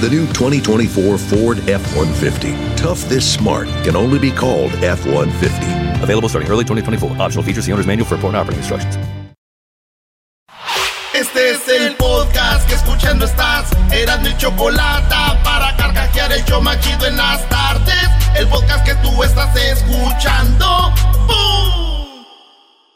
[0.00, 2.56] The new 2024 Ford F 150.
[2.74, 6.02] Tough this smart can only be called F 150.
[6.02, 7.20] Available starting early 2024.
[7.20, 8.96] Optional features the owner's manual for important operating instructions.
[11.12, 13.68] Este es el podcast que escuchando estás.
[13.92, 18.08] Eran mi chocolate para carcajear el yo machido en las tardes.
[18.38, 20.94] El podcast que tú estás escuchando.
[21.26, 22.24] ¡Bum!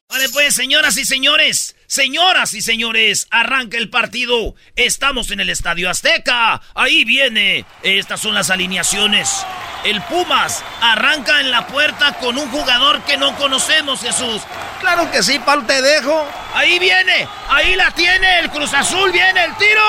[0.08, 4.56] Vale, pues, señoras y señores, señoras y señores, arranca el partido.
[4.74, 6.60] Estamos en el Estadio Azteca.
[6.74, 7.64] Ahí viene.
[7.84, 9.46] Estas son las alineaciones.
[9.84, 14.42] El Pumas arranca en la puerta con un jugador que no conocemos, Jesús.
[14.80, 16.26] Claro que sí, Pal, te dejo.
[16.54, 19.82] Ahí viene, ahí la tiene, el Cruz Azul viene, el tiro.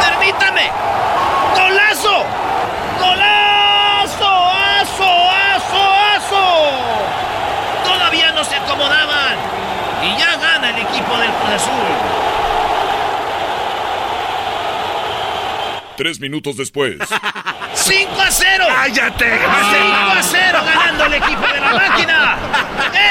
[0.00, 0.70] Permítame.
[1.56, 2.24] Golazo.
[3.00, 3.44] Golazo.
[4.80, 6.44] Aso, aso, aso.
[7.84, 9.36] Todavía no se acomodaban.
[10.02, 11.72] Y ya gana el equipo del Cruz Azul.
[15.96, 16.96] Tres minutos después.
[17.74, 18.64] 5 a 0.
[18.68, 19.38] ¡Cállate!
[19.38, 19.50] 5
[20.18, 22.36] a 0 ganando el equipo de la máquina.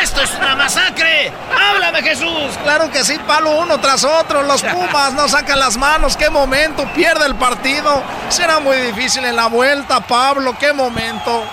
[0.01, 1.31] Esto es una masacre.
[1.55, 2.57] Háblame, Jesús.
[2.63, 4.43] Claro que sí, palo uno tras otro.
[4.43, 6.17] Los Pumas no sacan las manos.
[6.17, 6.87] ¡Qué momento!
[6.95, 8.03] Pierde el partido.
[8.29, 10.55] Será muy difícil en la vuelta, Pablo.
[10.59, 11.45] ¡Qué momento!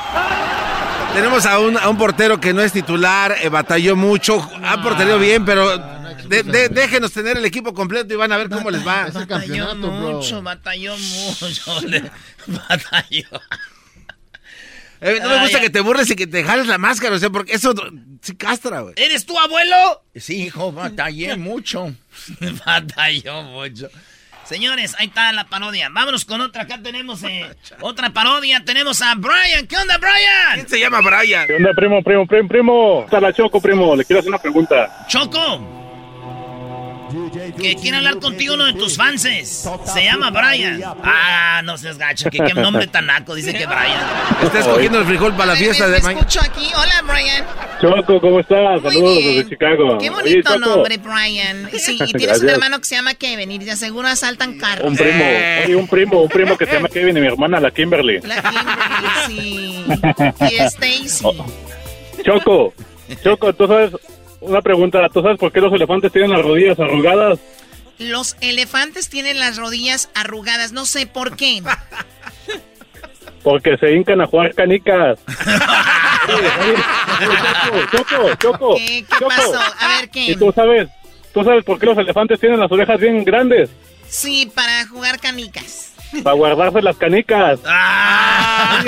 [1.15, 5.19] Tenemos a un, a un portero que no es titular, eh, batalló mucho, ha porterío
[5.19, 6.00] bien, pero
[6.31, 9.09] de- de- déjenos tener el equipo completo y van a ver cómo les va.
[9.13, 11.81] Batalló mucho, batalló mucho.
[11.87, 12.11] le-
[12.47, 13.27] batalló.
[15.03, 15.65] Eh, no me gusta ay.
[15.65, 17.73] que te burles y que te jales la máscara, o sea, porque eso
[18.21, 18.93] sí castra, güey.
[18.99, 20.03] ¿Eres tu abuelo?
[20.15, 21.95] Sí, hijo, batallé mucho.
[22.67, 23.89] batalló mucho.
[24.45, 25.89] Señores, ahí está la parodia.
[25.91, 26.63] Vámonos con otra.
[26.63, 27.47] Acá tenemos eh,
[27.81, 28.63] otra parodia.
[28.65, 29.67] Tenemos a Brian.
[29.69, 30.55] ¿Qué onda, Brian?
[30.55, 31.47] ¿Quién se llama Brian?
[31.47, 33.03] ¿Qué onda, primo, primo, primo, primo?
[33.05, 33.95] Está la Choco, primo.
[33.97, 35.07] Le quiero hacer una pregunta.
[35.09, 35.80] Choco.
[37.61, 39.69] Que quiere hablar contigo uno de tus fanses.
[39.85, 40.83] Se llama Brian.
[41.03, 42.31] Ah, no seas gacho.
[42.31, 43.35] Que qué nombre tan naco.
[43.35, 44.01] Dice que Brian.
[44.43, 46.21] Está escogiendo el frijol para la fiesta de mañana.
[46.21, 46.71] escucho aquí.
[46.75, 47.45] Hola, Brian.
[47.81, 48.83] Choco, ¿cómo estás?
[48.83, 49.37] Muy Saludos bien.
[49.37, 49.99] desde Chicago.
[49.99, 51.71] Qué bonito nombre, Brian.
[51.79, 54.87] Sí, y tienes un hermano que se llama Kevin y de seguro asaltan carros.
[54.87, 55.25] Un primo,
[55.65, 58.21] oye, un primo, un primo que se llama Kevin y mi hermana, la Kimberly.
[58.21, 59.85] La Kimberly, sí.
[60.51, 61.25] Y Stacy.
[62.25, 62.75] Choco,
[63.23, 63.93] Choco, tú sabes,
[64.41, 67.39] una pregunta, ¿tú sabes por qué los elefantes tienen las rodillas arrugadas?
[67.99, 70.73] Los elefantes tienen las rodillas arrugadas.
[70.73, 71.63] No sé por qué.
[73.43, 75.19] Porque se hincan a jugar canicas.
[77.91, 78.75] Choco, Choco, Choco.
[78.77, 79.29] ¿Qué, qué Choco.
[79.29, 79.61] pasó?
[79.79, 80.37] A ver, ¿Y ¿qué?
[80.37, 80.89] tú sabes,
[81.33, 83.71] tú sabes por qué los elefantes tienen las orejas bien grandes?
[84.09, 85.93] Sí, para jugar canicas.
[86.23, 87.61] Para guardarse las canicas.
[87.67, 88.83] Ah.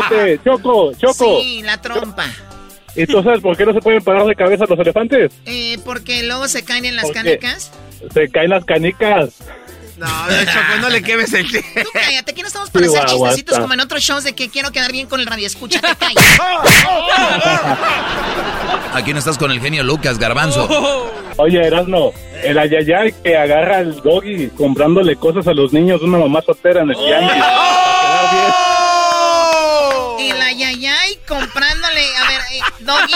[0.00, 1.40] Espérate, Choco, Choco.
[1.40, 2.24] Sí, la trompa.
[2.26, 2.57] ¿Y
[3.06, 5.32] tú sabes por qué no se pueden parar de cabeza los elefantes?
[5.46, 7.70] Eh, porque luego se caen en las canicas.
[8.12, 9.34] Se caen las canicas.
[9.96, 11.58] No, Choco, no le quemes el Tú
[11.92, 13.34] cállate, aquí no estamos para Sí, hacer aguanta.
[13.34, 15.44] chistecitos como en otros shows de que quiero quedar bien con el radio.
[15.48, 16.38] Escúchate, callas.
[18.94, 20.68] Aquí no estás con el genio Lucas, garbanzo.
[21.36, 22.12] Oye, Erasmo,
[22.44, 26.82] el ayayay que agarra al doggy comprándole cosas a los niños de una mamá soltera
[26.82, 27.30] en el tianguis.
[27.32, 28.54] Para quedar
[30.16, 30.36] bien.
[30.36, 30.87] El ayayay
[31.28, 32.16] comprándole.
[32.16, 33.12] A ver, eh, Doggy.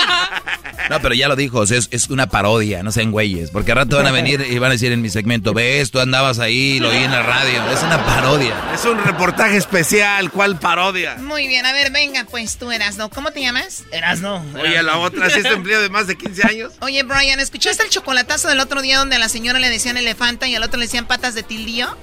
[0.90, 3.50] No, pero ya lo dijo, o sea, es, es una parodia, no sean güeyes.
[3.50, 6.00] Porque al rato van a venir y van a decir en mi segmento, ves, tú
[6.00, 7.62] andabas ahí, lo oí en la radio.
[7.70, 8.54] Es una parodia.
[8.74, 11.16] Es un reportaje especial, ¿cuál parodia?
[11.16, 13.10] Muy bien, a ver, venga, pues tú eras, ¿no?
[13.10, 13.84] ¿Cómo te llamas?
[13.90, 14.44] Erasno.
[14.60, 16.72] Oye, a la otra, si es empleado de más de 15 años.
[16.80, 20.46] Oye, Brian, ¿escuchaste el chocolatazo del otro día donde a la señora le decían elefanta
[20.46, 21.96] y al otro le decían patas de tildío?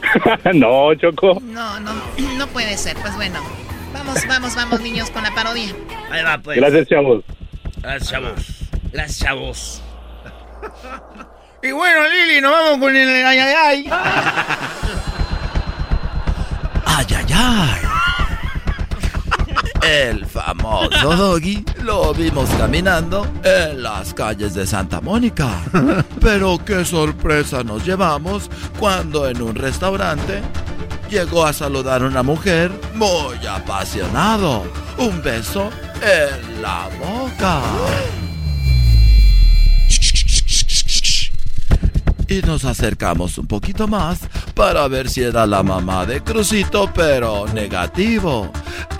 [0.54, 1.40] no, Choco.
[1.42, 1.92] No, no,
[2.36, 2.96] no puede ser.
[2.96, 3.40] Pues bueno,
[3.92, 5.74] vamos, vamos, vamos, niños, con la parodia.
[6.10, 6.56] Ahí va, pues.
[6.56, 7.24] Gracias, chavos.
[7.82, 8.46] Gracias, chavos.
[8.92, 9.82] Gracias, chavos.
[11.62, 13.84] Y bueno, Lili, nos vamos con el ay, ay, ay.
[16.86, 17.80] Ay, ay, ay.
[19.82, 25.48] El famoso Doggy lo vimos caminando en las calles de Santa Mónica.
[26.20, 30.42] Pero qué sorpresa nos llevamos cuando en un restaurante
[31.08, 34.64] llegó a saludar a una mujer muy apasionado.
[34.98, 35.70] Un beso
[36.02, 37.62] en la boca.
[42.30, 44.20] y nos acercamos un poquito más
[44.54, 48.52] para ver si era la mamá de Crucito, pero negativo.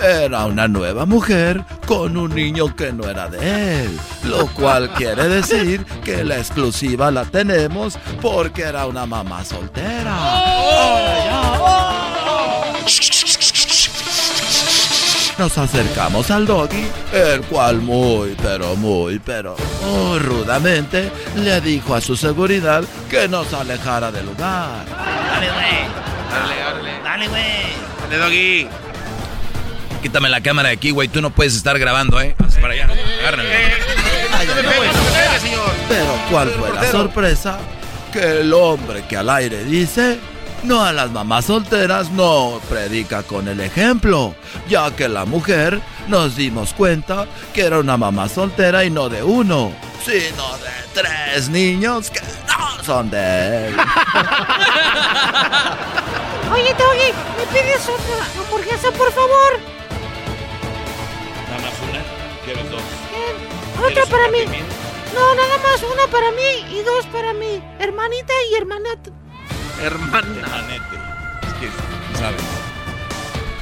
[0.02, 5.28] Era una nueva mujer con un niño que no era de él, lo cual quiere
[5.28, 10.18] decir que la exclusiva la tenemos porque era una mamá soltera.
[15.40, 22.00] Nos acercamos al doggy, el cual muy, pero muy, pero muy rudamente le dijo a
[22.02, 24.84] su seguridad que nos alejara del lugar.
[24.84, 25.88] Dale, güey.
[26.30, 27.02] Dale, dale.
[27.02, 27.42] Dale, güey.
[28.02, 28.68] Dale, doggy.
[30.02, 31.08] Quítame la cámara de aquí, güey.
[31.08, 32.36] Tú no puedes estar grabando, ¿eh?
[32.38, 32.88] Haz para allá.
[33.20, 33.48] Agárrame.
[35.88, 37.58] Pero ¿cuál fue la sorpresa?
[38.12, 40.18] Que el hombre que al aire dice,
[40.62, 44.34] no a las mamás solteras, no predica con el ejemplo,
[44.68, 49.22] ya que la mujer nos dimos cuenta que era una mamá soltera y no de
[49.22, 49.72] uno,
[50.04, 53.76] sino de tres niños que no son de él.
[56.52, 59.60] Oye, Doggy, ¿me pides otra hamburguesa, por favor?
[61.48, 62.02] Nada más una.
[62.44, 62.80] ¿Quieres dos?
[62.82, 63.34] Eh,
[63.86, 64.44] otra para mí.
[65.14, 69.19] No, nada más una para mí y dos para mi hermanita y hermanito.
[69.82, 70.26] Hermana.
[71.42, 71.68] Es que,
[72.18, 72.40] ¿sabes?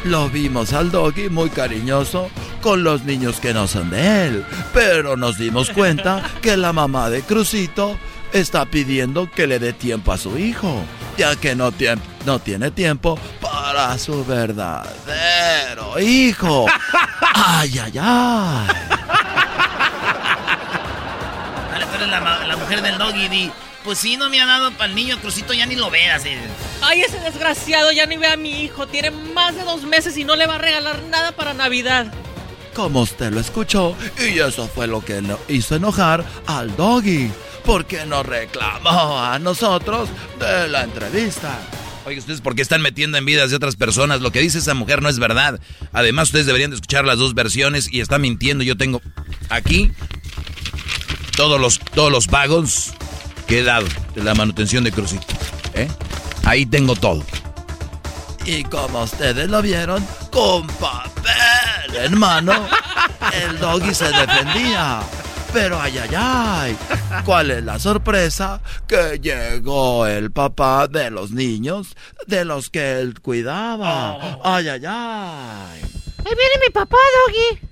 [0.04, 2.30] Lo vimos al doggy muy cariñoso
[2.62, 7.10] con los niños que no son de él, pero nos dimos cuenta que la mamá
[7.10, 7.98] de Crucito
[8.32, 10.82] está pidiendo que le dé tiempo a su hijo,
[11.16, 16.66] ya que no, tiem- no tiene tiempo para su verdadero hijo.
[17.34, 18.66] ¡Ay, ay, ay!
[21.72, 23.28] Dale, tú eres la, la mujer del doggy.
[23.28, 23.50] Di,
[23.88, 26.22] pues sí, no me ha dado para el niño, Crucito, ya ni lo veas.
[26.26, 26.38] eh.
[26.82, 28.86] Ay, ese desgraciado ya ni ve a mi hijo.
[28.86, 32.12] Tiene más de dos meses y no le va a regalar nada para Navidad.
[32.74, 37.30] Como usted lo escuchó, y eso fue lo que lo hizo enojar al doggy,
[37.64, 41.58] porque nos reclamó a nosotros de la entrevista.
[42.04, 44.20] Oye, ¿ustedes por qué están metiendo en vidas de otras personas?
[44.20, 45.60] Lo que dice esa mujer no es verdad.
[45.94, 48.64] Además, ustedes deberían de escuchar las dos versiones y está mintiendo.
[48.64, 49.00] Yo tengo
[49.48, 49.92] aquí
[51.36, 52.92] todos los, todos los pagos
[53.48, 55.26] que he dado de la manutención de Crucito.
[55.74, 55.88] ¿eh?
[56.44, 57.24] Ahí tengo todo.
[58.44, 62.68] Y como ustedes lo vieron, con papel en mano,
[63.32, 65.00] el doggy se defendía.
[65.52, 66.76] Pero ay, ay, ay,
[67.24, 68.60] ¿cuál es la sorpresa?
[68.86, 71.96] Que llegó el papá de los niños
[72.26, 74.38] de los que él cuidaba.
[74.44, 75.80] Ay, ay, ay.
[76.18, 77.68] Ahí viene mi papá, Doggy.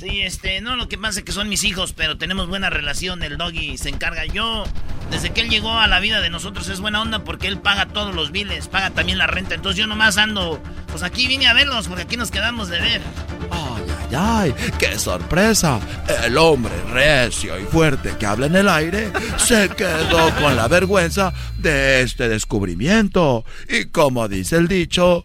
[0.00, 3.22] Sí, este, no, lo que pasa es que son mis hijos, pero tenemos buena relación.
[3.22, 4.24] El doggy se encarga.
[4.24, 4.64] Yo,
[5.10, 7.86] desde que él llegó a la vida de nosotros, es buena onda porque él paga
[7.86, 9.54] todos los biles, paga también la renta.
[9.54, 10.60] Entonces yo nomás ando,
[10.90, 13.02] pues aquí vine a verlos porque aquí nos quedamos de ver.
[13.50, 15.80] Ay, ay, ay, qué sorpresa.
[16.24, 21.32] El hombre recio y fuerte que habla en el aire se quedó con la vergüenza
[21.58, 23.44] de este descubrimiento.
[23.68, 25.24] Y como dice el dicho,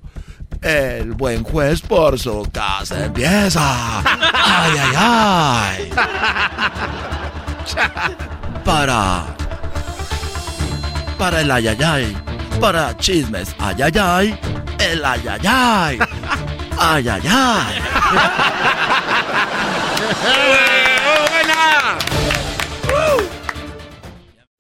[0.62, 4.00] el buen juez por su casa empieza.
[4.00, 5.90] Ay, ay, ay.
[8.66, 9.45] Para.
[11.18, 12.16] Para el ayayay.
[12.60, 14.38] Para chismes ayayay.
[14.80, 16.00] El ayayay.
[16.78, 17.82] Ay, ay, ay.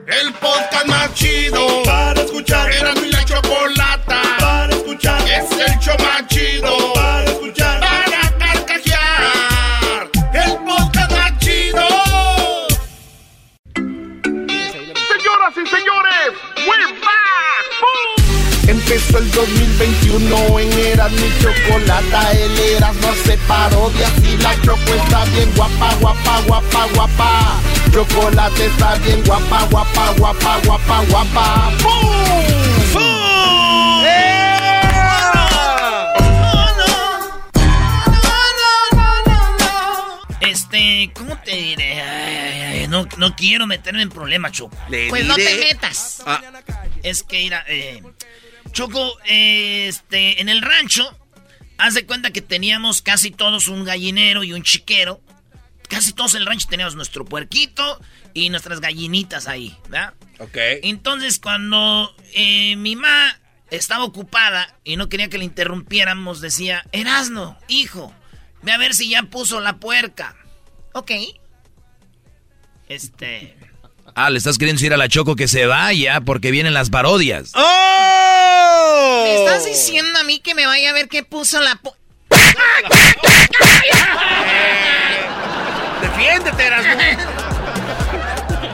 [0.08, 2.72] El podcast más chido para escuchar.
[2.72, 5.22] Era mi la chocolata para escuchar.
[5.28, 6.28] Es el show más
[18.68, 22.32] Empezó el 2021 en Eras mi chocolata.
[22.32, 24.08] El Eras no se parodia.
[24.22, 27.62] Si la choco está bien guapa, guapa, guapa, guapa.
[27.94, 31.72] Chocolate está bien guapa, guapa, guapa, guapa, guapa.
[40.76, 42.02] Este, ¿cómo te diré?
[42.02, 44.78] Ay, ay, ay, no, no quiero meterme en problemas, Choco.
[45.10, 46.24] Pues no te metas.
[47.04, 48.04] Es que, mira, eh,
[48.72, 51.18] Choco, eh, este, en el rancho,
[51.78, 55.22] haz de cuenta que teníamos casi todos un gallinero y un chiquero.
[55.90, 58.02] Casi todos en el rancho teníamos nuestro puerquito
[58.34, 60.14] y nuestras gallinitas ahí, ¿verdad?
[60.40, 60.58] Ok.
[60.84, 63.40] Entonces, cuando eh, mi mamá
[63.70, 68.14] estaba ocupada y no quería que le interrumpiéramos, decía, Erasno, hijo,
[68.66, 70.36] Ve a ver si ya puso la puerca.
[70.96, 71.12] Ok.
[72.88, 73.58] Este.
[74.16, 77.52] Ah, le estás queriendo decir a la Choco que se vaya porque vienen las parodias.
[77.54, 79.24] ¡Oh!
[79.26, 82.00] ¿Me estás diciendo a mí que me vaya a ver qué puso la puerca?
[86.02, 86.94] Defiéndete, Erasmo.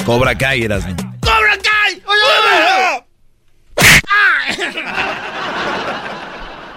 [0.05, 0.95] Cobra Kai, Erasmo.
[1.21, 2.03] ¡Cobra Kai!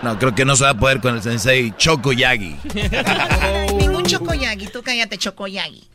[0.02, 2.56] No, creo que no se va a poder con el sensei Choco Yagi.
[4.04, 5.88] Ningún Choco Yagi, tú cállate, Choco Yagi.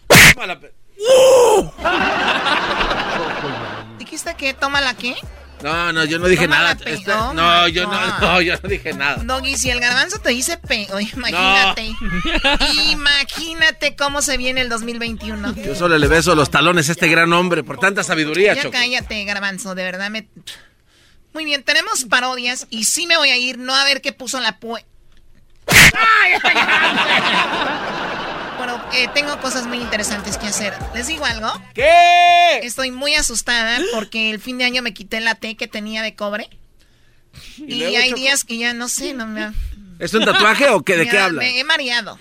[4.00, 5.16] ¿Dijiste que toma la qué?
[5.62, 6.78] No, no, yo no dije nada.
[6.86, 9.22] Este, oh no, yo no, no, yo no dije nada.
[9.24, 10.88] Doggy, si el garbanzo te dice pe...
[11.14, 11.94] imagínate.
[12.92, 15.56] imagínate cómo se viene el 2021.
[15.56, 19.26] Yo solo le beso los talones a este gran hombre por tanta sabiduría, Ya cállate,
[19.26, 20.28] garbanzo, de verdad me...
[21.34, 24.40] Muy bien, tenemos parodias y sí me voy a ir, no a ver qué puso
[24.40, 24.86] la pue...
[28.58, 30.74] bueno, eh, tengo cosas muy interesantes que hacer.
[30.94, 31.52] ¿Les digo algo?
[31.74, 32.60] ¿Qué?
[32.64, 36.16] Estoy muy asustada porque el fin de año me quité la T que tenía de
[36.16, 36.50] cobre.
[37.58, 39.52] Y, hay días que ya no sé, no me...
[40.00, 40.98] ¿Es un tatuaje o qué?
[40.98, 41.40] ¿De qué habla?
[41.40, 42.18] Me he mareado.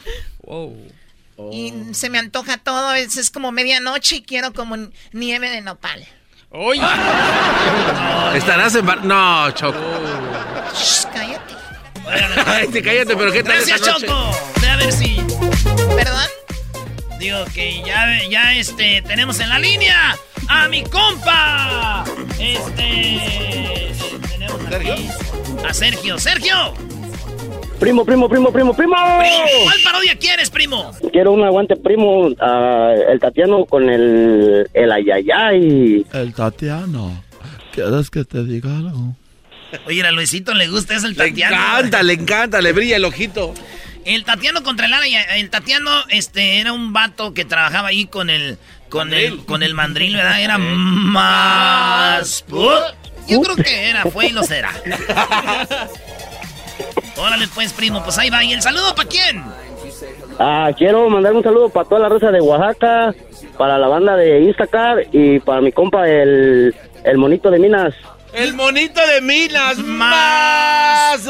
[1.53, 4.77] Y se me antoja todo, es, es como medianoche y quiero como
[5.13, 6.07] nieve de nopal.
[6.51, 6.81] ¡Uy!
[8.35, 9.05] Estarás en bar...
[9.05, 9.79] No, Choco.
[10.75, 11.08] Shh,
[12.47, 14.31] Ay, cállate, pero ¿qué tal Gracias, Choco.
[14.61, 15.17] Ve a ver si...
[15.97, 16.29] ¿Perdón?
[17.19, 20.17] Digo que ya, ya este, tenemos en la línea
[20.49, 22.05] a mi compa.
[22.39, 23.93] Este...
[24.29, 25.09] Tenemos aquí
[25.67, 26.19] a Sergio.
[26.19, 26.75] ¡Sergio!
[27.79, 28.97] Primo, primo, primo, primo, primo.
[28.97, 30.91] ¿Cuál parodia quieres, primo?
[31.13, 32.29] Quiero un aguante, primo.
[32.29, 36.05] el Tatiano con el, el ayayay.
[36.13, 37.23] El Tatiano.
[37.73, 39.15] ¿Quieres que te diga algo?
[39.87, 41.57] Oye, a Luisito le gusta eso el Tatiano.
[41.57, 43.55] Le encanta, le encanta, le brilla el ojito.
[44.05, 45.07] El Tatiano contra el Ara,
[45.37, 48.57] el Tatiano este era un vato que trabajaba ahí con el
[48.89, 50.41] con el con el mandril, ¿verdad?
[50.41, 54.73] Era más Yo creo que era, fue y lo será.
[57.19, 58.45] Órale pues, primo, pues ahí va.
[58.45, 59.43] ¿Y el saludo para quién?
[60.39, 63.13] Ah, quiero mandar un saludo para toda la raza de Oaxaca,
[63.57, 67.95] para la banda de Instacar y para mi compa el, el monito de Minas.
[68.39, 71.29] El monito de Minas más.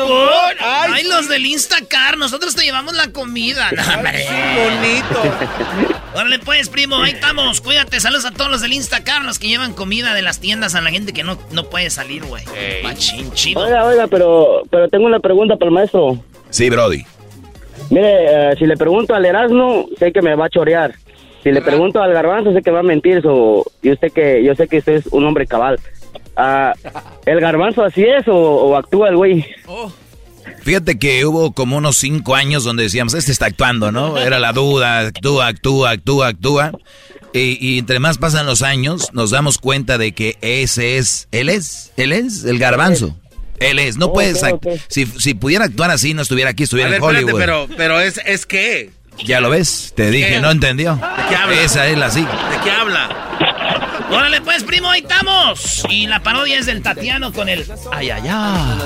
[0.61, 3.71] Ay, los del Instacar, nosotros te llevamos la comida.
[3.73, 5.23] No, bonito.
[6.15, 7.62] Órale pues, primo, ahí estamos.
[7.62, 10.83] Cuídate, saludos a todos los del Instacar, los que llevan comida de las tiendas a
[10.83, 12.45] la gente que no, no puede salir, güey.
[12.83, 13.62] Machín, chido.
[13.62, 16.23] Oiga, oiga, pero, pero tengo una pregunta para el maestro.
[16.50, 17.07] Sí, Brody.
[17.88, 20.95] Mire, eh, si le pregunto al Erasmo, sé que me va a chorear.
[21.43, 23.23] Si le pregunto al Garbanzo, sé que va a mentir.
[23.23, 25.79] So, yo, sé que, yo sé que usted es un hombre cabal.
[26.40, 26.73] Ah,
[27.26, 29.45] ¿El garbanzo así es o, actúa el güey?
[29.66, 29.92] Oh.
[30.62, 34.18] Fíjate que hubo como unos cinco años donde decíamos, este está actuando, ¿no?
[34.18, 36.73] Era la duda, actúa, actúa, actúa, actúa.
[37.33, 41.92] Y, entre más pasan los años, nos damos cuenta de que ese es, él es,
[41.97, 43.16] él es el garbanzo.
[43.59, 44.40] Él es, no puedes,
[44.88, 47.38] Si, si pudiera actuar así, no estuviera aquí, estuviera en Hollywood.
[47.38, 48.90] pero, pero es, es que...
[49.25, 50.95] Ya lo ves, te dije, no entendió.
[50.95, 51.62] ¿De qué habla?
[51.62, 52.21] Esa es la sí.
[52.21, 53.58] ¿De qué habla?
[54.11, 55.85] Órale pues, primo, ahí estamos.
[55.88, 58.79] Y la parodia es del Tatiano con el ay ay ay.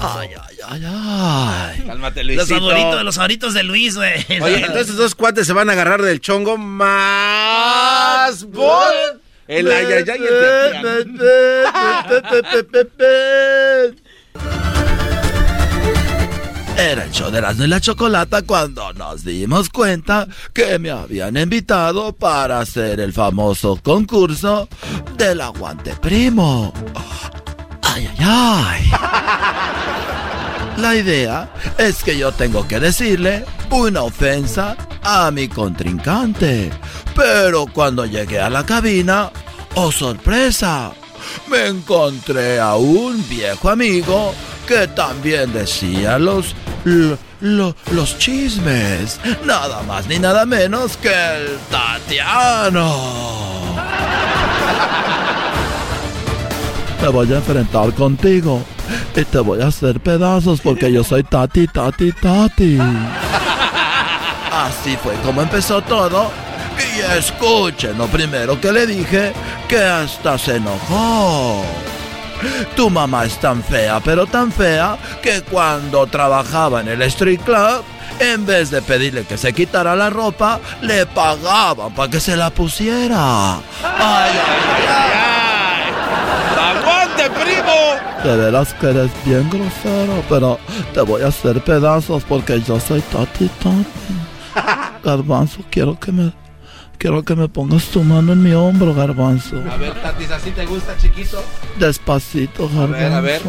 [0.00, 1.82] Ay ay ay ay.
[1.86, 2.54] Cálmate, Luisito.
[2.54, 4.24] Los favoritos, los favoritos de Luis, güey.
[4.42, 8.92] Oye, entonces dos cuates se van a agarrar del chongo más bol.
[9.46, 10.20] El ay ay ay
[13.50, 13.96] el
[16.76, 21.36] era el show de las y la Chocolata cuando nos dimos cuenta que me habían
[21.36, 24.68] invitado para hacer el famoso concurso
[25.16, 26.72] del aguante primo.
[27.82, 28.90] Ay, ay, ay.
[30.78, 36.70] La idea es que yo tengo que decirle una ofensa a mi contrincante.
[37.14, 39.30] Pero cuando llegué a la cabina,
[39.76, 40.92] oh sorpresa,
[41.48, 44.34] me encontré a un viejo amigo
[44.66, 46.54] que también decía los,
[46.84, 49.20] los chismes.
[49.44, 52.94] Nada más ni nada menos que el Tatiano.
[57.02, 58.62] Me voy a enfrentar contigo
[59.14, 62.78] y te voy a hacer pedazos porque yo soy Tati, Tati, Tati.
[64.50, 66.30] Así fue como empezó todo.
[66.78, 69.32] Y escuchen lo primero que le dije,
[69.68, 71.64] que hasta se enojó.
[72.76, 77.82] Tu mamá es tan fea, pero tan fea, que cuando trabajaba en el street club,
[78.18, 82.50] en vez de pedirle que se quitara la ropa, le pagaban para que se la
[82.50, 83.54] pusiera.
[83.54, 85.92] ¡Ay, ay, ay!
[86.76, 88.24] ¡Aguante, primo!
[88.24, 90.58] De veras que eres bien grosero, pero
[90.92, 93.84] te voy a hacer pedazos porque yo soy Tati Tati.
[95.04, 96.32] Garbanzo, quiero que me
[96.98, 99.62] quiero que me pongas tu mano en mi hombro, Garbanzo.
[99.70, 101.42] A ver, Tatis, ¿así te gusta, chiquito?
[101.78, 103.16] Despacito, A ver, Garbanzo.
[103.16, 103.40] a ver.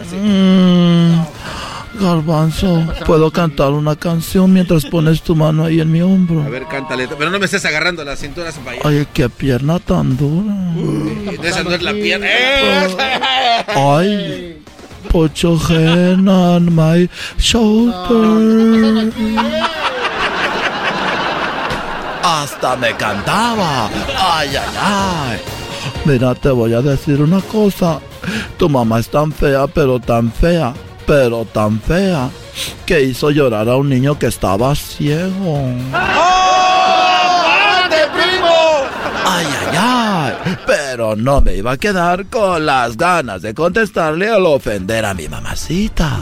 [0.00, 0.16] Así.
[0.16, 1.24] Mm,
[2.02, 6.42] garbanzo, puedo cantar una canción mientras pones tu mano ahí en mi hombro.
[6.42, 7.06] A ver, cántale.
[7.16, 8.80] Pero no me estés agarrando la cintura, para allá.
[8.84, 10.52] Ay, qué pierna tan dura.
[11.40, 12.26] De esa no es la pierna.
[12.28, 12.96] ¡Eh!
[13.68, 14.58] Ay,
[15.10, 17.08] put your hand on my
[17.38, 19.12] shoulder.
[22.44, 23.88] Hasta me cantaba.
[24.18, 25.40] Ay, ay, ay.
[26.04, 28.00] Mira, te voy a decir una cosa.
[28.58, 30.74] Tu mamá es tan fea, pero tan fea,
[31.06, 32.28] pero tan fea,
[32.84, 35.56] que hizo llorar a un niño que estaba ciego.
[35.94, 36.02] ¡Ande,
[38.12, 38.54] primo!
[39.24, 40.58] Ay, ay, ay.
[40.66, 45.28] Pero no me iba a quedar con las ganas de contestarle al ofender a mi
[45.28, 46.20] mamacita.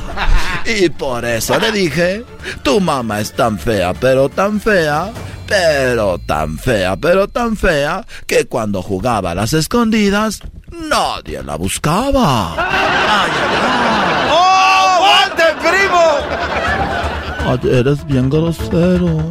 [0.64, 2.24] Y por eso le dije,
[2.62, 5.10] tu mamá es tan fea, pero tan fea,
[5.46, 10.40] pero tan fea, pero tan fea, que cuando jugaba a las escondidas,
[10.70, 12.54] nadie la buscaba.
[12.54, 13.30] Ay, ay,
[13.62, 14.30] ay.
[14.30, 16.02] ¡Oh, aguante, primo!
[17.44, 19.28] Ay, eres bien grosero.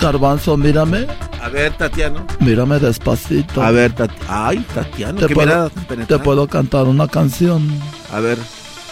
[0.00, 1.06] Garbanzo, mírame.
[1.42, 2.26] A ver, Tatiano.
[2.40, 3.62] Mírame despacito.
[3.62, 7.68] A ver, Tat Ay, Tatiano, Te qué puedo, mirada tan te puedo cantar una canción.
[8.10, 8.38] A ver,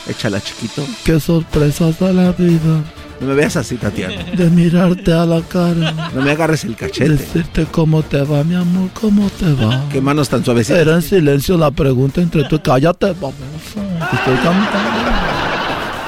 [0.08, 0.84] échala, chiquito.
[1.04, 2.82] Qué sorpresas da la vida
[3.20, 4.14] No me veas así, Tatiano.
[4.36, 6.10] de mirarte a la cara.
[6.14, 7.10] No me agarres el cachete.
[7.10, 9.84] Decirte cómo te va, mi amor, cómo te va.
[9.90, 10.80] Qué manos tan suavecitas.
[10.80, 12.60] Era en silencio la pregunta entre tú.
[12.62, 13.34] Cállate, vamos.
[14.10, 15.12] Te estoy cantando.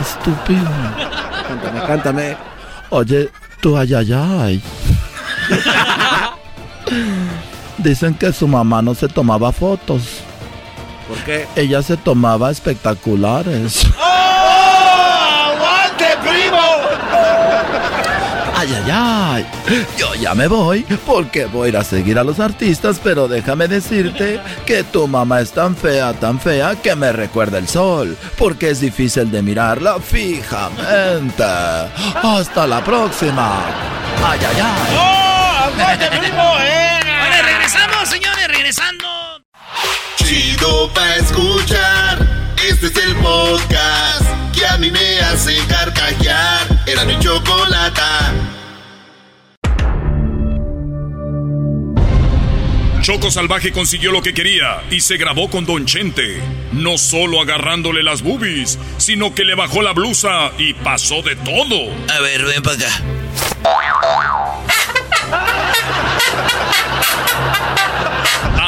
[0.01, 0.71] Estúpido.
[1.49, 2.37] Cántame, cántame.
[2.91, 4.63] Oye, tú ay, ay, ay.
[7.79, 10.03] Dicen que su mamá no se tomaba fotos.
[11.09, 11.47] ¿Por qué?
[11.57, 13.87] Ella se tomaba espectaculares.
[13.99, 16.59] ¡Oh, aguante, primo!
[18.57, 19.47] Ay, ay, ay.
[19.99, 23.69] Yo ya me voy porque voy a ir a seguir a los artistas, pero déjame
[23.69, 28.71] decirte que tu mamá es tan fea, tan fea que me recuerda el sol, porque
[28.71, 31.45] es difícil de mirarla fijamente.
[32.23, 33.61] Hasta la próxima.
[34.25, 34.97] Ay, ay, ay.
[34.97, 36.53] ¡Oh, aguante, primo!
[36.61, 37.01] ¡Eh!
[37.21, 39.14] Vale, regresamos, señores, regresando.
[40.25, 42.55] Chido pa' escuchar.
[42.67, 46.67] Este es el podcast que a mí me hace carcajear.
[46.87, 48.33] Era mi chocolata.
[53.03, 56.41] Choco Salvaje consiguió lo que quería y se grabó con Don Chente.
[56.73, 61.93] No solo agarrándole las boobies, sino que le bajó la blusa y pasó de todo.
[62.09, 62.89] A ver, ven para acá.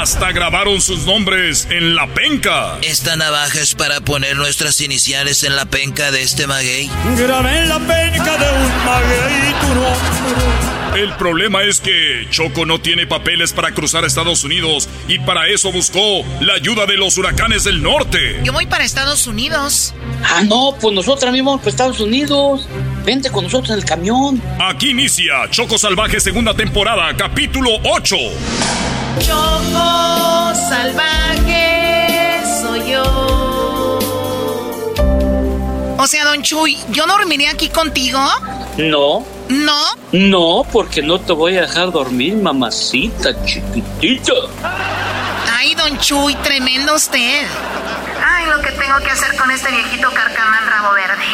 [0.07, 2.79] Hasta grabaron sus nombres en la penca.
[2.83, 6.89] Esta navaja es para poner nuestras iniciales en la penca de este maguey.
[7.19, 11.03] Grabé en la penca de un maguey tu nombre.
[11.03, 15.49] El problema es que Choco no tiene papeles para cruzar a Estados Unidos y para
[15.49, 18.41] eso buscó la ayuda de los huracanes del norte.
[18.45, 19.93] Yo voy para Estados Unidos.
[20.23, 22.69] Ah, no, pues nosotros mismos para Estados Unidos.
[23.05, 24.41] Vente con nosotros en el camión.
[24.61, 28.17] Aquí inicia Choco Salvaje segunda temporada, capítulo 8.
[29.21, 33.03] Choco salvaje soy yo.
[35.99, 38.21] O sea, Don Chuy, ¿yo dormiré aquí contigo?
[38.77, 39.83] No, No.
[40.13, 44.33] no, porque no te voy a dejar dormir, mamacita chiquitita.
[45.57, 47.47] Ay, Don Chuy, tremendo usted.
[48.25, 51.25] Ay, lo que tengo que hacer con este viejito carcamán rabo verde.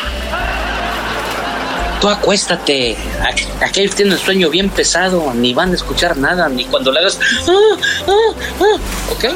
[2.03, 2.97] Tú acuéstate.
[3.21, 6.99] A- Aquellos tienen el sueño bien pesado, ni van a escuchar nada, ni cuando le
[6.99, 7.17] hagas.
[7.49, 7.77] Ah,
[8.09, 8.77] ah, ah,
[9.13, 9.27] ¿Ok?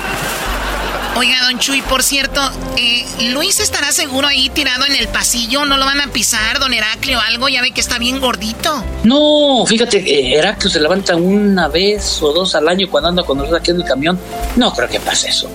[1.16, 2.40] Oiga, Don Chuy, por cierto,
[2.76, 5.64] eh, Luis estará seguro ahí tirado en el pasillo.
[5.64, 7.48] ¿No lo van a pisar, Don Heraclio, o algo?
[7.48, 8.85] Ya ve que está bien gordito.
[9.05, 13.38] No, fíjate, eh, Heraclio se levanta una vez o dos al año cuando anda con
[13.38, 14.20] nosotros aquí en el camión.
[14.57, 15.48] No creo que pase eso.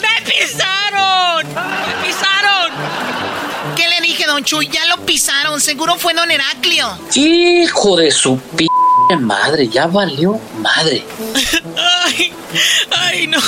[0.00, 1.46] ¡Me pisaron!
[1.52, 1.73] ¡Me pisaron!
[4.34, 4.68] ¿Qué le dije, Don Chuy?
[4.68, 5.60] Ya lo pisaron.
[5.60, 6.98] Seguro fue Don Heraclio.
[7.14, 8.66] Hijo de su p
[9.20, 11.04] madre, ya valió madre.
[12.06, 12.32] ¡Ay!
[12.90, 13.38] ¡Ay, no!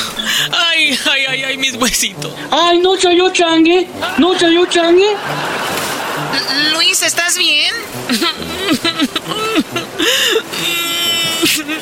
[0.53, 2.31] ¡Ay, ay, ay, ay, mis huesitos!
[2.51, 5.11] Ay, no yo changue, no yo changue.
[5.11, 7.73] L- Luis, ¿estás bien?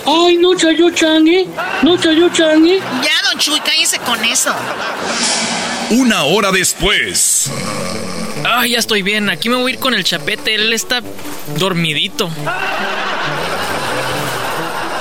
[0.07, 1.47] Ay, no yo changue,
[1.83, 2.79] no yo changue.
[2.79, 4.55] Ya, Don Chuy, cállese con eso.
[5.91, 7.51] Una hora después.
[8.45, 9.31] ¡Ay, ya estoy bien!
[9.31, 10.55] Aquí me voy a ir con el chapete.
[10.55, 11.03] Él está
[11.59, 12.31] dormidito.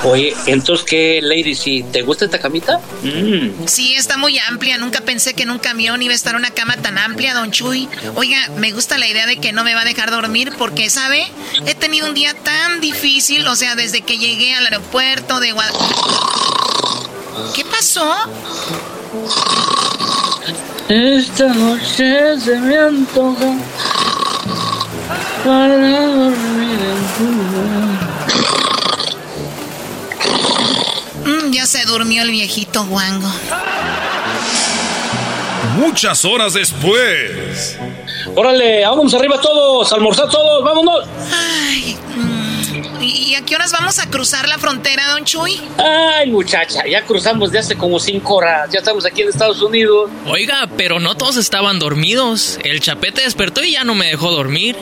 [0.04, 1.54] Oye, entonces, ¿qué, Lady?
[1.54, 2.78] Si te gusta esta camita?
[3.02, 3.66] Mm.
[3.66, 4.76] Sí, está muy amplia.
[4.76, 7.88] Nunca pensé que en un camión iba a estar una cama tan amplia, don Chuy.
[8.14, 11.26] Oiga, me gusta la idea de que no me va a dejar dormir porque, ¿sabe?
[11.66, 15.94] He tenido un día tan difícil, o sea, desde que llegué al aeropuerto de Guadalajara.
[17.54, 18.14] ¿Qué pasó?
[20.88, 23.56] Esta noche se me antoja
[25.42, 26.78] para dormir
[31.24, 33.32] mm, ya se durmió el viejito guango.
[35.78, 37.78] Muchas horas después.
[38.34, 41.08] Órale, vamos arriba todos, almorzar todos, vámonos.
[41.32, 41.96] Ay,
[43.04, 45.60] ¿Y a qué horas vamos a cruzar la frontera, don Chuy?
[45.78, 48.70] Ay, muchacha, ya cruzamos de hace como cinco horas.
[48.70, 50.10] Ya estamos aquí en Estados Unidos.
[50.26, 52.58] Oiga, pero no todos estaban dormidos.
[52.64, 54.76] El chapete despertó y ya no me dejó dormir.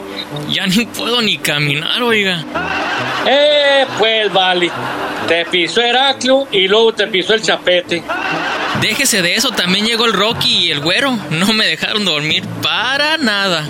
[0.49, 2.45] Ya ni puedo ni caminar, oiga.
[3.27, 4.71] Eh, pues vale.
[5.27, 8.03] Te pisó Heraclio y luego te pisó el chapete.
[8.81, 11.19] Déjese de eso, también llegó el Rocky y el güero.
[11.31, 13.65] No me dejaron dormir para nada.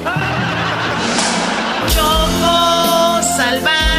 [1.95, 3.92] Choco salvaje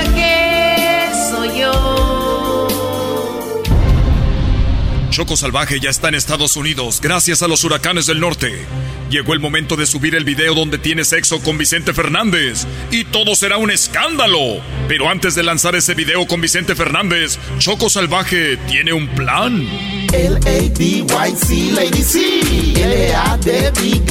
[5.13, 8.65] Choco Salvaje ya está en Estados Unidos gracias a los huracanes del norte.
[9.12, 13.36] Llegó el momento de subir el video donde tiene sexo con Vicente Fernández y todo
[13.36, 14.39] será un escándalo.
[14.88, 19.62] Pero antes de lanzar ese video con Vicente Fernández, Choco Salvaje tiene un plan.
[20.12, 24.02] L A D Y Lady C, L A D Y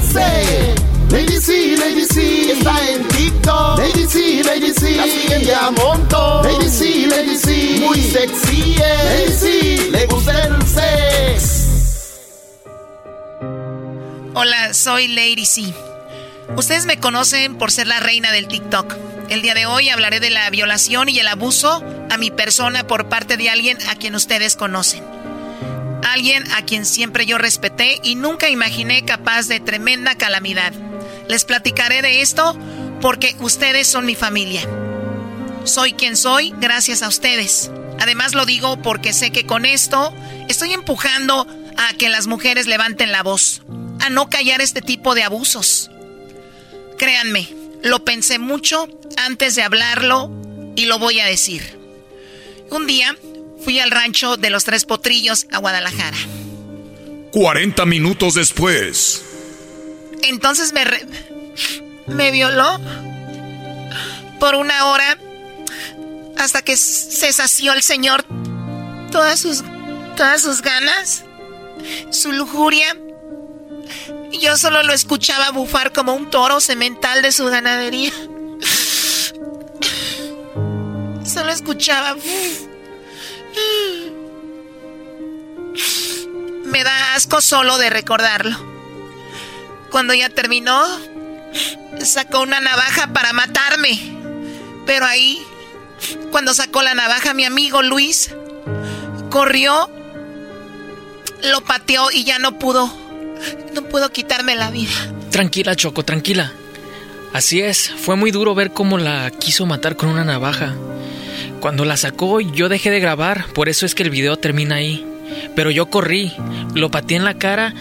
[0.00, 0.88] C.
[1.10, 3.78] Lady C, Lady C, está en TikTok.
[3.78, 5.54] Lady C, Lady C, la siguen C,
[14.40, 15.74] Hola, soy Lady C.
[16.54, 18.94] Ustedes me conocen por ser la reina del TikTok.
[19.30, 23.08] El día de hoy hablaré de la violación y el abuso a mi persona por
[23.08, 25.02] parte de alguien a quien ustedes conocen.
[26.04, 30.72] Alguien a quien siempre yo respeté y nunca imaginé capaz de tremenda calamidad.
[31.28, 32.56] Les platicaré de esto
[33.00, 34.62] porque ustedes son mi familia.
[35.64, 37.72] Soy quien soy gracias a ustedes.
[37.98, 40.14] Además lo digo porque sé que con esto
[40.46, 41.44] estoy empujando
[41.76, 43.62] a que las mujeres levanten la voz,
[44.00, 45.90] a no callar este tipo de abusos.
[46.98, 47.48] Créanme,
[47.82, 50.30] lo pensé mucho antes de hablarlo
[50.76, 51.78] y lo voy a decir.
[52.70, 53.16] Un día
[53.64, 56.16] fui al rancho de los Tres Potrillos a Guadalajara.
[57.32, 59.22] 40 minutos después.
[60.22, 60.84] Entonces me,
[62.06, 62.80] me violó
[64.40, 65.18] por una hora
[66.36, 68.24] hasta que se sació el señor
[69.10, 69.64] todas sus,
[70.16, 71.24] todas sus ganas,
[72.10, 72.96] su lujuria.
[74.32, 78.12] Yo solo lo escuchaba bufar como un toro semental de su ganadería.
[81.24, 82.16] Solo escuchaba.
[86.64, 88.56] Me da asco solo de recordarlo.
[89.90, 90.84] Cuando ya terminó,
[92.04, 93.98] sacó una navaja para matarme.
[94.86, 95.42] Pero ahí,
[96.30, 98.30] cuando sacó la navaja, mi amigo Luis
[99.30, 99.90] corrió,
[101.42, 102.92] lo pateó y ya no pudo,
[103.74, 104.92] no pudo quitarme la vida.
[105.30, 106.52] Tranquila, Choco, tranquila.
[107.32, 110.74] Así es, fue muy duro ver cómo la quiso matar con una navaja.
[111.60, 115.04] Cuando la sacó, yo dejé de grabar, por eso es que el video termina ahí.
[115.54, 116.32] Pero yo corrí,
[116.74, 117.74] lo pateé en la cara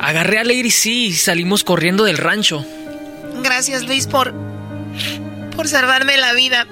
[0.00, 2.64] Agarré a Lady C y salimos corriendo del rancho.
[3.42, 4.32] Gracias, Luis, por.
[5.56, 6.66] por salvarme la vida.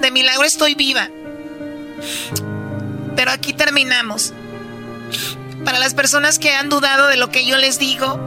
[0.00, 1.08] De milagro estoy viva.
[3.16, 4.32] Pero aquí terminamos.
[5.64, 8.18] Para las personas que han dudado de lo que yo les digo,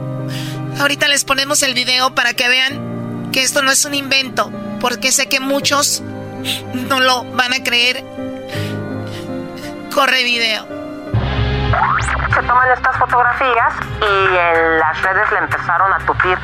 [0.80, 5.12] ahorita les ponemos el video para que vean que esto no es un invento, porque
[5.12, 6.02] sé que muchos
[6.88, 8.04] no lo van a creer.
[9.94, 10.76] Corre video
[12.36, 16.38] se toman estas fotografías y en las redes le empezaron a tupir.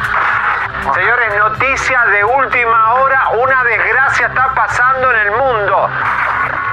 [0.94, 5.90] Señores, noticia de última hora, una desgracia está pasando en el mundo.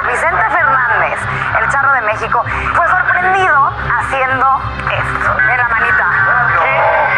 [0.07, 1.19] Vicente Fernández,
[1.61, 2.43] el charro de México,
[2.75, 5.39] fue sorprendido haciendo esto.
[5.51, 6.05] En la manita.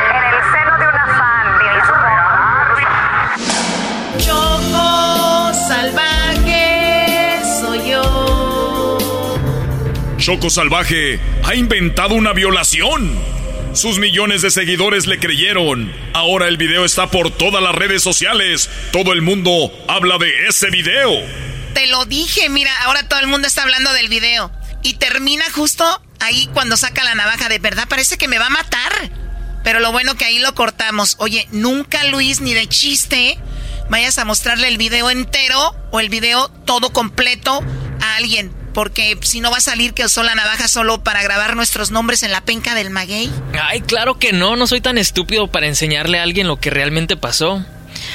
[0.10, 1.42] En el seno de una fan.
[4.18, 8.98] Choco salvaje soy yo.
[10.18, 13.12] Choco Salvaje ha inventado una violación.
[13.74, 15.92] Sus millones de seguidores le creyeron.
[16.14, 18.70] Ahora el video está por todas las redes sociales.
[18.92, 21.10] Todo el mundo habla de ese video.
[21.82, 24.52] Te lo dije, mira, ahora todo el mundo está hablando del video.
[24.84, 25.84] Y termina justo
[26.20, 27.50] ahí cuando saca la navaja.
[27.50, 28.92] De verdad parece que me va a matar.
[29.64, 31.16] Pero lo bueno que ahí lo cortamos.
[31.18, 33.40] Oye, nunca Luis ni de chiste
[33.90, 37.64] vayas a mostrarle el video entero o el video todo completo
[38.00, 38.54] a alguien.
[38.76, 42.22] Porque si no va a salir que usó la navaja solo para grabar nuestros nombres
[42.22, 43.32] en la penca del maguey.
[43.60, 47.18] Ay, claro que no, no soy tan estúpido para enseñarle a alguien lo que realmente
[47.18, 47.66] pasó.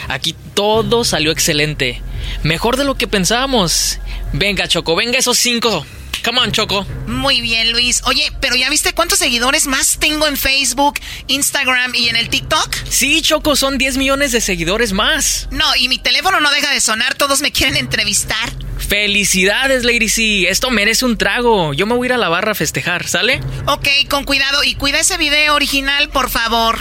[0.08, 2.02] Aquí todo salió excelente.
[2.42, 3.98] Mejor de lo que pensábamos.
[4.32, 5.84] Venga, Choco, venga esos cinco.
[6.24, 6.84] Come on, Choco.
[7.06, 8.02] Muy bien, Luis.
[8.04, 12.74] Oye, pero ¿ya viste cuántos seguidores más tengo en Facebook, Instagram y en el TikTok?
[12.88, 15.46] Sí, Choco, son 10 millones de seguidores más.
[15.52, 18.52] No, y mi teléfono no deja de sonar, todos me quieren entrevistar.
[18.78, 20.48] Felicidades, Lady C.
[20.48, 21.72] Esto merece un trago.
[21.74, 23.40] Yo me voy a ir a la barra a festejar, ¿sale?
[23.66, 26.76] Ok, con cuidado y cuida ese video original, por favor.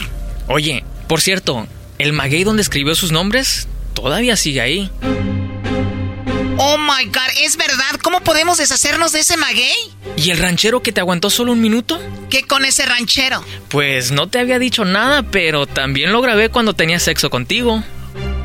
[0.48, 4.92] Oye, por cierto, el maguey donde escribió sus nombres todavía sigue ahí.
[6.58, 8.00] Oh my god, ¿es verdad?
[8.02, 9.74] ¿Cómo podemos deshacernos de ese maguey?
[10.16, 12.00] ¿Y el ranchero que te aguantó solo un minuto?
[12.30, 13.44] ¿Qué con ese ranchero?
[13.70, 17.84] Pues no te había dicho nada, pero también lo grabé cuando tenía sexo contigo.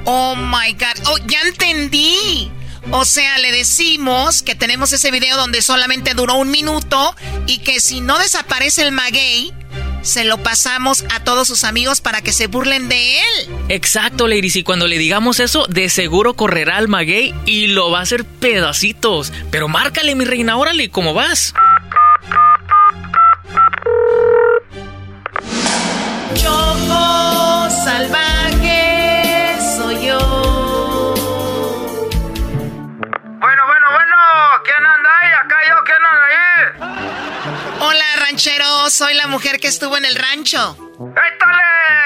[0.05, 2.51] Oh my god, oh, ya entendí.
[2.91, 7.15] O sea, le decimos que tenemos ese video donde solamente duró un minuto
[7.47, 9.53] y que si no desaparece el maguey,
[10.03, 13.49] se lo pasamos a todos sus amigos para que se burlen de él.
[13.69, 14.57] Exacto, Ladies.
[14.57, 18.25] Y cuando le digamos eso, de seguro correrá al maguey y lo va a hacer
[18.25, 19.33] pedacitos.
[19.51, 21.55] Pero márcale, mi reina, órale, ¿cómo vas?
[26.35, 28.30] Choco salvaje
[38.31, 40.59] ranchero, soy la mujer que estuvo en el rancho.
[40.71, 41.63] ¡Étale!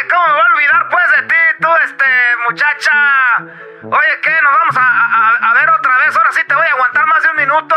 [0.09, 2.05] ¿Cómo me voy a olvidar pues de ti, tú, este,
[2.49, 2.93] muchacha?
[3.83, 4.31] Oye, ¿qué?
[4.43, 6.17] ¿Nos vamos a, a- a ver otra vez?
[6.17, 7.77] Ahora sí te voy a aguantar más de un minuto.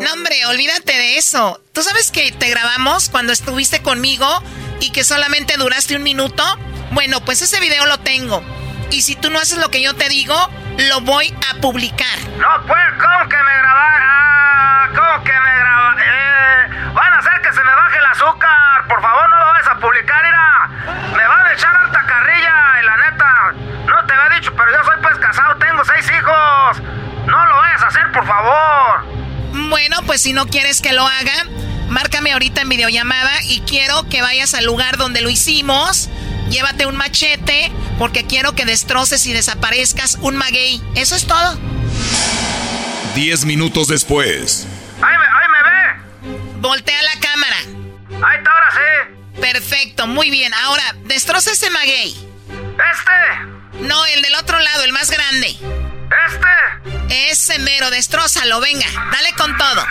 [0.00, 1.60] No, hombre, olvídate de eso.
[1.74, 4.42] ¿Tú sabes que te grabamos cuando estuviste conmigo
[4.80, 6.42] y que solamente duraste un minuto?
[6.92, 8.42] Bueno, pues ese video lo tengo.
[8.90, 10.34] Y si tú no haces lo que yo te digo,
[10.78, 12.18] lo voy a publicar.
[12.38, 14.00] No, pues, ¿cómo que me grabar?
[14.02, 15.96] Ah, ¿cómo que me graba?
[15.98, 18.86] Eh, van a hacer que se me baje el azúcar.
[18.88, 20.68] Por favor, no lo vayas a publicar, mira.
[21.16, 23.52] Me van a echar harta carrilla y la neta,
[23.86, 26.82] no te había dicho, pero yo soy pues casado, tengo seis hijos.
[27.26, 29.25] No lo vayas a hacer, por favor.
[29.52, 31.46] Bueno, pues si no quieres que lo haga,
[31.88, 36.08] márcame ahorita en videollamada y quiero que vayas al lugar donde lo hicimos.
[36.50, 40.80] Llévate un machete porque quiero que destroces y desaparezcas un maguey.
[40.94, 41.58] Eso es todo.
[43.14, 44.66] Diez minutos después.
[45.02, 46.60] Ahí me, ahí me ve.
[46.60, 47.56] Voltea la cámara.
[48.26, 49.40] Ahí está, ahora sí.
[49.40, 50.52] Perfecto, muy bien.
[50.54, 52.14] Ahora, destroza ese maguey.
[52.50, 53.55] ¿Este?
[53.80, 55.56] No, el del otro lado, el más grande.
[56.28, 57.30] ¿Este?
[57.30, 58.86] Ese mero, destrózalo, venga.
[59.12, 59.86] Dale con todo.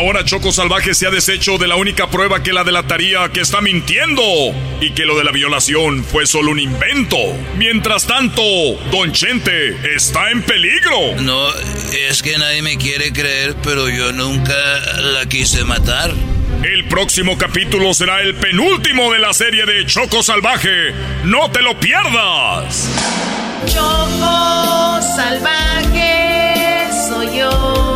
[0.00, 3.60] Ahora Choco Salvaje se ha deshecho de la única prueba que la delataría que está
[3.60, 4.22] mintiendo
[4.80, 7.18] y que lo de la violación fue solo un invento.
[7.58, 8.40] Mientras tanto,
[8.90, 11.16] Don Chente está en peligro.
[11.20, 11.50] No,
[12.08, 14.54] es que nadie me quiere creer, pero yo nunca
[14.96, 16.14] la quise matar.
[16.62, 20.94] El próximo capítulo será el penúltimo de la serie de Choco Salvaje.
[21.24, 22.88] ¡No te lo pierdas!
[23.66, 27.89] Choco salvaje soy yo.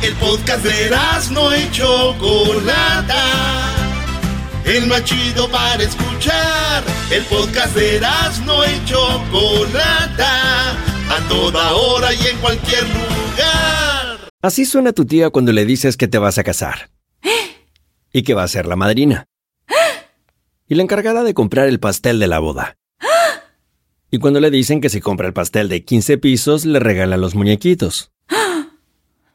[0.00, 0.90] El podcast de
[1.32, 3.24] no y Chocolata.
[4.64, 6.84] El más chido para escuchar.
[7.10, 8.00] El podcast de
[8.46, 10.70] no y Chocolata.
[10.70, 14.30] A toda hora y en cualquier lugar.
[14.40, 16.90] Así suena tu tía cuando le dices que te vas a casar.
[18.12, 19.26] Y que va a ser la madrina.
[20.68, 22.76] Y la encargada de comprar el pastel de la boda.
[24.12, 27.34] Y cuando le dicen que si compra el pastel de 15 pisos, le regalan los
[27.34, 28.12] muñequitos.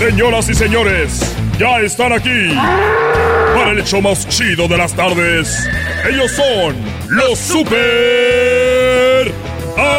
[0.00, 1.20] Señoras y señores,
[1.58, 2.56] ya están aquí
[3.54, 5.68] para el hecho más chido de las tardes.
[6.08, 6.74] Ellos son
[7.10, 9.30] los super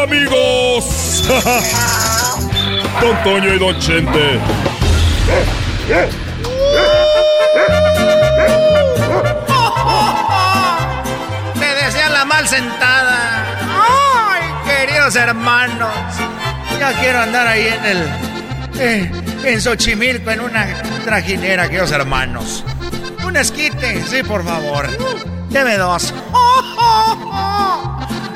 [0.02, 1.22] amigos.
[3.00, 4.40] Don Toño y Don Chente.
[11.54, 13.46] Me decía la mal sentada.
[13.70, 15.94] Ay, queridos hermanos.
[16.80, 18.31] Ya quiero andar ahí en el.
[18.78, 19.10] Eh,
[19.44, 20.66] en Xochimilco, en una
[21.04, 22.64] trajinera, queridos hermanos.
[23.24, 24.88] Un esquite, sí, por favor.
[25.50, 26.12] Deme dos.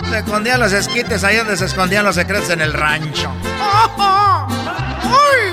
[0.08, 3.32] Se escondían los esquites ahí donde se escondían los secretos en el rancho.
[3.98, 5.52] ¡Ay!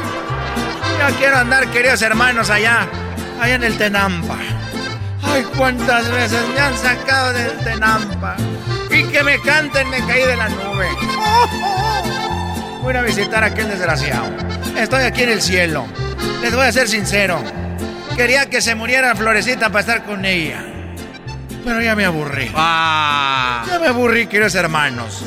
[0.99, 2.87] Ya quiero andar, queridos hermanos, allá,
[3.41, 4.37] allá en el Tenampa.
[5.23, 8.35] Ay, cuántas veces me han sacado del Tenampa.
[8.91, 10.87] Y que me canten, me caí de la nube.
[12.81, 14.27] Voy a visitar a aquel desgraciado.
[14.77, 15.85] Estoy aquí en el cielo.
[16.41, 17.41] Les voy a ser sincero.
[18.15, 20.63] Quería que se muriera Florecita para estar con ella.
[21.63, 22.51] Pero ya me aburrí.
[22.53, 25.23] Ya me aburrí, queridos hermanos.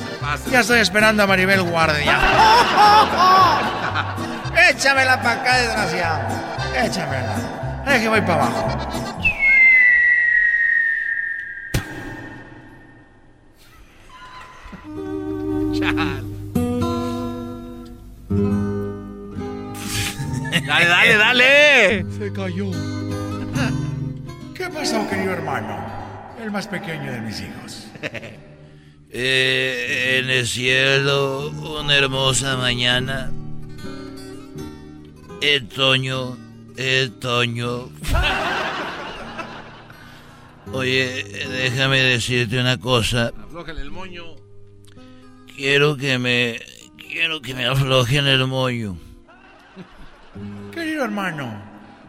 [0.51, 2.19] Ya estoy esperando a Maribel Guardia.
[4.71, 6.29] Échamela para acá, desgraciado.
[6.75, 7.83] Échamela.
[7.87, 9.07] Deje, voy para abajo.
[20.65, 22.07] Dale, dale, dale.
[22.19, 22.71] Se cayó.
[24.55, 25.77] ¿Qué pasó, querido hermano?
[26.43, 27.87] El más pequeño de mis hijos.
[29.19, 31.49] Eh, en el cielo,
[31.81, 33.31] una hermosa mañana.
[35.41, 36.37] El Toño,
[36.77, 37.89] el Toño.
[40.73, 43.33] Oye, déjame decirte una cosa.
[43.43, 44.25] Aflójale el moño.
[45.57, 46.61] Quiero que me.
[46.99, 48.99] Quiero que me aflojen el moño.
[51.07, 51.57] Hermano,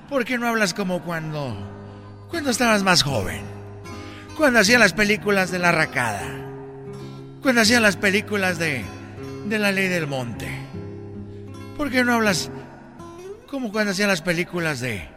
[0.10, 1.56] ¿por qué no hablas como cuando.
[2.32, 3.44] cuando estabas más joven?
[4.36, 6.26] Cuando hacían las películas de la racada.
[7.44, 8.84] Cuando hacían las películas de.
[9.46, 10.50] de la ley del monte.
[11.78, 12.50] ¿Por qué no hablas
[13.46, 15.08] como cuando hacían las películas de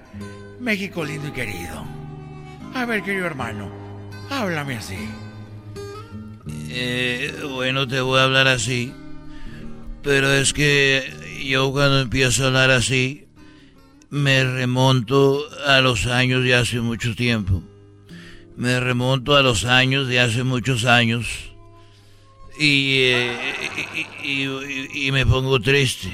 [0.61, 1.83] México lindo y querido?
[2.75, 3.71] A ver, querido hermano,
[4.29, 5.09] háblame así.
[6.69, 8.93] Eh, bueno, te voy a hablar así.
[10.03, 13.30] Pero es que yo cuando empiezo a hablar así,
[14.11, 17.62] me remonto a los años de hace mucho tiempo.
[18.57, 21.27] Me remonto a los años de hace muchos años.
[22.59, 23.37] Y, eh,
[24.23, 26.12] y, y- y me pongo triste.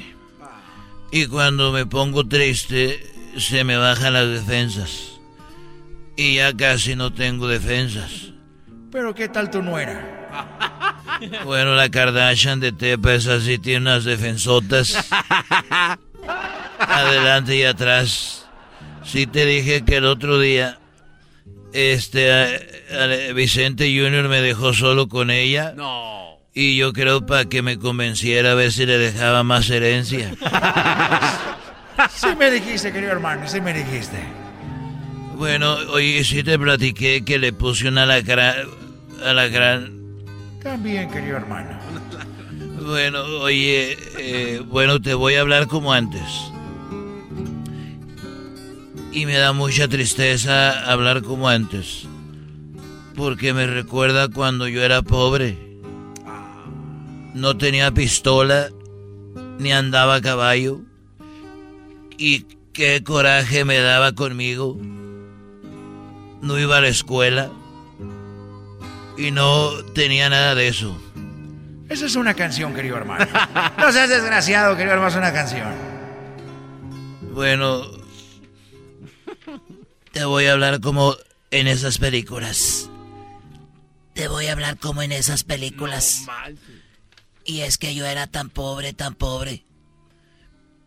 [1.11, 3.03] Y cuando me pongo triste,
[3.37, 5.19] se me bajan las defensas.
[6.15, 8.31] Y ya casi no tengo defensas.
[8.91, 10.13] Pero ¿qué tal tu nuera?
[11.45, 14.97] Bueno, la Kardashian de Tepa es así, tiene unas defensotas.
[16.79, 18.45] Adelante y atrás.
[19.03, 20.79] Sí te dije que el otro día,
[21.73, 22.49] este, a-
[23.03, 25.73] a- Vicente Junior me dejó solo con ella.
[25.75, 26.37] No.
[26.53, 30.33] Y yo creo para que me convenciera a ver si le dejaba más herencia.
[32.11, 34.17] Sí me dijiste, querido hermano, sí me dijiste.
[35.35, 38.55] Bueno, oye, sí te platiqué que le puse una alacrán,
[39.23, 39.93] alacrán
[40.63, 41.77] También, querido hermano.
[42.81, 46.21] Bueno, oye, eh, bueno, te voy a hablar como antes.
[49.11, 52.07] Y me da mucha tristeza hablar como antes.
[53.15, 55.57] Porque me recuerda cuando yo era pobre.
[57.33, 58.69] No tenía pistola,
[59.59, 60.81] ni andaba a caballo.
[62.17, 64.77] Y qué coraje me daba conmigo.
[66.41, 67.49] No iba a la escuela.
[69.17, 70.95] Y no tenía nada de eso.
[71.89, 73.25] Esa es una canción, querido hermano.
[73.79, 75.69] No seas desgraciado, querido hermano, es una canción.
[77.33, 77.96] Bueno,
[80.17, 81.15] te voy a hablar como
[81.51, 82.89] en esas películas.
[84.15, 86.23] Te voy a hablar como en esas películas.
[87.45, 89.63] y es que yo era tan pobre, tan pobre.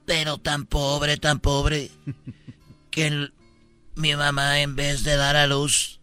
[0.04, 1.92] Pero tan pobre, tan pobre.
[2.90, 3.30] que
[3.94, 6.00] mi mamá en vez de dar a luz,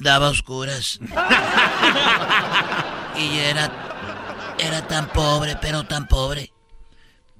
[0.00, 0.98] daba oscuras.
[3.16, 6.52] y era, era tan pobre, pero tan pobre.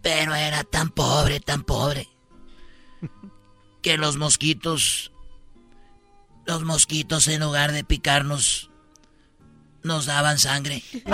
[0.02, 2.08] Pero era tan pobre, tan pobre.
[3.82, 5.12] Que los mosquitos,
[6.46, 8.70] los mosquitos en lugar de picarnos,
[9.82, 10.82] nos daban sangre.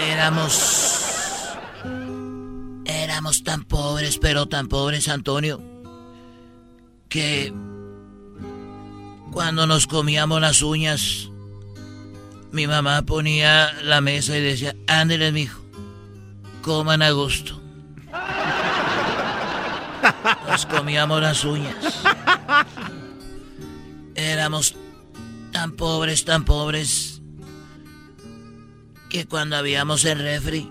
[0.00, 1.02] Éramos...
[2.84, 5.60] Éramos tan pobres, pero tan pobres, Antonio,
[7.08, 7.52] que
[9.32, 11.30] cuando nos comíamos las uñas,
[12.52, 15.60] mi mamá ponía la mesa y decía, ándeles, mijo,
[16.62, 17.60] coman a gusto.
[20.56, 21.76] Nos comíamos las uñas.
[24.14, 24.74] Éramos
[25.52, 27.20] tan pobres, tan pobres,
[29.10, 30.66] que cuando habíamos el refri,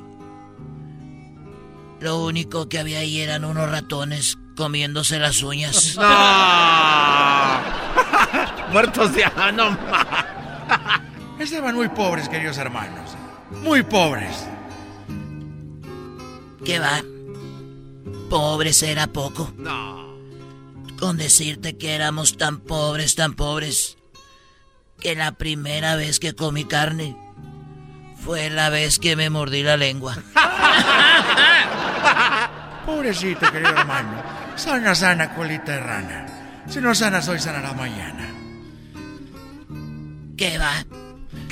[1.99, 5.95] lo único que había ahí eran unos ratones comiéndose las uñas.
[8.71, 9.23] Muertos de
[9.53, 9.77] no
[11.37, 13.11] Estaban muy pobres, queridos hermanos.
[13.61, 14.47] Muy pobres.
[16.65, 17.03] ¿Qué va?
[18.29, 19.53] Pobres era poco.
[19.57, 20.15] No.
[20.99, 23.97] Con decirte que éramos tan pobres, tan pobres,
[25.01, 27.17] que la primera vez que comí carne
[28.23, 30.17] fue la vez que me mordí la lengua.
[32.85, 34.23] Pobrecito, querido hermano.
[34.55, 36.25] Sana, sana, colita de rana.
[36.67, 38.29] Si no sana, soy sana la mañana.
[40.37, 40.85] ¿Qué va?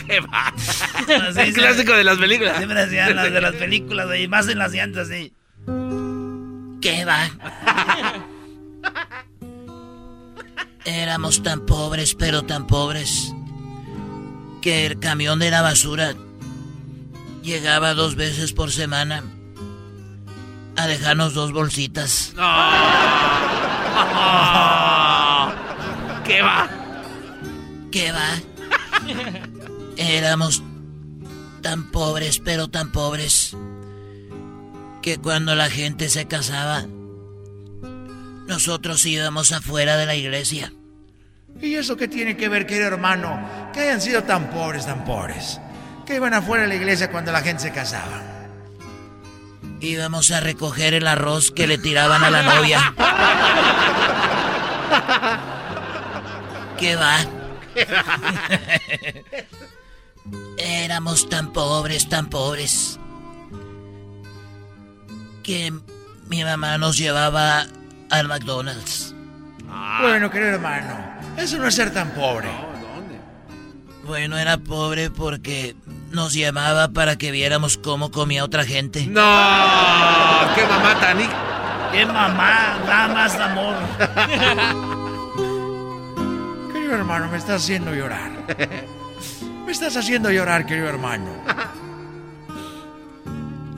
[0.08, 0.54] ¿Qué va?
[1.43, 2.58] Es clásico de las películas.
[2.58, 5.34] Siempre hacían las de las películas, y más en las llantas, sí.
[6.84, 7.29] ¿Qué va?
[10.84, 13.34] Éramos tan pobres, pero tan pobres,
[14.61, 16.13] que el camión de la basura
[17.41, 19.23] llegaba dos veces por semana
[20.75, 22.34] a dejarnos dos bolsitas.
[26.25, 26.69] ¿Qué va?
[27.93, 28.41] ¿Qué va?
[29.95, 30.61] Éramos
[31.61, 33.55] tan pobres, pero tan pobres,
[35.04, 36.86] que cuando la gente se casaba,
[38.47, 40.72] nosotros íbamos afuera de la iglesia.
[41.62, 43.70] ¿Y eso qué tiene que ver, querido hermano?
[43.74, 45.60] Que hayan sido tan pobres, tan pobres.
[46.06, 48.24] Que iban afuera de la iglesia cuando la gente se casaba.
[49.82, 52.93] Íbamos a recoger el arroz que le tiraban a la novia.
[56.80, 57.18] ¿Qué va?
[60.58, 62.99] Éramos tan pobres, tan pobres,
[65.44, 65.74] que
[66.28, 67.66] mi mamá nos llevaba
[68.10, 69.14] al McDonald's.
[70.02, 70.98] Bueno, querido hermano,
[71.38, 72.50] eso no es ser tan pobre.
[74.06, 75.76] Bueno, era pobre porque
[76.12, 79.08] nos llamaba para que viéramos cómo comía otra gente.
[79.08, 79.22] ¡No!
[80.56, 81.18] ¡Qué mamá tan...
[81.91, 82.80] ¡Qué mamá!
[82.86, 83.76] Da más amor.
[86.74, 88.32] querido hermano, me estás haciendo llorar.
[89.66, 91.32] Me estás haciendo llorar, querido hermano.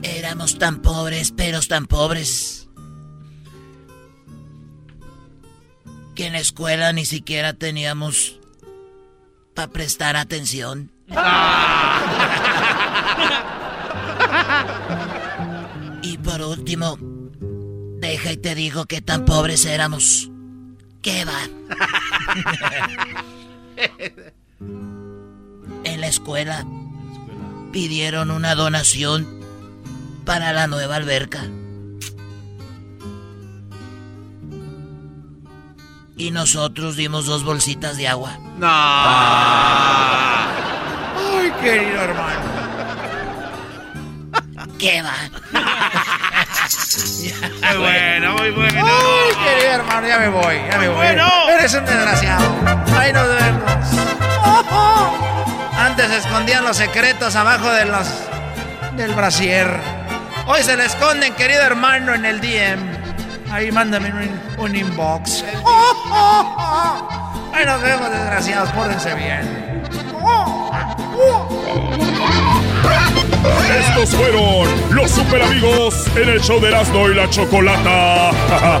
[0.06, 2.68] Éramos tan pobres, pero tan pobres.
[6.14, 8.38] Que en la escuela ni siquiera teníamos
[9.54, 10.92] para prestar atención.
[16.02, 16.98] y por último,
[17.98, 20.30] deja y te digo que tan pobres éramos.
[21.02, 21.40] ¿Qué va?
[25.84, 26.64] en la escuela
[27.72, 29.35] pidieron una donación
[30.26, 31.44] para la nueva alberca.
[36.18, 38.36] Y nosotros dimos dos bolsitas de agua.
[38.58, 38.66] No.
[41.38, 42.40] Ay, querido hermano.
[44.78, 45.14] ¿Qué va?
[47.22, 48.84] Muy bueno, muy bueno.
[48.84, 50.96] Ay, querido hermano, ya me voy, ya me voy.
[50.96, 51.28] Bueno.
[51.50, 52.44] Eres un desgraciado.
[52.98, 53.62] Ahí nos vemos.
[55.78, 58.08] Antes se escondían los secretos abajo de los
[58.96, 59.78] del brasier.
[60.48, 62.78] Hoy se le esconden, querido hermano, en el DM.
[63.50, 65.42] Ahí mándame un, un inbox.
[67.52, 68.70] Ahí nos vemos, desgraciados.
[68.70, 69.82] Pórdense bien.
[73.88, 78.30] Estos fueron los super amigos en el show de Erasmo y la Chocolata.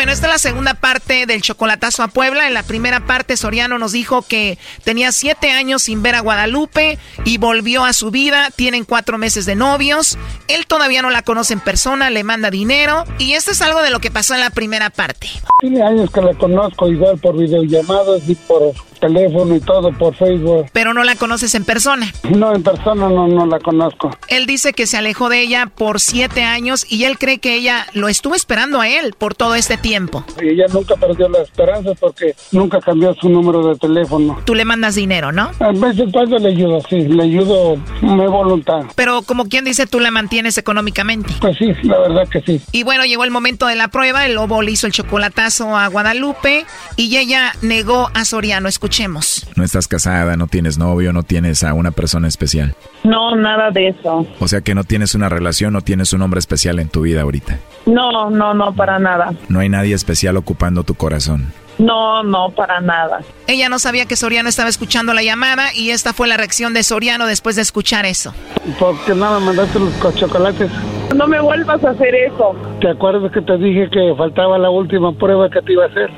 [0.00, 2.48] Bueno, esta es la segunda parte del chocolatazo a Puebla.
[2.48, 6.98] En la primera parte, Soriano nos dijo que tenía siete años sin ver a Guadalupe
[7.26, 8.48] y volvió a su vida.
[8.56, 10.16] Tienen cuatro meses de novios.
[10.48, 13.04] Él todavía no la conoce en persona, le manda dinero.
[13.18, 15.28] Y esto es algo de lo que pasó en la primera parte.
[15.58, 20.66] Tiene años que la conozco igual por videollamadas y por teléfono y todo por Facebook.
[20.72, 22.12] Pero no la conoces en persona.
[22.30, 24.10] No, en persona no, no la conozco.
[24.28, 27.86] Él dice que se alejó de ella por siete años y él cree que ella
[27.94, 30.24] lo estuvo esperando a él por todo este tiempo.
[30.40, 34.38] Y ella nunca perdió la esperanza porque nunca cambió su número de teléfono.
[34.44, 35.50] Tú le mandas dinero, ¿no?
[35.58, 38.84] A veces cuando le ayudo, sí, le ayudo me voluntad.
[38.94, 41.32] Pero como quien dice, tú la mantienes económicamente.
[41.40, 42.60] Pues sí, la verdad que sí.
[42.72, 45.88] Y bueno, llegó el momento de la prueba, el lobo le hizo el chocolatazo a
[45.88, 48.68] Guadalupe y ella negó a Soriano.
[48.90, 49.46] Escuchemos.
[49.54, 52.74] No estás casada, no tienes novio, no tienes a una persona especial.
[53.04, 54.26] No, nada de eso.
[54.40, 57.22] O sea que no tienes una relación, no tienes un hombre especial en tu vida
[57.22, 57.60] ahorita.
[57.86, 59.32] No, no, no, para nada.
[59.48, 61.52] No hay nadie especial ocupando tu corazón.
[61.78, 63.20] No, no, para nada.
[63.46, 66.82] Ella no sabía que Soriano estaba escuchando la llamada y esta fue la reacción de
[66.82, 68.34] Soriano después de escuchar eso.
[68.80, 70.68] ¿Por qué no me mandaste los chocolates?
[71.14, 72.56] No me vuelvas a hacer eso.
[72.80, 76.10] ¿Te acuerdas que te dije que faltaba la última prueba que te iba a hacer?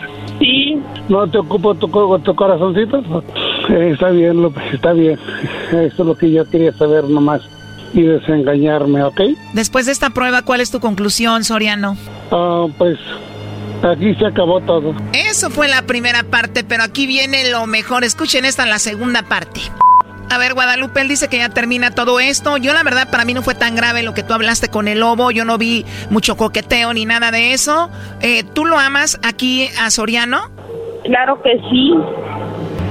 [0.43, 0.77] Sí.
[1.09, 3.23] ¿No te ocupo tu, tu corazoncito?
[3.69, 5.17] Eh, está bien, López, está bien.
[5.69, 7.43] Eso es lo que yo quería saber nomás
[7.95, 9.21] y desengañarme, ¿ok?
[9.53, 11.97] Después de esta prueba, ¿cuál es tu conclusión, Soriano?
[12.33, 12.99] Ah, pues
[13.83, 14.95] aquí se acabó todo.
[15.13, 18.03] Eso fue la primera parte, pero aquí viene lo mejor.
[18.03, 19.61] Escuchen esta, la segunda parte.
[20.33, 22.57] A ver, Guadalupe, él dice que ya termina todo esto.
[22.57, 25.01] Yo, la verdad, para mí no fue tan grave lo que tú hablaste con el
[25.01, 25.31] lobo.
[25.31, 27.91] Yo no vi mucho coqueteo ni nada de eso.
[28.23, 30.39] Eh, ¿Tú lo amas aquí a Soriano?
[31.05, 31.93] Claro que sí.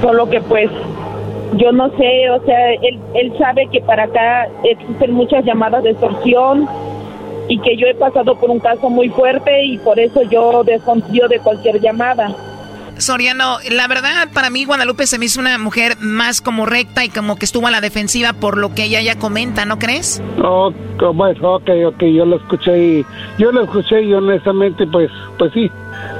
[0.03, 0.69] Solo que, pues,
[1.53, 5.89] yo no sé, o sea, él, él sabe que para acá existen muchas llamadas de
[5.89, 6.69] extorsión
[7.47, 11.27] y que yo he pasado por un caso muy fuerte y por eso yo desconfío
[11.27, 12.35] de cualquier llamada.
[13.01, 17.09] Soriano, la verdad para mí Guadalupe se me hizo una mujer más como recta y
[17.09, 20.21] como que estuvo a la defensiva por lo que ella ya comenta, ¿no crees?
[20.43, 20.71] Oh,
[21.13, 23.05] bueno, ok, ok, yo lo escuché y
[23.37, 25.69] yo lo escuché y honestamente pues, pues sí,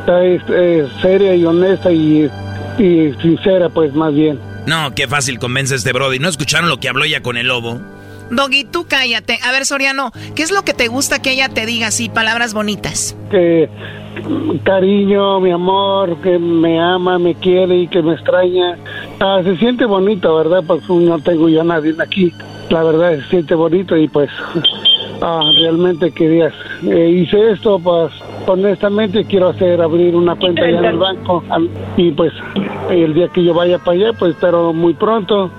[0.08, 2.30] es, es seria y honesta y,
[2.78, 4.40] y sincera pues más bien.
[4.66, 6.20] No, qué fácil convence este Brody.
[6.20, 7.80] ¿No escucharon lo que habló ella con el lobo?
[8.32, 9.40] Doggy, tú cállate.
[9.44, 12.54] A ver, Soriano, ¿qué es lo que te gusta que ella te diga así, palabras
[12.54, 13.16] bonitas?
[13.30, 13.70] Que
[14.64, 18.78] cariño, mi amor, que me ama, me quiere y que me extraña.
[19.20, 20.64] Ah, se siente bonito, ¿verdad?
[20.66, 22.34] Pues no tengo yo a nadie aquí.
[22.70, 24.30] La verdad se siente bonito y pues
[25.22, 26.54] ah, realmente querías.
[26.84, 28.12] Eh, hice esto, pues
[28.48, 31.44] honestamente quiero hacer abrir una cuenta allá en el banco
[31.96, 32.34] y pues
[32.90, 35.52] el día que yo vaya para allá, pues espero muy pronto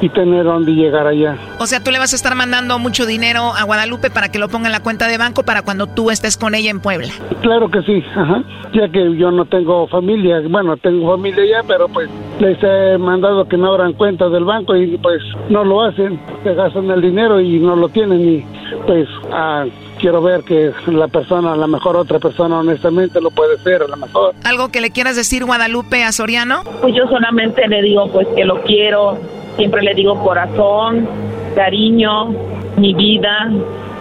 [0.00, 1.36] y tener dónde llegar allá.
[1.58, 4.48] O sea, tú le vas a estar mandando mucho dinero a Guadalupe para que lo
[4.48, 7.08] ponga en la cuenta de banco para cuando tú estés con ella en Puebla.
[7.42, 8.42] Claro que sí, ajá.
[8.72, 12.08] Ya que yo no tengo familia, bueno, tengo familia ya, pero pues
[12.40, 16.54] les he mandado que no abran cuenta del banco y pues no lo hacen, se
[16.54, 18.44] gastan el dinero y no lo tienen y
[18.86, 19.64] pues ah,
[19.98, 23.88] quiero ver que la persona, a lo mejor otra persona honestamente lo puede ser, a
[23.88, 24.34] lo mejor.
[24.44, 26.62] ¿Algo que le quieras decir Guadalupe a Soriano?
[26.80, 29.18] Pues yo solamente le digo pues que lo quiero,
[29.56, 31.08] siempre le digo corazón,
[31.54, 32.28] cariño,
[32.76, 33.50] mi vida,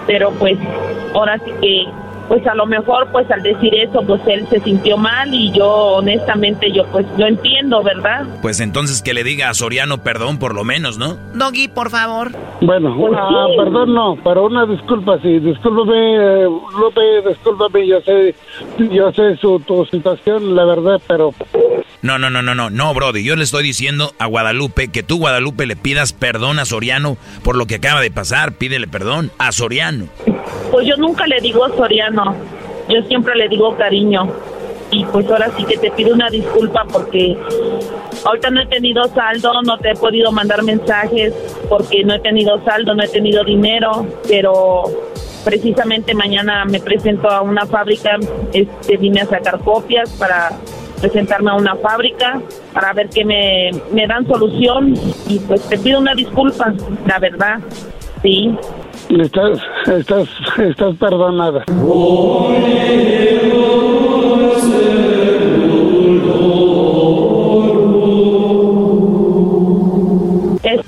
[0.08, 0.58] pero pues
[1.14, 1.86] ahora sí que
[2.28, 5.68] pues a lo mejor pues al decir eso pues él se sintió mal y yo
[5.70, 8.26] honestamente yo pues yo entiendo, ¿verdad?
[8.42, 11.18] Pues entonces que le diga a Soriano perdón por lo menos, ¿no?
[11.34, 12.32] Doggy, por favor.
[12.62, 13.58] Bueno, Pues ah, sí.
[13.58, 16.44] perdón no, pero una disculpa sí, discúlpame, eh,
[16.80, 18.36] Lupe, discúlpame, yo sé,
[18.92, 21.32] yo sé su tu situación, la verdad, pero
[22.02, 23.24] No, no, no, no, no, no, Brody.
[23.24, 27.56] Yo le estoy diciendo a Guadalupe que tú, Guadalupe, le pidas perdón a Soriano por
[27.56, 28.54] lo que acaba de pasar.
[28.54, 30.08] Pídele perdón a Soriano.
[30.72, 32.36] Pues yo nunca le digo Soriano,
[32.90, 34.28] yo siempre le digo cariño.
[34.92, 37.36] Y pues ahora sí que te pido una disculpa porque
[38.24, 41.34] ahorita no he tenido saldo, no te he podido mandar mensajes
[41.68, 44.84] porque no he tenido saldo, no he tenido dinero, pero
[45.44, 48.18] precisamente mañana me presento a una fábrica,
[48.54, 50.52] este vine a sacar copias para
[51.02, 52.42] presentarme a una fábrica
[52.72, 54.94] para ver que me, me dan solución
[55.28, 56.74] y pues te pido una disculpa,
[57.06, 57.60] la verdad,
[58.22, 58.56] sí.
[59.22, 61.64] Estás, estás, estás perdonada.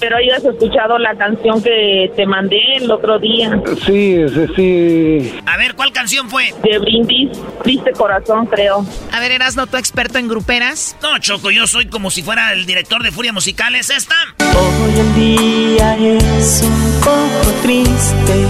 [0.05, 3.59] Espero hayas escuchado la canción que te mandé el otro día.
[3.87, 5.39] Sí, sí, sí.
[5.47, 6.53] A ver, ¿cuál canción fue?
[6.61, 7.31] De Brindis,
[7.63, 8.85] Triste Corazón, creo.
[9.11, 10.95] A ver, ¿eras no tu experto en gruperas?
[11.01, 13.73] No, Choco, yo soy como si fuera el director de Furia Musical.
[13.73, 14.13] ¿Es esta?
[14.41, 18.45] Hoy el día es un poco triste.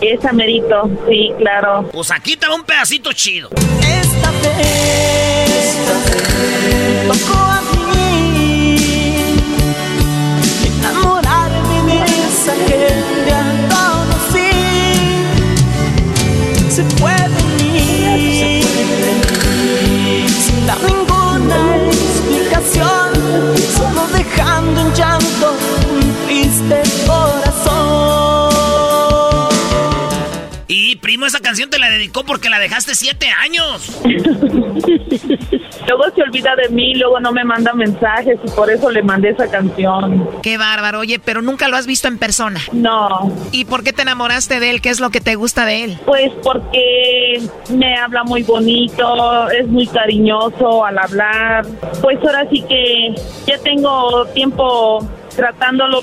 [0.00, 1.88] Esa merito, sí, claro.
[1.92, 3.50] Pues aquí está un pedacito chido.
[3.52, 5.92] Esta vez, esta
[6.66, 7.57] vez
[16.78, 17.17] Se puede
[31.28, 34.00] esa canción te la dedicó porque la dejaste siete años.
[35.88, 39.30] luego se olvida de mí, luego no me manda mensajes y por eso le mandé
[39.30, 40.28] esa canción.
[40.42, 41.00] Qué bárbaro.
[41.00, 42.60] Oye, pero nunca lo has visto en persona.
[42.72, 43.32] No.
[43.52, 44.80] ¿Y por qué te enamoraste de él?
[44.80, 45.98] ¿Qué es lo que te gusta de él?
[46.04, 51.66] Pues porque me habla muy bonito, es muy cariñoso al hablar.
[52.02, 53.14] Pues ahora sí que
[53.46, 55.06] ya tengo tiempo
[55.38, 56.00] tratándolo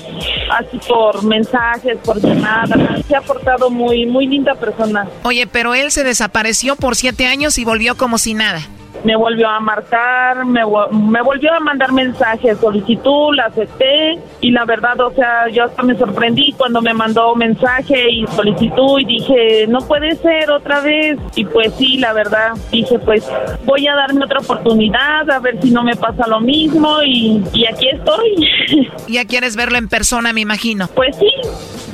[0.50, 3.04] así por mensajes, por llamadas.
[3.06, 5.06] Se ha portado muy, muy linda persona.
[5.24, 8.62] Oye, pero él se desapareció por siete años y volvió como si nada.
[9.04, 14.64] Me volvió a marcar, me, me volvió a mandar mensajes, solicitud, la acepté y la
[14.64, 19.66] verdad, o sea, yo hasta me sorprendí cuando me mandó mensaje y solicitud y dije,
[19.68, 21.18] no puede ser otra vez.
[21.34, 23.28] Y pues sí, la verdad, dije, pues
[23.64, 27.66] voy a darme otra oportunidad, a ver si no me pasa lo mismo y, y
[27.66, 28.48] aquí estoy.
[29.08, 30.88] Ya quieres verlo en persona, me imagino.
[30.88, 31.30] Pues sí,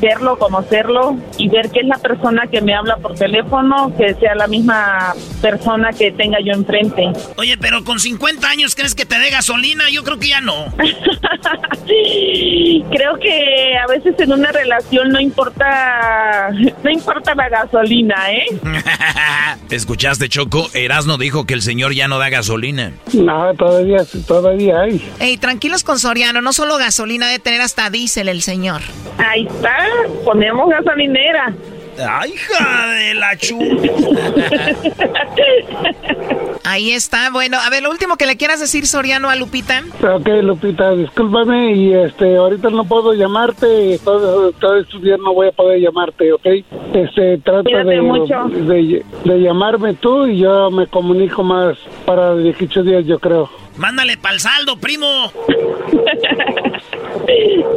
[0.03, 4.34] verlo, conocerlo y ver que es la persona que me habla por teléfono, que sea
[4.34, 6.91] la misma persona que tenga yo enfrente.
[7.36, 9.90] Oye, pero con 50 años, ¿crees que te dé gasolina?
[9.90, 10.66] Yo creo que ya no.
[12.90, 16.51] Creo que a veces en una relación no importa,
[16.82, 18.47] no importa la gasolina, ¿eh?
[19.70, 20.68] ¿Escuchaste, Choco?
[20.74, 22.93] Erasno dijo que el señor ya no da gasolina.
[23.12, 25.05] No, todavía, todavía hay.
[25.18, 28.82] Ey, tranquilos con Soriano, no solo gasolina, debe tener hasta diésel el señor.
[29.18, 29.76] Ahí está,
[30.24, 31.53] ponemos gasolinera.
[31.99, 33.59] ¡Ay, hija de la chu!
[36.65, 37.31] Ahí está.
[37.31, 39.83] Bueno, a ver, lo último que le quieras decir, Soriano, a Lupita.
[40.03, 45.49] Ok, Lupita, discúlpame y este, ahorita no puedo llamarte, todo, todo estos días no voy
[45.49, 46.47] a poder llamarte, ¿ok?
[46.95, 48.45] Este, trata de, mucho.
[48.49, 53.51] de, de llamarme tú y yo me comunico más para 18 días, yo creo.
[53.77, 55.07] Mándale pa'l saldo, primo.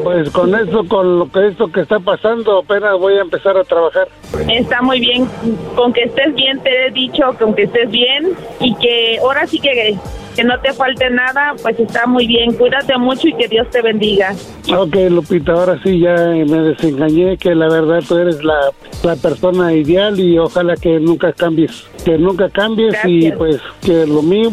[0.03, 3.63] Pues con eso, con lo que esto que está pasando, apenas voy a empezar a
[3.63, 4.07] trabajar.
[4.47, 5.27] Está muy bien.
[5.75, 9.59] Con que estés bien, te he dicho, con que estés bien y que ahora sí
[9.59, 9.95] que,
[10.35, 12.53] que no te falte nada, pues está muy bien.
[12.53, 14.33] Cuídate mucho y que Dios te bendiga.
[14.75, 18.71] Ok, Lupita, ahora sí ya me desengañé, que la verdad tú eres la,
[19.03, 24.21] la persona ideal y ojalá que nunca cambies, que nunca cambies y pues que lo
[24.21, 24.51] mío,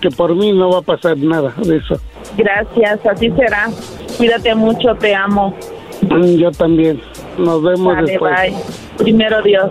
[0.00, 1.96] que por mí no va a pasar nada de eso.
[2.36, 3.68] Gracias, así será.
[4.16, 5.54] Cuídate mucho, te amo.
[6.02, 7.00] Mm, Yo también.
[7.38, 8.34] Nos vemos después.
[8.34, 8.54] bye.
[8.98, 9.70] Primero Dios.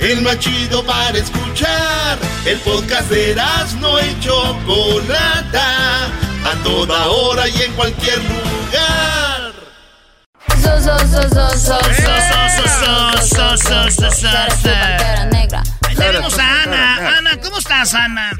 [0.00, 2.18] El más chido para escuchar.
[2.46, 3.34] El podcast de
[3.78, 6.06] no y Chocolata.
[6.06, 9.52] A toda hora y en cualquier lugar.
[15.86, 17.18] Ahí tenemos a Ana.
[17.18, 18.30] Ana, ¿cómo estás, Ana?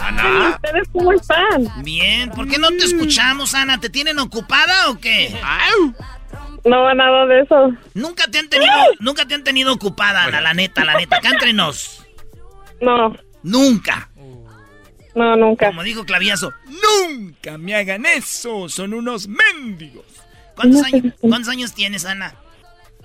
[0.00, 0.50] Ana.
[0.54, 1.84] ¿Ustedes cómo están?
[1.84, 3.78] Bien, ¿por qué no te escuchamos, Ana?
[3.78, 5.38] ¿Te tienen ocupada o qué?
[6.68, 7.72] No, nada de eso.
[7.94, 11.16] Nunca te han tenido, nunca te han tenido ocupada, Ana, la neta, la neta.
[11.16, 12.04] Acá entre nos.
[12.80, 13.16] No.
[13.42, 14.10] Nunca.
[15.14, 15.68] No, nunca.
[15.68, 18.68] Como dijo Claviazo, nunca me hagan eso.
[18.68, 20.04] Son unos mendigos.
[20.54, 22.34] ¿Cuántos, años, ¿Cuántos años tienes, Ana?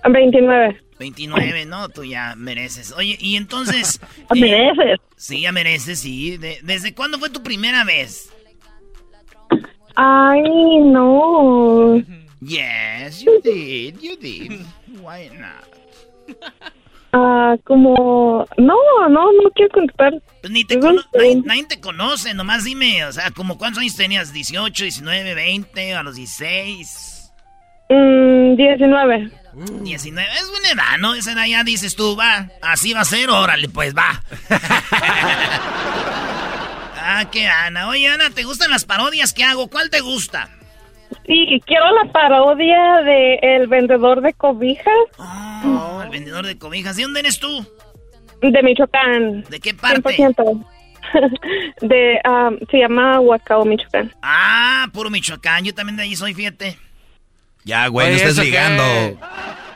[0.08, 0.82] 29.
[1.00, 1.90] 29, ¿no?
[1.90, 2.92] Tú ya mereces.
[2.94, 4.00] Oye, y entonces...
[4.36, 5.00] ¿Mereces?
[5.16, 6.38] Sí, ya mereces, sí.
[6.38, 8.30] De- ¿Desde cuándo fue tu primera vez?
[9.96, 12.02] Ay, no.
[12.46, 14.66] Yes, you did, you did.
[15.02, 15.66] Why not?
[17.14, 18.46] Ah, como...
[18.58, 18.76] No,
[19.08, 20.14] no, no quiero contestar.
[20.42, 23.96] Pues ni te cono nadie, nadie, te conoce, nomás dime, o sea, como cuántos años
[23.96, 27.32] tenías, 18, 19, 20, a los 16.
[27.90, 29.32] Mm, 19.
[29.84, 31.14] 19, es buena edad, ¿no?
[31.14, 34.24] Esa edad ya dices tú, va, así va a ser, órale, pues va.
[37.00, 37.90] ah, qué Ana.
[37.90, 39.70] Oye, Ana, ¿te gustan las parodias que hago?
[39.70, 40.50] ¿Cuál te gusta?
[41.26, 44.86] Sí, quiero la parodia de El Vendedor de Cobijas.
[45.18, 46.98] Oh, el Vendedor de Cobijas.
[46.98, 47.66] ¿De dónde eres tú?
[48.42, 49.44] De Michoacán.
[49.44, 50.18] ¿De qué parte?
[50.18, 50.66] 100%.
[51.82, 54.14] De, um, se llama Huacao, Michoacán.
[54.22, 55.64] Ah, puro Michoacán.
[55.64, 56.78] Yo también de ahí soy, fíjate.
[57.64, 58.84] Ya, güey, no estés ligando.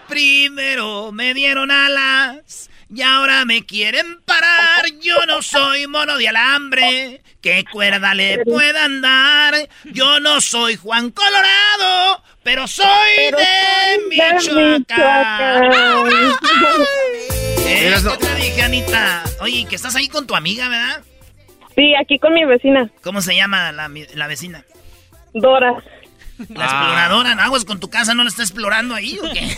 [0.10, 4.85] Primero me dieron alas y ahora me quieren parar.
[5.01, 7.21] Yo no soy mono de alambre.
[7.41, 9.55] ¿Qué cuerda le puedan dar?
[9.85, 12.88] Yo no soy Juan Colorado, pero soy
[13.31, 15.71] de Michoacán.
[17.63, 19.23] ¿Qué te dije, Anita?
[19.41, 21.03] Oye, que estás ahí con tu amiga, ¿verdad?
[21.75, 22.89] Sí, aquí con mi vecina.
[23.03, 24.65] ¿Cómo se llama la, la vecina?
[25.33, 25.75] Dora.
[26.53, 27.41] La exploradora, ¿no?
[27.41, 29.57] Aguas con tu casa, ¿no la está explorando ahí o qué?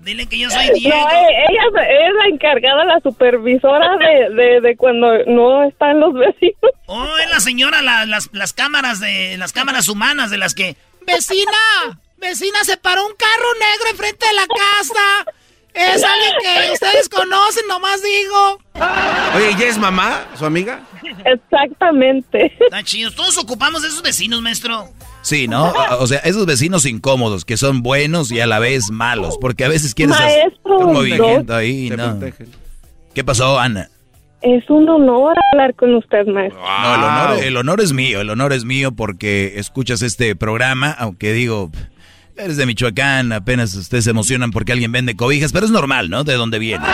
[0.00, 0.96] Dile que yo soy Diego.
[0.96, 6.12] No, eh, ella es la encargada, la supervisora de, de, de, cuando no están los
[6.14, 6.56] vecinos.
[6.86, 10.76] Oh, es la señora, la, las, las cámaras de las cámaras humanas de las que...
[11.06, 11.52] Vecina,
[12.18, 15.32] vecina, se paró un carro negro enfrente de la casa.
[15.74, 18.58] Es alguien que ustedes conocen, nomás digo.
[19.36, 20.80] Oye, ¿ya es mamá, su amiga?
[21.24, 22.52] Exactamente.
[22.60, 23.10] Está chido.
[23.10, 24.88] Todos ocupamos de esos vecinos, maestro.
[25.22, 25.72] Sí, ¿no?
[26.00, 29.68] O sea, esos vecinos incómodos que son buenos y a la vez malos, porque a
[29.68, 32.18] veces quieres hacer un movimiento ahí, ¿no?
[33.14, 33.88] ¿Qué pasó, Ana?
[34.42, 36.60] Es un honor hablar con usted, maestro.
[36.60, 40.90] No, el honor, el honor es mío, el honor es mío porque escuchas este programa,
[40.90, 41.70] aunque digo,
[42.36, 46.24] Eres de Michoacán, apenas ustedes se emocionan porque alguien vende cobijas, pero es normal, ¿no?
[46.24, 46.84] De dónde viene.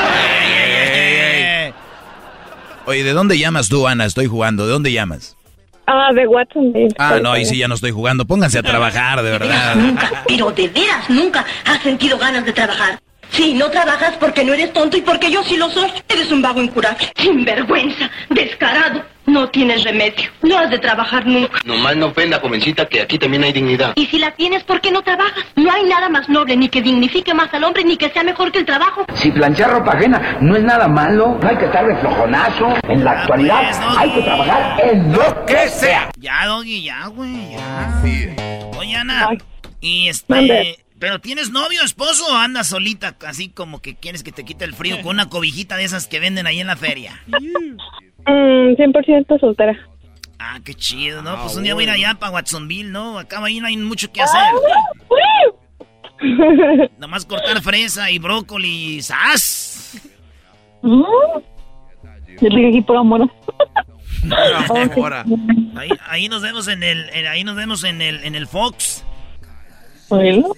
[2.91, 4.05] Oye, ¿de dónde llamas tú, Ana?
[4.05, 4.67] Estoy jugando.
[4.67, 5.37] ¿De dónde llamas?
[5.87, 6.93] Ah, de Watsonville.
[6.99, 8.25] Ah, no, ahí sí ya no estoy jugando.
[8.25, 9.77] Pónganse a trabajar, de verdad.
[9.77, 12.99] Nunca, pero de veras nunca has sentido ganas de trabajar.
[13.31, 15.89] Sí, no trabajas porque no eres tonto y porque yo sí lo soy.
[16.09, 19.05] Eres un vago incurable, sinvergüenza, descarado.
[19.27, 20.31] No tienes remedio.
[20.43, 21.61] No has de trabajar nunca.
[21.65, 23.93] Nomás no ofenda, jovencita, que aquí también hay dignidad.
[23.97, 25.45] Y si la tienes, ¿por qué no trabajas?
[25.57, 28.51] No hay nada más noble, ni que dignifique más al hombre, ni que sea mejor
[28.51, 29.05] que el trabajo.
[29.15, 32.75] Si planchar ropa ajena no es nada malo, no hay que estar de flojonazo.
[32.89, 36.11] En la actualidad hay que trabajar en lo que sea.
[36.19, 38.03] Ya, Doggy, ya, güey, ya.
[38.79, 39.29] Oye, Ana,
[39.81, 40.79] y este...
[40.99, 43.17] ¿Pero tienes novio, esposo o andas solita?
[43.27, 46.21] Así como que quieres que te quite el frío con una cobijita de esas que
[46.21, 47.23] venden ahí en la feria.
[48.27, 49.79] Mm, 100% soltera.
[50.39, 51.37] Ah, qué chido, ¿no?
[51.43, 53.19] pues un día voy a ir allá para Watsonville, ¿no?
[53.19, 54.41] Acá ahí no hay mucho que hacer.
[56.99, 60.01] Nomás cortar fresa y brócoli y ¡zas!
[60.83, 61.05] Mm.
[62.37, 63.31] aquí por amor.
[65.77, 69.05] ahí, ahí nos vemos en el, ahí nos vemos en el, en el Fox.
[70.09, 70.53] Bueno.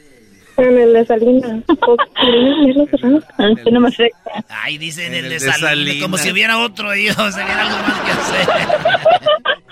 [0.57, 1.65] En el de Salinas.
[3.73, 3.91] no me
[4.49, 6.03] Ay, dice en el, de, Salinas.
[6.03, 8.49] Como si hubiera otro ahí, o algo más que hacer.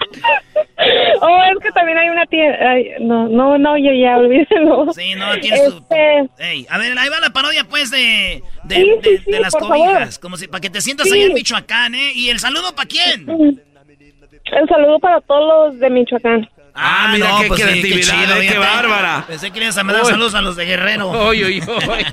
[1.20, 2.58] Oh, es que también hay una tienda.
[3.00, 4.90] no, no, no, yo ya olvídelo.
[4.94, 6.30] Sí, no, tienes este...
[6.38, 9.54] Ey, a ver, ahí va la parodia, pues, de, de, sí, sí, de, de las
[9.54, 10.18] cobijas.
[10.18, 12.12] Como si, para que te sientas ahí en Michoacán, ¿eh?
[12.14, 13.28] ¿Y el saludo para quién?
[13.28, 16.48] El saludo para todos los de Michoacán.
[16.74, 19.24] Ah, mira qué pues creatividad, qué, qué, bárbara.
[19.26, 21.10] Pensé que ibas a mandar saludos a los de Guerrero.
[21.10, 22.06] Oy, oy, oy.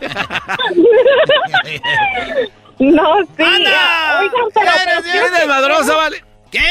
[2.80, 3.44] no, sí.
[3.44, 4.20] ¡Anda!
[4.20, 4.72] Oigan, pero,
[5.14, 6.24] Eres de madrosa, vale.
[6.52, 6.66] ¿Qué?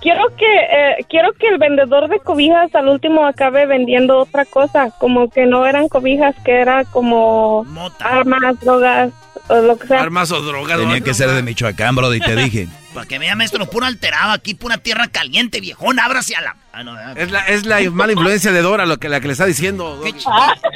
[0.00, 4.92] Quiero que eh, quiero que el vendedor de cobijas al último acabe vendiendo otra cosa,
[4.98, 7.66] como que no eran cobijas, que era como
[7.98, 9.12] armas, drogas
[9.48, 10.02] o lo que sea.
[10.02, 10.78] Armas o drogas.
[10.78, 12.68] Tenía que ser de Michoacán, bro, y te dije.
[12.94, 16.56] Para que vea, maestro, puro alterado aquí, pura tierra caliente, viejón, ábrase a la...
[16.72, 19.32] Ah, no, es, la, es la mala influencia de Dora lo que, la que le
[19.32, 20.00] está diciendo.
[20.02, 20.14] Qué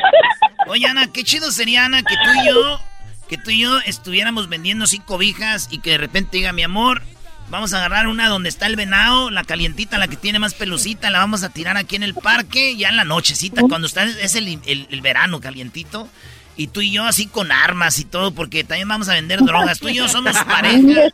[0.68, 2.80] Oye, Ana, qué chido sería, Ana, que tú y yo,
[3.28, 7.02] que tú y yo estuviéramos vendiendo así cobijas y que de repente diga, mi amor,
[7.48, 11.10] vamos a agarrar una donde está el venado, la calientita, la que tiene más pelucita,
[11.10, 14.34] la vamos a tirar aquí en el parque, ya en la nochecita, cuando está, es
[14.34, 16.08] el, el verano calientito.
[16.56, 19.78] Y tú y yo así con armas y todo, porque también vamos a vender drogas.
[19.78, 21.08] Tú y yo somos pareja.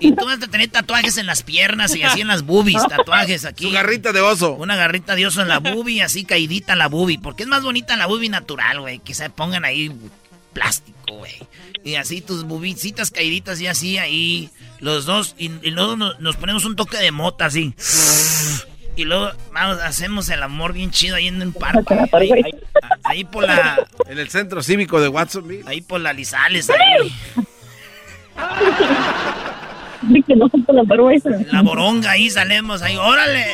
[0.00, 3.44] Y tú vas a tener tatuajes en las piernas y así en las boobies, tatuajes
[3.44, 3.64] aquí.
[3.64, 4.52] Su garrita de oso.
[4.54, 7.18] Una garrita de oso en la boobie, así caidita en la boobie.
[7.18, 8.98] Porque es más bonita la boobie natural, güey.
[8.98, 9.92] Que se pongan ahí
[10.52, 11.34] plástico, güey.
[11.84, 14.50] Y así tus bubicitas caiditas y así ahí.
[14.80, 15.34] Los dos.
[15.38, 17.74] Y, luego nos, ponemos un toque de mota así.
[18.96, 21.94] Y luego vamos, hacemos el amor bien chido ahí en el parque.
[23.04, 23.86] Ahí, por la.
[24.06, 25.64] En el centro cívico de Watsonville.
[25.66, 26.68] Ahí por la Lizales.
[26.70, 27.12] Ahí.
[31.52, 33.46] la boronga ahí salemos ahí, órale.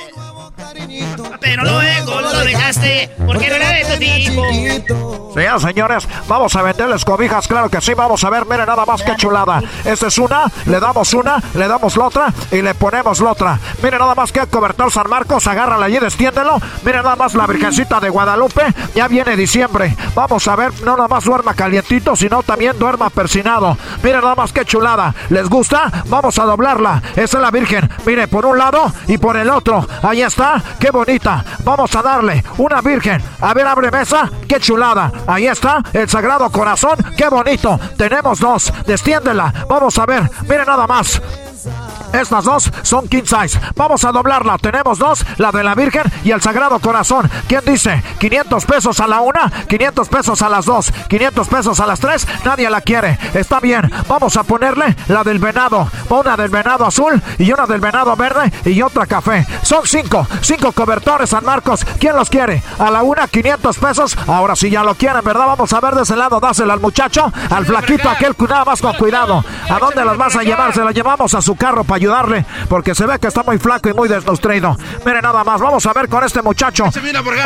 [1.41, 5.33] Pero luego lo dejaste porque no era de tu tipo.
[5.35, 9.03] Señoras, señores, vamos a venderles cobijas, claro que sí, vamos a ver, miren nada más
[9.03, 9.63] que chulada.
[9.85, 13.61] Esta es una, le damos una, le damos la otra y le ponemos la otra.
[13.83, 16.59] Miren nada más que cobertor San Marcos, agárrala allí, destiéndelo.
[16.85, 18.63] Miren nada más la Virgencita de Guadalupe,
[18.95, 19.95] ya viene diciembre.
[20.15, 23.77] Vamos a ver, no nada más duerma calientito, sino también duerma persinado.
[24.03, 25.15] Miren nada más que chulada.
[25.29, 26.05] ¿Les gusta?
[26.07, 27.03] Vamos a doblarla.
[27.15, 27.91] Esa es la Virgen.
[28.07, 29.87] Mire, por un lado y por el otro.
[30.03, 30.46] Ahí está
[30.79, 31.45] qué bonita.
[31.65, 33.23] Vamos a darle una virgen.
[33.41, 35.11] A ver, abre mesa, qué chulada.
[35.27, 37.79] Ahí está, el Sagrado Corazón, qué bonito.
[37.97, 39.53] Tenemos dos, destiéndela.
[39.69, 41.21] Vamos a ver, miren nada más.
[42.12, 43.61] Estas dos son king size.
[43.75, 44.59] Vamos a doblarla.
[44.59, 47.31] Tenemos dos, la de la Virgen y el Sagrado Corazón.
[47.47, 48.03] ¿Quién dice?
[48.19, 52.27] 500 pesos a la una, 500 pesos a las dos, 500 pesos a las tres.
[52.45, 53.19] Nadie la quiere.
[53.35, 53.91] Está bien.
[54.09, 55.91] Vamos a ponerle la del venado.
[56.09, 59.47] Una del venado azul y una del venado verde y otra café.
[59.62, 61.85] Son cinco, cinco cobertores San Marcos.
[61.99, 62.62] ¿Quién los quiere?
[62.79, 64.17] A la una, 500 pesos.
[64.27, 65.47] Ahora sí ya lo quieren, ¿verdad?
[65.49, 66.41] Vamos a ver de ese lado.
[66.41, 68.35] Dásela al muchacho, al flaquito aquel.
[68.49, 69.45] Nada más con cuidado.
[69.69, 70.73] ¿A dónde las vas a llevar?
[70.73, 73.89] Se la llevamos a su carro para ayudarle porque se ve que está muy flaco
[73.89, 74.77] y muy desnutrido.
[75.05, 76.87] Mire nada más, vamos a ver con este muchacho.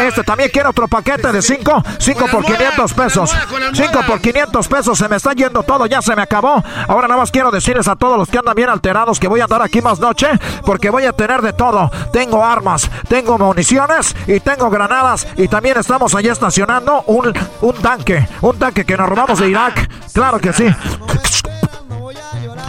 [0.01, 3.37] Este también quiere otro paquete de 5, 5 por 500 pesos.
[3.73, 6.63] 5 por 500 pesos, se me está yendo todo, ya se me acabó.
[6.89, 9.45] Ahora nada más quiero decirles a todos los que andan bien alterados que voy a
[9.45, 10.29] andar aquí más noche
[10.65, 11.91] porque voy a tener de todo.
[12.13, 18.29] Tengo armas, tengo municiones y tengo granadas y también estamos allí estacionando un, un tanque,
[18.41, 19.89] un tanque que nos robamos de Irak.
[20.13, 20.67] Claro que sí.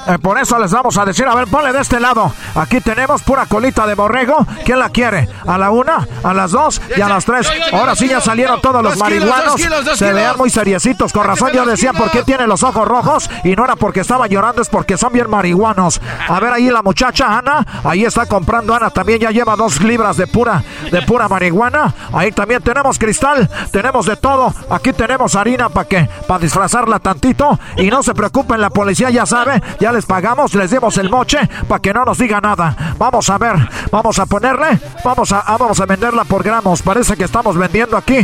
[0.08, 2.34] Eh, por eso les vamos a decir, a ver, ponle de este lado.
[2.56, 4.46] Aquí tenemos pura colita de borrego.
[4.66, 5.30] ¿Quién la quiere?
[5.46, 7.48] ¿A la una, a las dos y a las tres?
[7.72, 9.62] Ahora sí ya salieron todos los marihuanos.
[9.96, 11.14] Se vean muy seriecitos.
[11.14, 13.30] Con razón yo decía por qué tiene los ojos rojos.
[13.44, 16.02] Y no era porque estaba llorando, es porque son bien marihuanos.
[16.28, 17.66] A ver ahí la muchacha Ana.
[17.84, 18.90] Ahí está comprando Ana.
[18.90, 21.94] También ya lleva dos libras de pura, de pura marihuana.
[22.14, 23.50] Ahí también tenemos cristal.
[23.72, 24.54] Tenemos de todo.
[24.70, 27.60] Aquí tenemos harina para que, para disfrazarla tantito.
[27.78, 29.62] Y no se preocupen, la policía ya sabe.
[29.80, 32.96] Ya les pagamos, les dimos el moche para que no nos diga nada.
[32.98, 33.56] Vamos a ver,
[33.92, 36.82] vamos a ponerle, vamos a, ah, vamos a venderla por gramos.
[36.82, 38.24] Parece que estamos vendiendo aquí.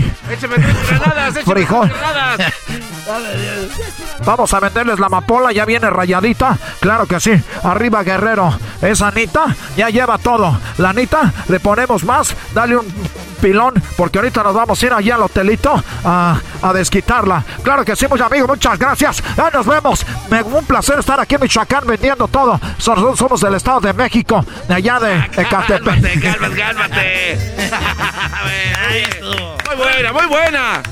[1.46, 1.92] Frijol.
[4.26, 6.58] Vamos a venderles la amapola, ya viene rayadita.
[6.80, 7.32] Claro que sí.
[7.64, 8.54] Arriba Guerrero.
[8.82, 10.60] Esa Anita ya lleva todo.
[10.78, 12.36] La Anita le ponemos más.
[12.54, 12.86] Dale un
[13.48, 17.46] pilón, porque ahorita nos vamos a ir allá al hotelito a, a desquitarla.
[17.64, 19.24] Claro que sí, muchos amigos, muchas gracias.
[19.38, 20.06] Ya nos vemos.
[20.30, 22.60] Me, un placer estar aquí en Michoacán vendiendo todo.
[22.78, 26.22] Somos, somos del Estado de México, de allá de Ecatepec.
[26.22, 27.38] Cálmate, cálmate,
[29.66, 30.84] muy buena, muy buena.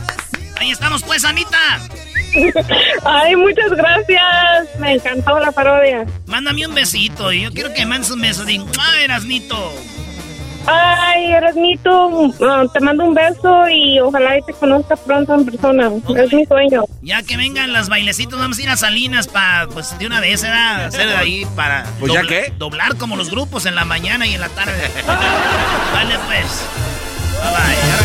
[0.57, 1.81] Ahí estamos pues, Anita.
[3.03, 4.79] Ay, muchas gracias.
[4.79, 6.05] Me encantó la parodia.
[6.27, 7.33] Mándame un besito.
[7.33, 8.45] Y yo quiero que mandes un beso.
[8.45, 9.73] Digo, ah, Erasnito.
[10.67, 15.91] Ay, Erasmito, ah, te mando un beso y ojalá te conozca pronto en persona.
[16.17, 16.83] Es mi sueño.
[17.01, 20.41] Ya que vengan las bailecitos, vamos a ir a Salinas para, pues de una vez,
[20.41, 20.85] ¿verdad?
[20.87, 21.85] Hacer ahí para.
[21.99, 22.53] ¿Pues ya qué?
[22.57, 24.73] Doblar como los grupos en la mañana y en la tarde.
[25.93, 26.65] vale, pues.
[27.41, 28.04] Bye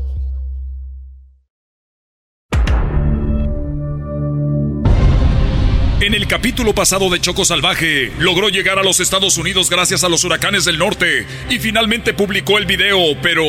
[6.01, 10.09] En el capítulo pasado de Choco Salvaje, logró llegar a los Estados Unidos gracias a
[10.09, 13.43] los huracanes del norte y finalmente publicó el video, pero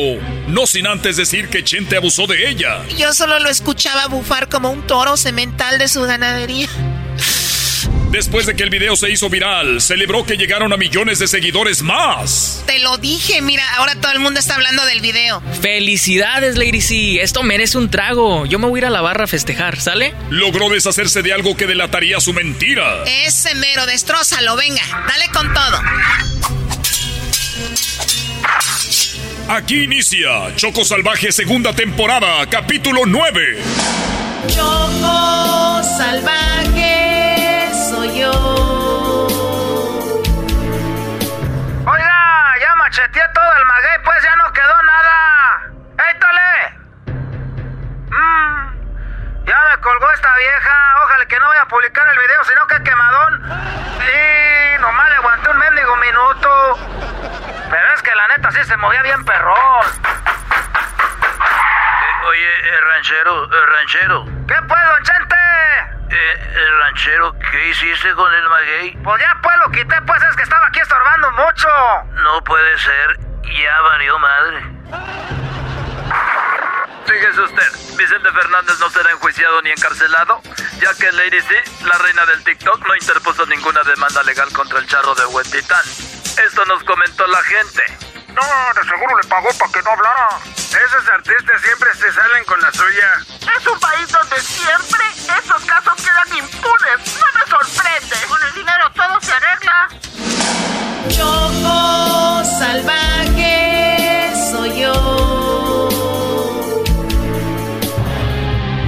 [0.49, 2.83] no sin antes decir que Chente abusó de ella.
[2.95, 6.69] Yo solo lo escuchaba bufar como un toro semental de su ganadería.
[8.13, 11.81] Después de que el video se hizo viral, celebró que llegaron a millones de seguidores
[11.81, 12.63] más.
[12.67, 15.41] Te lo dije, mira, ahora todo el mundo está hablando del video.
[15.63, 17.23] Felicidades, Lady C.
[17.23, 18.45] Esto merece un trago.
[18.45, 20.13] Yo me voy a ir a la barra a festejar, ¿sale?
[20.29, 23.03] Logró deshacerse de algo que delataría su mentira.
[23.07, 25.81] Ese mero, destrózalo, venga, dale con todo.
[29.47, 33.57] Aquí inicia Choco Salvaje segunda temporada, capítulo 9.
[34.49, 36.72] Choco Salvaje
[49.69, 50.95] Me colgó esta vieja.
[51.03, 53.43] Ojalá que no vaya a publicar el video, sino que quemadón.
[53.99, 56.79] Sí, nomás le aguanté un mendigo minuto.
[57.69, 59.85] Pero es que la neta sí se movía bien perrón.
[61.23, 64.25] Eh, oye, eh, ranchero, eh, ranchero.
[64.47, 65.35] ¿Qué pues, don Chente?
[66.09, 68.97] Eh, ranchero, ¿qué hiciste con el maguey?
[69.03, 71.67] Pues ya pues lo quité, pues es que estaba aquí estorbando mucho.
[72.11, 74.63] No puede ser, ya valió madre.
[77.05, 80.41] Fíjese usted, Vicente Fernández no será enjuiciado ni encarcelado,
[80.79, 84.87] ya que Lady C, la reina del TikTok, no interpuso ninguna demanda legal contra el
[84.87, 85.83] charro de Huentitán.
[86.45, 87.83] Esto nos comentó la gente.
[88.29, 90.29] No, de seguro le pagó para que no hablara.
[90.55, 93.13] Esos artistas siempre se salen con la suya.
[93.57, 95.03] Es un país donde siempre
[95.37, 97.19] esos casos quedan impunes.
[97.19, 98.15] No me sorprende.
[98.27, 99.89] Con el dinero todo se arregla.
[101.09, 105.32] Choco salvaje soy yo.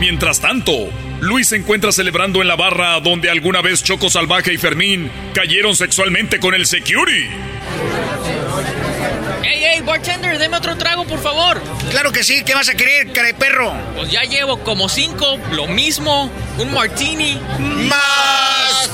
[0.05, 0.71] Mientras tanto,
[1.19, 5.75] Luis se encuentra celebrando en la barra donde alguna vez Choco Salvaje y Fermín cayeron
[5.75, 7.27] sexualmente con el security.
[9.43, 11.59] ¡Ey, ey, bartender, deme otro trago, por favor!
[11.89, 13.73] Claro que sí, ¿qué vas a querer, cara de perro?
[13.95, 16.29] Pues ya llevo como cinco, lo mismo,
[16.59, 17.39] un martini.
[17.89, 18.91] ¡Más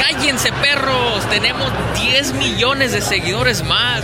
[0.00, 1.30] ¡Cállense, perros!
[1.30, 4.02] Tenemos 10 millones de seguidores más.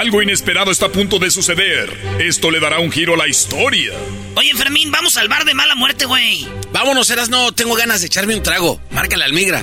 [0.00, 1.94] Algo inesperado está a punto de suceder.
[2.18, 3.92] Esto le dará un giro a la historia.
[4.34, 6.48] Oye, Fermín, vamos al bar de mala muerte, güey.
[6.72, 8.80] Vámonos, Eras, no tengo ganas de echarme un trago.
[8.92, 9.60] Márcale al migra.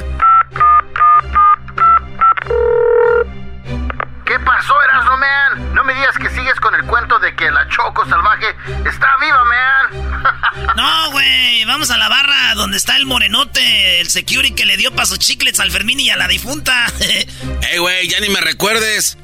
[4.27, 5.73] ¿Qué pasó, Erasmo, man?
[5.73, 8.45] No me digas que sigues con el cuento de que la Choco Salvaje
[8.87, 10.75] está viva, man.
[10.77, 14.91] No, güey, vamos a la barra donde está el morenote, el security que le dio
[14.91, 16.85] pa' sus chiclets al Fermín y a la difunta.
[17.71, 19.17] Ey, güey, ya ni me recuerdes.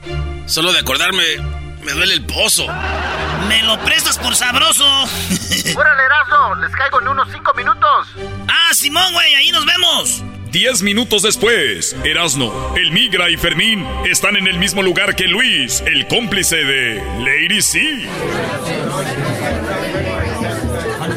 [0.45, 1.23] Solo de acordarme,
[1.83, 2.67] me duele el pozo.
[3.47, 4.85] Me lo prestas por sabroso.
[5.75, 8.07] Órale, Erasmo, les caigo en unos cinco minutos.
[8.47, 10.23] Ah, Simón, güey, ahí nos vemos.
[10.51, 15.81] Diez minutos después, Erasno, el Migra y Fermín están en el mismo lugar que Luis,
[15.87, 18.07] el cómplice de Lady C.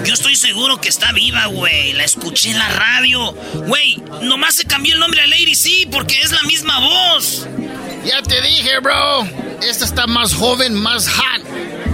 [0.07, 1.93] Yo estoy seguro que está viva, güey.
[1.93, 3.33] La escuché en la radio.
[3.67, 7.47] Güey, nomás se cambió el nombre a Lady C porque es la misma voz.
[8.07, 9.25] Ya te dije, bro.
[9.63, 11.43] Esta está más joven, más hot.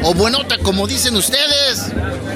[0.03, 1.87] O buenota, como dicen ustedes.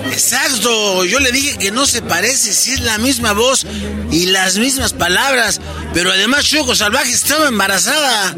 [0.06, 3.66] Exacto, yo le dije que no se parece si es la misma voz
[4.10, 5.60] y las mismas palabras,
[5.92, 8.34] pero además Choco Salvaje estaba embarazada.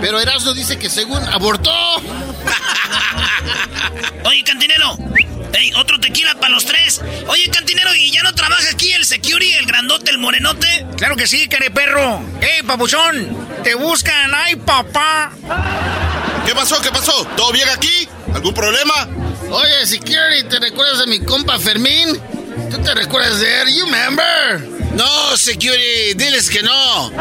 [0.00, 1.70] Pero Erasmo dice que según abortó.
[4.24, 4.98] Oye, cantinero.
[5.54, 7.00] Ey, otro tequila para los tres.
[7.28, 10.86] Oye, cantinero, ¿y ya no trabaja aquí el security, el grandote, el morenote?
[10.96, 12.22] Claro que sí, care perro.
[12.40, 13.46] ¡Ey, papuchón!
[13.62, 14.32] ¡Te buscan!
[14.34, 15.32] ¡Ay, papá!
[16.46, 16.80] ¿Qué pasó?
[16.80, 17.24] ¿Qué pasó?
[17.36, 18.08] ¿Todo bien aquí?
[18.34, 19.08] ¿Algún problema?
[19.50, 22.20] Oye, security, ¿te recuerdas de mi compa Fermín?
[22.70, 23.74] ¿Tú te recuerdas de él?
[23.76, 24.60] You remember?
[24.94, 27.12] No, security, diles que no.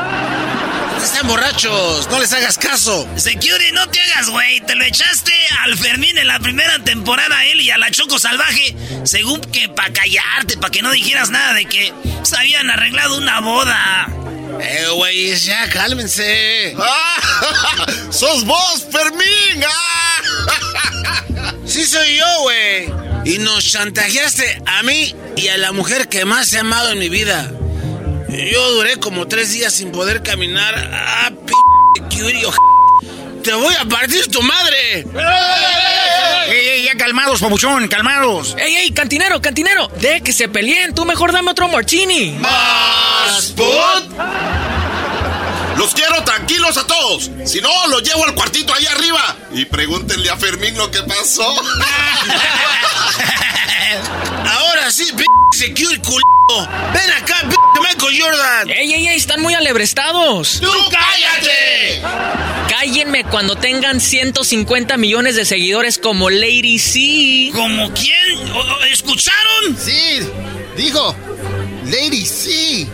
[1.03, 3.07] Están borrachos, no les hagas caso.
[3.15, 4.61] Security, no te hagas, güey.
[4.61, 5.33] Te lo echaste
[5.63, 8.75] al Fermín en la primera temporada a él y a la Choco Salvaje.
[9.03, 11.91] Según que para callarte, para que no dijeras nada de que
[12.23, 14.07] se habían arreglado una boda.
[14.61, 16.75] Eh, güey, ya cálmense.
[16.77, 17.85] ¡Ah!
[18.11, 19.63] ¡Sos vos, Fermín!
[19.67, 21.53] ¡Ah!
[21.65, 22.89] sí soy yo, güey.
[23.25, 27.09] Y nos chantajeaste a mí y a la mujer que más he amado en mi
[27.09, 27.51] vida.
[28.31, 30.73] Yo duré como tres días sin poder caminar.
[30.93, 31.53] ¡Ah, p***
[32.17, 32.53] curio!
[33.43, 35.05] ¡Te voy a partir tu madre!
[36.47, 38.55] ¡Ey, ey, ya calmados, papuchón, calmados!
[38.57, 39.89] ¡Ey, ey, cantinero, cantinero!
[39.99, 42.31] De que se peleen, tú mejor dame otro martini.
[42.39, 44.17] ¡Más put!
[45.77, 47.29] Los quiero tranquilos a todos.
[47.45, 49.35] Si no, los llevo al cuartito ahí arriba.
[49.51, 51.43] Y pregúntenle a Fermín lo que pasó.
[54.49, 55.23] Ahora sí, p
[55.57, 56.23] secure culo.
[56.93, 58.69] Ven acá, p Michael Jordan.
[58.69, 59.15] ¡Ey, ey, ey!
[59.15, 60.59] Están muy alebrestados.
[60.61, 62.01] ¡Tú cállate!
[62.69, 67.51] Cállenme cuando tengan 150 millones de seguidores como Lady C.
[67.53, 68.51] ¿Como quién?
[68.53, 69.77] ¿O- o- ¿Escucharon?
[69.77, 70.21] Sí,
[70.77, 71.15] dijo.
[71.85, 72.87] Lady C.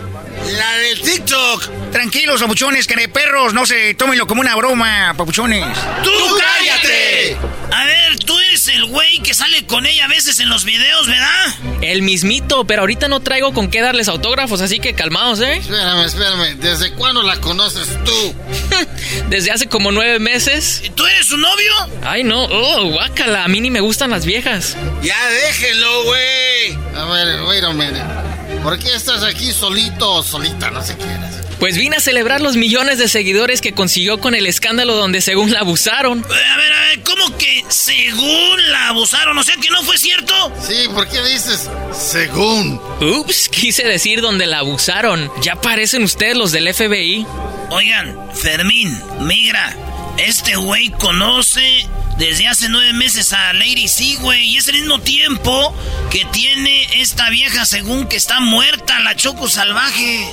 [0.56, 1.92] La del TikTok.
[1.92, 5.66] Tranquilos, papuchones, perros, no se tómenlo como una broma, papuchones.
[6.04, 7.38] ¡Tú cállate!
[7.72, 11.08] A ver, tú eres el güey que sale con ella a veces en los videos,
[11.08, 11.56] ¿verdad?
[11.82, 15.58] El mismito, pero ahorita no traigo con qué darles autógrafos, así que calmaos, ¿eh?
[15.58, 16.58] Espérame, espérame.
[16.60, 18.36] ¿Desde cuándo la conoces tú?
[19.30, 20.84] Desde hace como nueve meses.
[20.96, 21.74] ¿Tú eres su novio?
[22.04, 22.46] Ay, no.
[22.46, 23.44] Oh, guácala.
[23.44, 24.78] A mí ni me gustan las viejas.
[25.02, 26.74] Ya déjenlo, güey.
[26.96, 28.37] A ver, wait a minute.
[28.68, 30.70] ¿Por qué estás aquí solito o solita?
[30.72, 31.38] No sé qué eres.
[31.58, 35.54] Pues vine a celebrar los millones de seguidores que consiguió con el escándalo donde según
[35.54, 36.22] la abusaron.
[36.26, 39.38] A ver, a ver, ¿cómo que según la abusaron?
[39.38, 40.34] O sea que no fue cierto.
[40.62, 42.82] Sí, ¿por qué dices según?
[43.00, 45.32] Ups, quise decir donde la abusaron.
[45.42, 47.26] Ya parecen ustedes los del FBI.
[47.70, 49.78] Oigan, Fermín, migra,
[50.18, 51.88] este güey conoce
[52.18, 54.44] desde hace nueve meses a Lady C, güey.
[54.46, 55.76] Y es el mismo tiempo
[56.10, 60.28] que tiene esta vieja según que está muerta, la Choco Salvaje.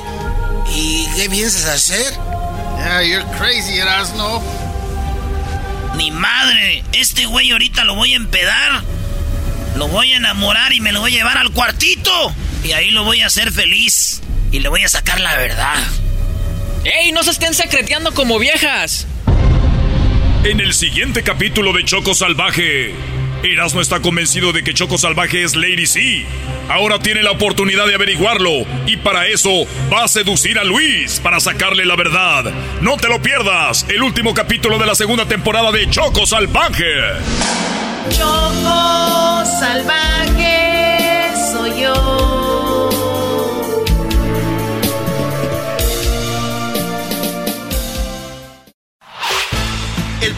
[0.75, 2.13] ¿Y qué piensas hacer?
[2.79, 4.43] Yeah, you're crazy, Erasno.
[5.97, 8.83] Ni madre, este güey ahorita lo voy a empedar.
[9.77, 12.33] Lo voy a enamorar y me lo voy a llevar al cuartito.
[12.65, 14.23] Y ahí lo voy a hacer feliz.
[14.51, 15.77] Y le voy a sacar la verdad.
[16.85, 19.07] ¡Ey, no se estén secreteando como viejas!
[20.45, 22.95] En el siguiente capítulo de Choco Salvaje,
[23.43, 26.27] Erasmo está convencido de que Choco Salvaje es Lady C.
[26.69, 28.51] Ahora tiene la oportunidad de averiguarlo
[28.87, 32.53] y para eso va a seducir a Luis para sacarle la verdad.
[32.83, 36.93] No te lo pierdas, el último capítulo de la segunda temporada de Choco Salvaje.
[38.11, 42.24] Choco salvaje soy yo.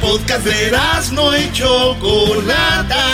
[0.06, 0.70] Podcast de
[1.12, 3.04] no y Chocolata.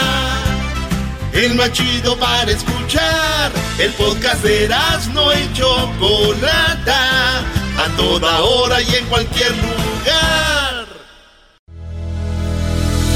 [1.33, 3.51] El más chido para escuchar.
[3.79, 4.69] El podcast de
[5.13, 7.39] no y Chocolata.
[7.39, 10.85] A toda hora y en cualquier lugar.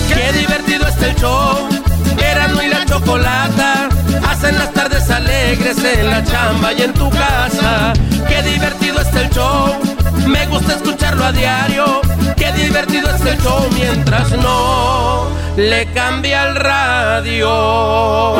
[0.09, 1.69] Qué divertido está el show.
[2.17, 3.89] Erasmo y la chocolata.
[4.27, 7.93] Hacen las tardes alegres en la chamba y en tu casa.
[8.27, 9.96] Qué divertido está el show.
[10.27, 12.01] Me gusta escucharlo a diario.
[12.35, 15.27] Qué divertido es el show mientras no
[15.57, 18.35] le cambia el radio.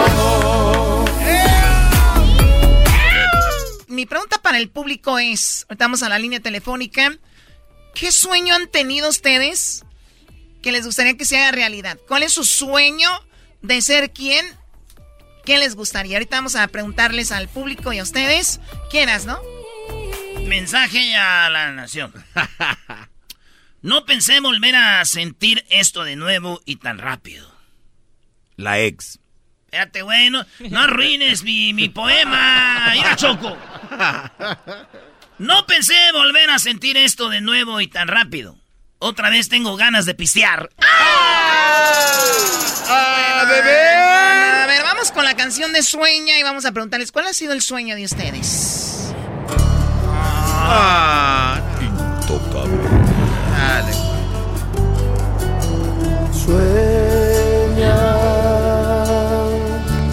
[3.88, 7.18] Mi pregunta para el público es, estamos a la línea telefónica,
[7.95, 9.84] ¿qué sueño han tenido ustedes
[10.61, 11.97] que les gustaría que se haga realidad?
[12.07, 13.09] ¿Cuál es su sueño
[13.63, 14.45] de ser quién?
[15.43, 16.18] ¿Qué les gustaría?
[16.18, 18.59] Ahorita vamos a preguntarles al público y a ustedes.
[18.91, 19.39] ¿Quiénes, no?
[20.48, 22.14] Mensaje a la nación.
[23.84, 27.56] No pensé volver a sentir esto de nuevo y tan rápido.
[28.56, 29.20] La ex.
[29.66, 32.89] Espérate, güey, no, no arruines mi, mi poema.
[32.93, 33.56] Mira, Choco.
[35.38, 38.58] No pensé volver a sentir esto de nuevo y tan rápido.
[38.98, 40.70] Otra vez tengo ganas de pistear.
[42.89, 43.95] ¡Ah, bebé!
[43.95, 47.54] A ver, vamos con la canción de Sueña y vamos a preguntarles cuál ha sido
[47.54, 49.07] el sueño de ustedes.
[50.70, 51.61] Ah.
[51.80, 52.88] Intocable.
[53.55, 53.93] Dale.
[56.34, 57.99] Sueña.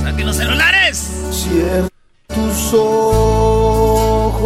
[0.02, 0.96] ¡Saquen los celulares!
[1.32, 1.88] Cierra
[2.28, 4.38] tus ojos.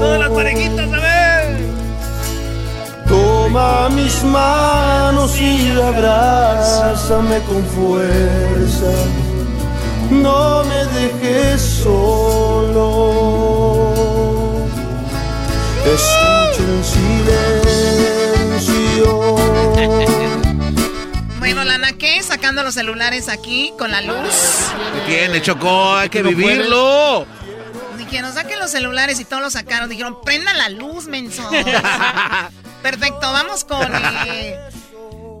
[0.00, 1.56] Todas las parejitas, a ver.
[3.06, 8.92] Toma mis manos y abrázame con fuerza.
[10.10, 13.25] No me dejes solo.
[15.94, 16.84] Escucha en
[18.56, 19.36] silencio.
[21.38, 22.20] Bueno, Lana, ¿qué?
[22.24, 24.34] Sacando los celulares aquí con la luz.
[25.06, 25.94] ¿Qué tiene, Choco?
[25.94, 27.24] Hay que vivirlo.
[27.96, 29.88] Dijeron, saquen los celulares y todos los sacaron.
[29.88, 31.48] Dijeron, prendan la luz, menso.
[32.82, 33.80] Perfecto, vamos con...
[34.26, 34.58] eh,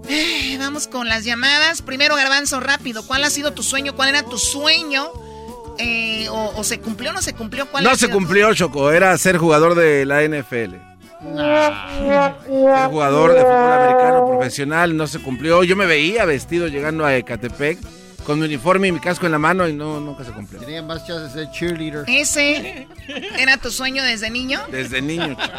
[0.08, 1.82] eh, vamos con las llamadas.
[1.82, 3.04] Primero, Garbanzo, rápido.
[3.04, 3.96] ¿Cuál ha sido tu sueño?
[3.96, 5.10] ¿Cuál era tu sueño?
[5.78, 7.66] Eh, o, o se cumplió o no se cumplió?
[7.66, 8.90] ¿Cuál No se cumplió, Choco.
[8.90, 10.74] Era ser jugador de la NFL.
[11.34, 14.96] Ser jugador de fútbol americano profesional.
[14.96, 15.64] No se cumplió.
[15.64, 17.78] Yo me veía vestido llegando a Ecatepec
[18.24, 20.60] con mi uniforme y mi casco en la mano y no, nunca se cumplió.
[20.60, 22.04] Tenía más chances de ser cheerleader.
[22.08, 22.88] ¿Ese
[23.38, 24.60] era tu sueño desde niño?
[24.70, 25.52] Desde niño, Choco.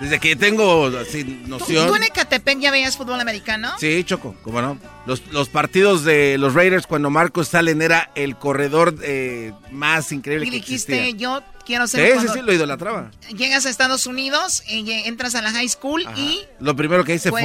[0.00, 1.86] Desde que tengo así ¿Tú, noción.
[1.88, 3.70] tú en Ecatepec ya veías fútbol americano?
[3.78, 4.78] Sí, Choco, cómo no.
[5.06, 10.46] Los, los partidos de los Raiders cuando Marcos Salen era el corredor eh, más increíble
[10.46, 11.18] Y que dijiste, existía.
[11.18, 12.18] yo quiero ser.
[12.18, 13.10] Sí, sí, sí, lo idolatraba.
[13.36, 16.40] Llegas a Estados Unidos, y entras a la high school y.
[16.58, 17.40] Lo primero que hice fue.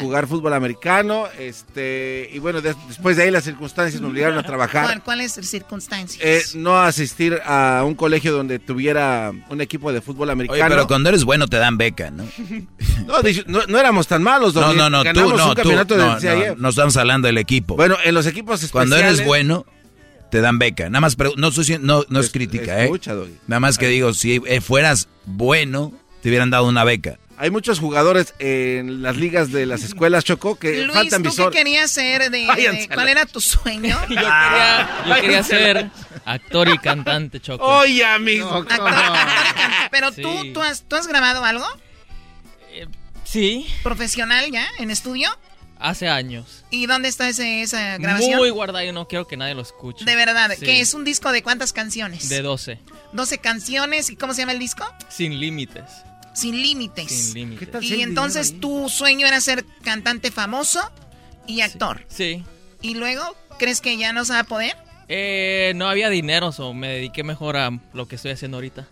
[0.00, 1.26] Jugar fútbol americano.
[1.38, 5.02] Este, y bueno, después de ahí las circunstancias me obligaron a trabajar.
[5.02, 6.18] ¿Cuáles circunstancias?
[6.22, 10.64] Eh, no asistir a un colegio donde tuviera un equipo de fútbol americano.
[10.64, 12.24] Oye, pero cuando eres bueno te dan beca, ¿no?
[13.46, 14.54] no, no, éramos tan malos.
[14.54, 16.16] No, no, no, tú, no, tú, no,
[16.56, 17.76] no, estamos hablando del equipo.
[17.76, 18.72] Bueno, en los equipos especiales.
[18.72, 19.66] Cuando eres bueno
[20.30, 20.88] te dan beca.
[20.90, 21.50] Nada más, no,
[21.80, 22.90] no, no es crítica, ¿eh?
[23.46, 25.92] Nada más que digo, si eh, fueras bueno,
[26.22, 27.18] te hubieran dado una beca.
[27.38, 31.50] Hay muchos jugadores en las ligas de las escuelas, Choco, que Luis, faltan ¿tú qué
[31.50, 32.30] querías ser?
[32.30, 32.46] De,
[32.94, 33.98] ¿Cuál era tu sueño?
[34.08, 35.90] yo quería, yo quería ser
[36.24, 37.62] actor y cantante, Choco.
[37.62, 38.64] Oye, amigo.
[39.90, 41.66] Pero tú, tú, has, ¿tú has grabado algo?
[42.72, 42.86] Eh,
[43.24, 43.66] sí.
[43.82, 44.66] ¿Profesional ya?
[44.78, 45.28] ¿En estudio?
[45.78, 46.64] Hace años.
[46.70, 48.38] ¿Y dónde está ese, esa grabación?
[48.38, 50.04] Muy guardado, yo no quiero que nadie lo escuche.
[50.04, 52.28] De verdad, ¿que es un disco de cuántas canciones?
[52.28, 52.78] De 12.
[53.12, 54.84] 12 canciones, ¿y cómo se llama el disco?
[55.08, 55.84] Sin límites.
[56.34, 57.10] Sin límites.
[57.10, 57.82] Sin límites.
[57.82, 60.80] Y entonces tu sueño era ser cantante famoso
[61.46, 62.04] y actor.
[62.08, 62.44] Sí.
[62.82, 64.76] ¿Y luego crees que ya no se va a poder?
[65.08, 68.88] Eh, no había dinero, o me dediqué mejor a lo que estoy haciendo ahorita.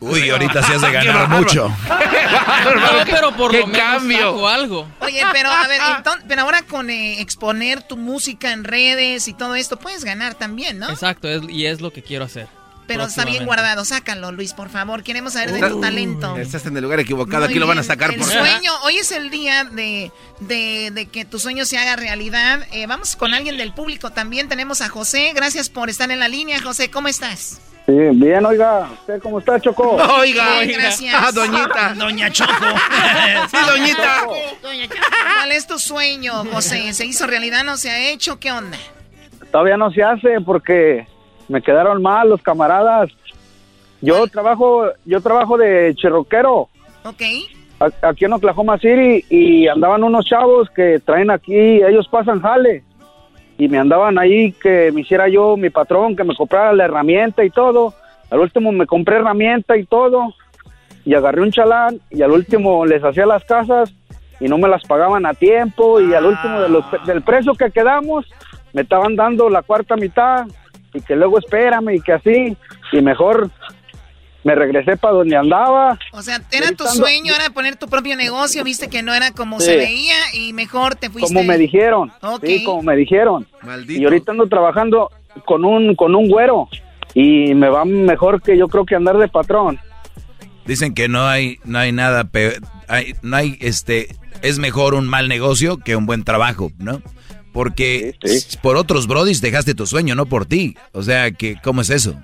[0.00, 1.68] Uy, ahorita se hace ganar mucho.
[1.88, 4.48] no, pero por lo menos cambio?
[4.48, 4.88] algo.
[5.00, 5.80] Oye, pero a ver,
[6.28, 10.78] pero ahora con eh, exponer tu música en redes y todo esto, puedes ganar también,
[10.78, 10.90] ¿no?
[10.90, 12.48] Exacto, y es lo que quiero hacer.
[12.86, 15.02] Pero está bien guardado, sácalo, Luis, por favor.
[15.02, 16.36] Queremos saber de tu talento.
[16.36, 19.30] Estás en el lugar equivocado, aquí lo van a sacar el sueño, hoy es el
[19.30, 22.66] día de, de, que tu sueño se haga realidad.
[22.72, 24.48] Eh, vamos con alguien del público también.
[24.48, 25.32] Tenemos a José.
[25.34, 26.90] Gracias por estar en la línea, José.
[26.90, 27.60] ¿Cómo estás?
[27.86, 28.88] Sí, bien, oiga.
[28.92, 29.96] ¿Usted cómo está, Choco?
[30.18, 30.78] Oiga, oiga.
[30.78, 31.14] gracias.
[31.14, 31.94] Ah, doñita.
[31.96, 32.50] Doña Choco.
[33.50, 34.26] sí, doñita.
[34.62, 35.06] Doña Choco.
[35.36, 36.94] ¿Cuál es tu sueño, José?
[36.94, 37.62] ¿Se hizo realidad?
[37.62, 38.40] ¿No se ha hecho?
[38.40, 38.78] ¿Qué onda?
[39.52, 41.06] Todavía no se hace porque
[41.48, 43.10] me quedaron mal los camaradas.
[44.00, 46.68] Yo trabajo, yo trabajo de cherroquero.
[47.04, 47.22] Ok.
[48.02, 52.84] Aquí en Oklahoma City y andaban unos chavos que traen aquí, ellos pasan jale
[53.58, 57.44] y me andaban ahí que me hiciera yo mi patrón, que me comprara la herramienta
[57.44, 57.94] y todo.
[58.30, 60.34] Al último me compré herramienta y todo
[61.04, 63.92] y agarré un chalán y al último les hacía las casas
[64.40, 67.70] y no me las pagaban a tiempo y al último de los, del precio que
[67.70, 68.26] quedamos
[68.72, 70.46] me estaban dando la cuarta mitad
[70.94, 72.56] y que luego espérame y que así
[72.92, 73.50] y mejor
[74.44, 75.98] me regresé para donde andaba.
[76.12, 79.58] O sea, era tu sueño, era poner tu propio negocio, viste que no era como
[79.58, 81.34] se veía y mejor te fuiste.
[81.34, 82.12] Como me dijeron.
[82.42, 83.46] Sí, como me dijeron.
[83.62, 84.00] Maldito.
[84.00, 85.10] Y ahorita ando trabajando
[85.46, 86.68] con un con un güero
[87.14, 89.80] y me va mejor que yo creo que andar de patrón.
[90.66, 92.54] Dicen que no hay no hay nada peor,
[92.86, 97.00] hay, no hay este es mejor un mal negocio que un buen trabajo, ¿no?
[97.54, 98.16] Porque
[98.60, 100.76] por otros brodis dejaste tu sueño, no por ti.
[100.92, 102.14] O sea, que ¿cómo es eso?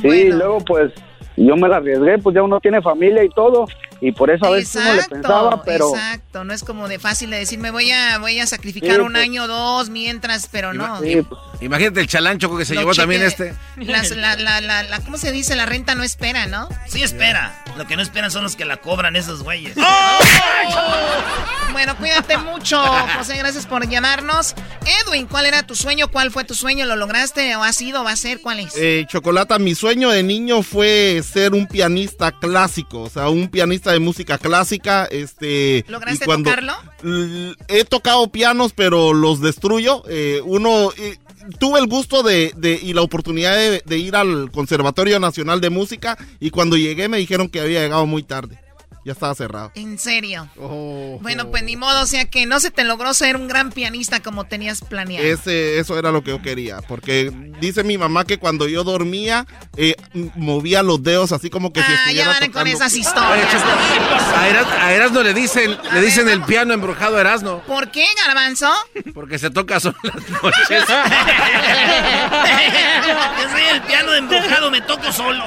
[0.00, 0.90] Sí, luego pues
[1.36, 3.66] yo me la arriesgué, pues ya uno tiene familia y todo,
[4.04, 5.90] y por eso a veces uno le pensaba, pero...
[5.90, 9.12] Exacto, no es como de fácil de decir, me voy a, voy a sacrificar un
[9.12, 9.22] pues.
[9.22, 10.98] año o dos mientras, pero no.
[10.98, 11.24] Pues.
[11.60, 13.54] Imagínate el chalancho que se llevó también este.
[13.76, 15.54] la, la, la, ¿Cómo se dice?
[15.54, 16.68] La renta no espera, ¿no?
[16.88, 19.76] Sí espera, lo que no esperan son los que la cobran esos güeyes.
[19.78, 20.18] ¡Oh!
[21.72, 22.82] bueno, cuídate mucho,
[23.16, 24.56] José, gracias por llamarnos.
[25.06, 26.08] Edwin, ¿cuál era tu sueño?
[26.08, 26.86] ¿Cuál fue tu sueño?
[26.86, 28.02] ¿Lo lograste o ha sido?
[28.02, 28.40] ¿Va a ser?
[28.40, 28.74] ¿Cuál es?
[28.76, 33.91] Eh, Chocolata, mi sueño de niño fue ser un pianista clásico, o sea, un pianista
[33.92, 35.06] de música clásica.
[35.06, 36.74] Este, ¿Lograste tocarlo?
[37.68, 40.02] He tocado pianos, pero los destruyo.
[40.08, 41.18] Eh, uno, eh,
[41.58, 42.52] tuve el gusto de,
[42.82, 47.48] y la oportunidad de, ir al Conservatorio Nacional de Música y cuando llegué me dijeron
[47.48, 48.61] que había llegado muy tarde
[49.04, 49.72] ya estaba cerrado.
[49.74, 50.48] ¿En serio?
[50.58, 53.72] Oh, bueno, pues ni modo, o sea que no se te logró ser un gran
[53.72, 55.26] pianista como tenías planeado.
[55.26, 59.46] Ese, eso era lo que yo quería, porque dice mi mamá que cuando yo dormía
[59.76, 59.96] eh,
[60.34, 63.54] movía los dedos así como que si ah, estuviera ya van con esas historias.
[64.78, 67.62] a, Erasno le dicen, le dicen el piano embrujado a Erasno.
[67.66, 68.70] ¿Por qué, Garbanzo?
[69.14, 70.84] Porque se toca solo las noches.
[73.38, 75.44] yo soy el piano embrujado, me toco solo.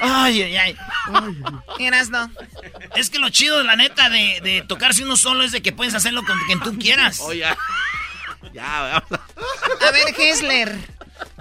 [0.00, 0.76] ay, ay, ay.
[2.10, 2.30] No.
[2.96, 5.94] Es que lo chido, la neta, de, de tocarse uno solo es de que puedes
[5.94, 7.20] hacerlo con quien tú quieras.
[7.20, 7.56] Oh, ya.
[8.52, 10.76] Ya, A ver, Hessler.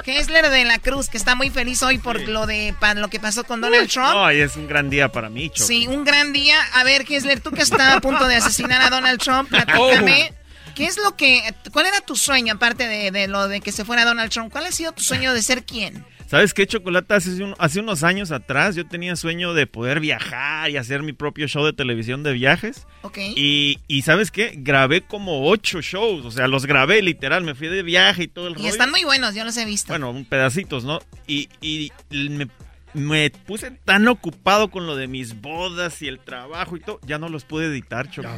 [0.06, 3.44] Hessler de la Cruz, que está muy feliz hoy por lo de lo que pasó
[3.44, 4.14] con Donald Trump.
[4.16, 5.68] Ay, es un gran día para mí, Choco.
[5.68, 6.58] Sí, un gran día.
[6.74, 10.32] A ver, Hessler, tú que estás a punto de asesinar a Donald Trump, platícame.
[10.32, 10.44] Oh.
[10.76, 13.86] ¿Qué es lo que, cuál era tu sueño, aparte de, de, lo de que se
[13.86, 14.52] fuera Donald Trump?
[14.52, 16.04] ¿Cuál ha sido tu sueño de ser quién?
[16.34, 17.18] ¿Sabes qué, Chocolata?
[17.18, 21.48] Hace, hace unos años atrás yo tenía sueño de poder viajar y hacer mi propio
[21.48, 22.88] show de televisión de viajes.
[23.04, 23.20] Ok.
[23.36, 24.56] Y, y ¿sabes qué?
[24.58, 26.26] Grabé como ocho shows.
[26.26, 27.44] O sea, los grabé literal.
[27.44, 29.90] Me fui de viaje y todo el Y están muy buenos, yo los he visto.
[29.94, 31.02] Bueno, pedacitos, ¿no?
[31.28, 32.48] Y, y me,
[32.96, 37.20] me puse tan ocupado con lo de mis bodas y el trabajo y todo, ya
[37.20, 38.30] no los pude editar, Choco.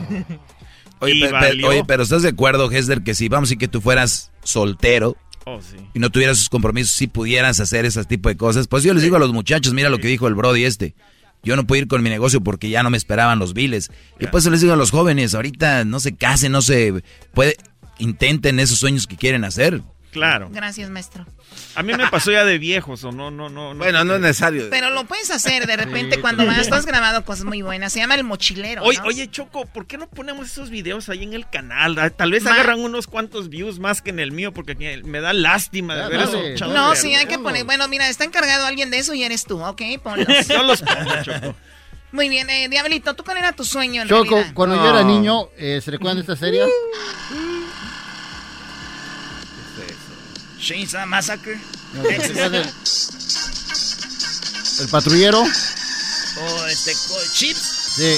[1.00, 4.32] Oye, pero, oye, pero ¿estás de acuerdo, Hesler, que si vamos y que tú fueras
[4.44, 5.16] soltero
[5.46, 5.78] Oh, sí.
[5.94, 8.68] Y no tuvieras sus compromisos, si pudieras hacer ese tipo de cosas.
[8.68, 10.96] Pues yo les digo a los muchachos, mira lo que dijo el Brody este.
[11.44, 13.92] Yo no puedo ir con mi negocio porque ya no me esperaban los biles.
[14.20, 17.04] Y pues les digo a los jóvenes, ahorita no se casen, no se
[17.36, 17.56] puede,
[18.00, 19.84] intenten esos sueños que quieren hacer.
[20.16, 20.48] Claro.
[20.50, 21.26] Gracias, maestro.
[21.76, 23.76] A mí me pasó ya de viejos, o no, no, no.
[23.76, 24.70] bueno, no es necesario.
[24.70, 26.72] Pero lo puedes hacer de repente cuando vas.
[26.72, 27.92] Has grabado cosas muy buenas.
[27.92, 28.82] Se llama El Mochilero.
[28.84, 32.00] Oye, oye, Choco, ¿por qué no ponemos esos videos ahí en el canal?
[32.00, 35.34] Ah, Tal vez agarran unos cuantos views más que en el mío, porque me da
[35.34, 36.68] lástima de ver eso.
[36.68, 37.66] No, sí, hay que poner.
[37.66, 39.82] Bueno, mira, está encargado alguien de eso y eres tú, ¿ok?
[40.02, 40.28] Ponlos.
[40.48, 41.56] Yo los pongo, Choco.
[42.14, 44.04] Muy bien, eh, Diablito, ¿tú cuál era tu sueño?
[44.04, 44.54] En Choco, realidad?
[44.54, 46.64] cuando yo era niño, eh, ¿se recuerdan de esta serie?
[50.66, 51.60] Chainsaw Massacre.
[51.94, 52.70] No, ¿se recuerdan del-
[54.82, 55.42] El patrullero.
[55.42, 56.92] O este,
[57.34, 57.62] Chips.
[57.96, 58.18] Sí.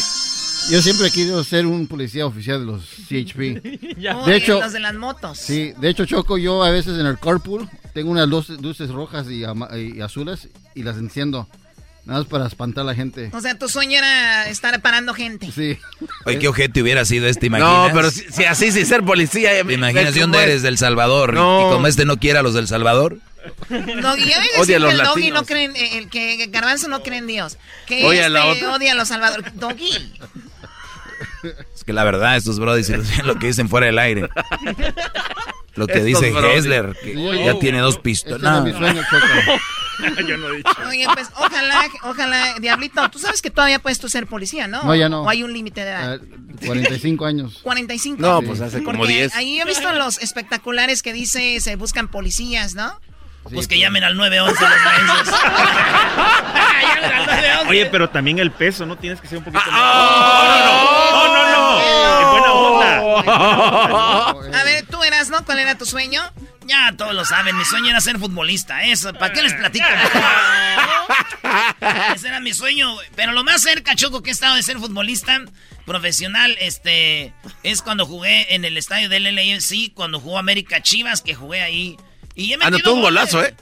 [0.72, 3.38] Yo siempre he querido ser un policía oficial de los CHP.
[4.26, 5.38] De hecho, los de las motos.
[5.38, 9.28] sí, de hecho, Choco, yo a veces en el carpool tengo unas luces, luces rojas
[9.30, 11.48] y, y azules y las enciendo.
[12.08, 13.30] Nada más para espantar a la gente.
[13.34, 15.52] O sea, tu sueño era estar parando gente.
[15.52, 15.78] Sí.
[16.24, 17.90] Oye, qué ojete hubiera sido este, imaginas?
[17.90, 19.52] No, pero si, si así, sin ser policía.
[19.66, 20.44] ¿Te imaginas de ¿cómo dónde es?
[20.46, 20.62] eres?
[20.62, 21.34] ¿Del Salvador?
[21.34, 21.68] No.
[21.68, 23.18] Y como este no quiere a los del Salvador.
[23.70, 27.04] Ves Odia que a los el Doggy no cree en, eh, el que Garbanzo no
[27.04, 27.58] cree en Dios.
[27.86, 28.74] Que Oye, este la otra.
[28.76, 29.54] odia a los salvadores.
[29.60, 30.14] Doggy.
[31.76, 32.90] Es que la verdad, estos brodis
[33.26, 34.30] lo que dicen fuera del aire.
[35.76, 36.34] Lo que Estos dice.
[36.56, 38.64] Hessler, que ya tiene dos pistolas.
[38.78, 39.62] sueño, Choco.
[40.28, 40.70] Yo no he dicho.
[40.88, 44.84] Oye, pues ojalá, ojalá, Diablito, tú sabes que todavía puedes tú ser policía, ¿no?
[44.84, 45.24] No, ya no.
[45.24, 46.20] O hay un límite de edad.
[46.22, 46.26] Ah,
[46.66, 47.60] 45 años.
[47.64, 48.22] 45.
[48.22, 49.36] No, pues hace como Porque 10.
[49.36, 53.00] Ahí he visto los espectaculares que dice se buscan policías, ¿no?
[53.54, 55.10] Pues que llamen al 911 los llamen
[57.12, 57.70] al 911.
[57.70, 58.98] Oye, pero también el peso, ¿no?
[58.98, 61.32] Tienes que ser un poquito Ah, más.
[61.32, 62.22] No, no, no.
[62.22, 64.30] En buena onda.
[64.60, 64.77] A ver,
[65.30, 65.44] ¿no?
[65.46, 66.22] ¿Cuál era tu sueño?
[66.66, 68.84] Ya todos lo saben, mi sueño era ser futbolista.
[68.84, 69.86] Eso, ¿para qué les platico?
[72.16, 72.96] Ese era mi sueño.
[73.16, 75.42] Pero lo más cerca, Choco, que he estado de ser futbolista
[75.86, 77.34] profesional, este,
[77.64, 81.98] es cuando jugué en el estadio del LAFC, cuando jugó América Chivas, que jugué ahí.
[82.38, 83.32] Y he Anotó un goles.
[83.34, 83.56] golazo, ¿eh?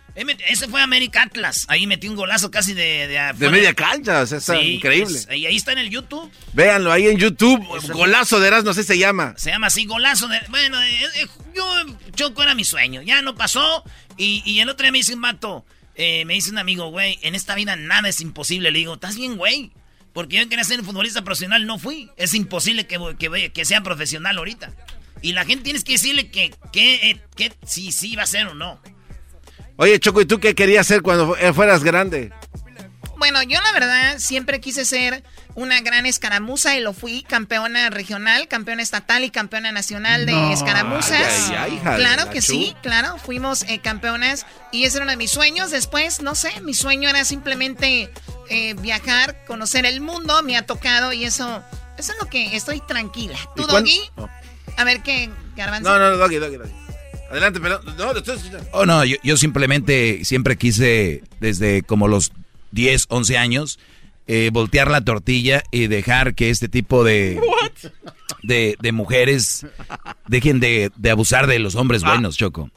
[0.50, 1.66] Ese fue América Atlas.
[1.70, 3.08] Ahí metí un golazo casi de...
[3.08, 5.18] De, De media cancha, o sea, está Sí, increíble.
[5.18, 6.30] es- y ahí está en el YouTube.
[6.54, 7.66] Véanlo ahí en YouTube.
[7.94, 9.34] Golazo de Erasmo, así se llama.
[9.38, 10.40] Se llama así, golazo de...
[10.50, 11.66] Bueno, eh, eh, yo,
[12.16, 13.02] Choco era mi sueño.
[13.02, 13.84] Ya no pasó.
[14.18, 15.66] Y, y el otro día me dice un vato,
[15.96, 18.72] eh, me dice un amigo, güey, en esta vida nada es imposible.
[18.72, 19.72] Le digo, ¿estás bien, güey?
[20.14, 22.10] Porque yo quería ser un futbolista profesional, no fui.
[22.18, 24.72] Es imposible que, que, que sea profesional ahorita.
[25.22, 28.48] Y la gente tienes que decirle que, que, eh, que si sí va a ser
[28.48, 28.80] o no.
[29.78, 32.32] Oye, Choco, ¿y tú qué querías hacer cuando eh, fueras grande?
[33.18, 35.24] Bueno, yo la verdad siempre quise ser
[35.56, 40.52] una gran escaramuza y lo fui, campeona regional, campeona estatal y campeona nacional de No.
[40.52, 41.12] escaramuzas.
[41.12, 44.98] Ay, ay, ay, hija de claro la que sí, claro, fuimos eh, campeonas y ese
[44.98, 45.72] era uno de mis sueños.
[45.72, 48.12] Después, no sé, mi sueño era simplemente
[48.50, 51.64] eh, viajar, conocer el mundo, me ha tocado y eso,
[51.98, 53.38] eso es lo que estoy tranquila.
[53.56, 54.02] ¿Tú, ¿Y cuán- Doggy?
[54.78, 55.90] A ver qué, Garbanzo.
[55.90, 56.72] No, no, no, Doggy, Doggy, Doggy.
[57.30, 58.70] Adelante, pero no, estoy escuchando.
[58.72, 62.32] Oh, no, yo, yo simplemente siempre quise, desde como los
[62.72, 63.80] 10, 11 años,
[64.28, 67.40] eh, voltear la tortilla y dejar que este tipo de,
[68.44, 69.66] de, de mujeres
[70.28, 72.70] dejen de, de abusar de los hombres buenos, Choco.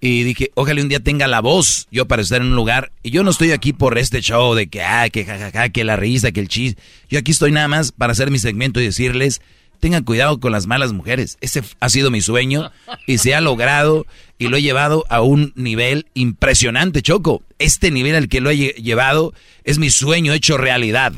[0.00, 2.92] Y dije, ojalá un día tenga la voz yo para estar en un lugar.
[3.02, 5.96] Y yo no estoy aquí por este show de que, ah, que jajaja, que la
[5.96, 6.76] risa, que el chis.
[7.08, 9.40] Yo aquí estoy nada más para hacer mi segmento y decirles,
[9.84, 11.36] tengan cuidado con las malas mujeres.
[11.42, 12.72] Ese ha sido mi sueño
[13.06, 14.06] y se ha logrado
[14.38, 17.42] y lo he llevado a un nivel impresionante, Choco.
[17.58, 21.12] Este nivel al que lo he lle- llevado es mi sueño hecho realidad.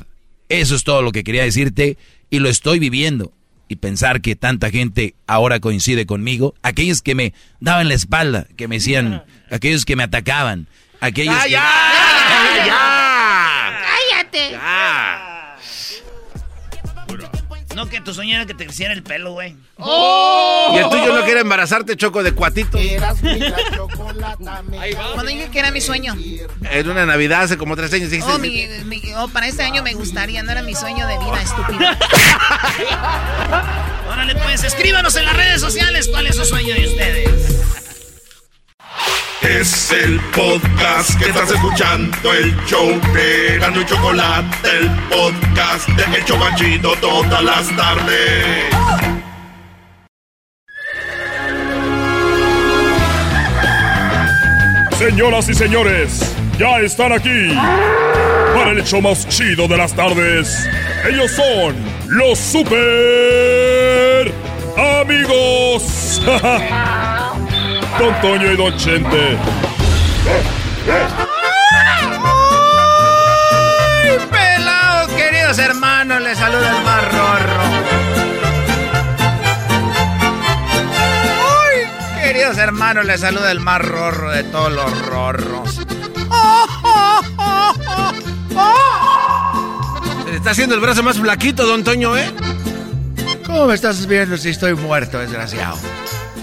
[0.48, 1.96] Eso es todo lo que quería decirte
[2.28, 3.30] y lo estoy viviendo.
[3.68, 8.66] Y pensar que tanta gente ahora coincide conmigo, aquellos que me daban la espalda, que
[8.66, 10.66] me decían, aquellos que me atacaban,
[11.00, 11.50] aquellos que...
[14.10, 14.56] ¡Cállate!
[17.76, 19.54] No, que tu sueño era que te creciera el pelo, güey.
[19.78, 22.78] Y el tuyo no quiere embarazarte, Choco, de cuatito.
[25.12, 26.16] Cuando dije que era mi sueño.
[26.70, 28.32] En una Navidad hace como tres años dijiste.
[28.32, 31.42] Oh, mi- mi- oh, para este año me gustaría, no era mi sueño de vida,
[31.42, 31.78] estúpido.
[34.10, 37.30] Órale, pues, escríbanos en las redes sociales cuál es su sueño de ustedes.
[39.42, 46.18] Es el podcast que estás escuchando, el show de Gano y Chocolate, el podcast de
[46.18, 48.74] Hecho Banchito todas las tardes.
[54.98, 57.54] Señoras y señores, ya están aquí
[58.54, 60.68] para el hecho más chido de las tardes.
[61.06, 61.76] Ellos son
[62.08, 64.32] los super
[64.76, 66.22] amigos.
[67.98, 69.38] Don Toño y Don Chente.
[74.02, 76.20] ¡Ay, pelados, queridos hermanos!
[76.20, 77.62] Les saluda el más rorro.
[81.40, 83.06] ¡Ay, queridos hermanos!
[83.06, 85.80] Les saluda el más rorro de todos los rorros.
[90.24, 92.30] Se le está haciendo el brazo más flaquito, don Toño, ¿eh?
[93.46, 95.78] ¿Cómo me estás viendo si estoy muerto, desgraciado?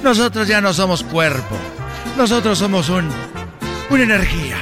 [0.03, 1.57] Nosotros ya no somos cuerpo.
[2.17, 3.09] Nosotros somos un.
[3.89, 4.57] una energía.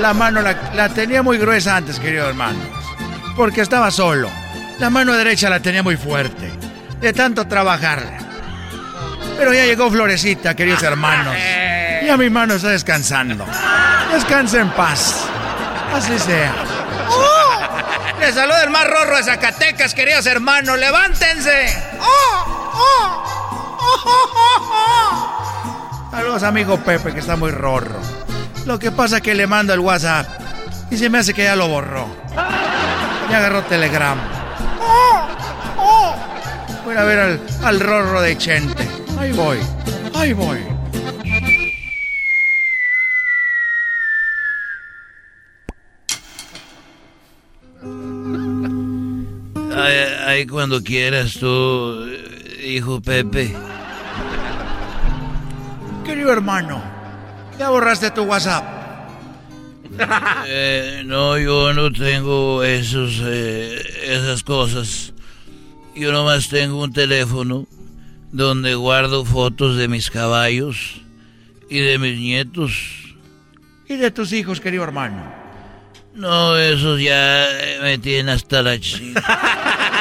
[0.00, 2.62] La, mano la, tenía muy gruesa antes, queridos hermanos.
[3.34, 4.28] Porque estaba solo.
[4.78, 6.52] La mano derecha la tenía muy fuerte.
[7.00, 8.18] De tanto trabajarla.
[9.38, 11.34] Pero ya llegó Florecita, queridos hermanos.
[12.04, 13.46] Ya mi mano está descansando.
[14.12, 15.26] Descansa en paz.
[15.94, 16.65] Así sea.
[18.20, 20.78] Les saluda el más rorro de Zacatecas, queridos hermanos.
[20.78, 21.68] ¡Levántense!
[26.10, 28.00] Saludos, amigo Pepe, que está muy rorro.
[28.64, 30.26] Lo que pasa es que le mando el WhatsApp
[30.90, 32.06] y se me hace que ya lo borró.
[33.30, 34.18] Ya agarró Telegram.
[36.84, 38.88] Voy a ver al, al rorro de Chente.
[39.18, 39.58] Ahí voy,
[40.14, 40.64] ahí voy.
[50.26, 52.04] Ay, cuando quieras tú,
[52.60, 53.54] hijo Pepe.
[56.04, 56.82] Querido hermano,
[57.56, 58.64] ya borraste tu WhatsApp.
[60.48, 65.14] Eh, no, yo no tengo esos, eh, esas cosas.
[65.94, 67.66] Yo nomás tengo un teléfono
[68.32, 71.00] donde guardo fotos de mis caballos
[71.70, 72.72] y de mis nietos.
[73.88, 75.22] Y de tus hijos, querido hermano.
[76.14, 77.46] No, esos ya
[77.80, 79.92] me tienen hasta la chica.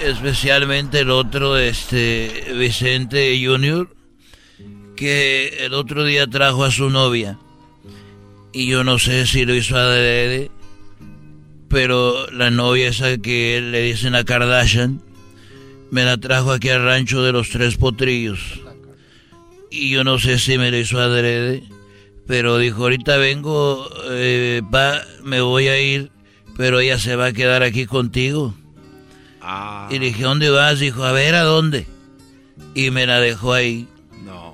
[0.00, 3.94] Especialmente el otro, este, Vicente Junior,
[4.96, 7.38] que el otro día trajo a su novia.
[8.52, 10.50] Y yo no sé si lo hizo adrede,
[11.68, 15.02] pero la novia esa que le dicen a Kardashian,
[15.90, 18.60] me la trajo aquí al rancho de los tres potrillos.
[19.70, 21.62] Y yo no sé si me lo hizo adrede,
[22.26, 24.62] pero dijo, ahorita vengo, eh,
[25.22, 26.10] me voy a ir,
[26.56, 28.54] pero ella se va a quedar aquí contigo.
[29.90, 30.78] Y le dije, ¿dónde vas?
[30.78, 31.86] Dijo, a ver, ¿a dónde?
[32.74, 33.88] Y me la dejó ahí.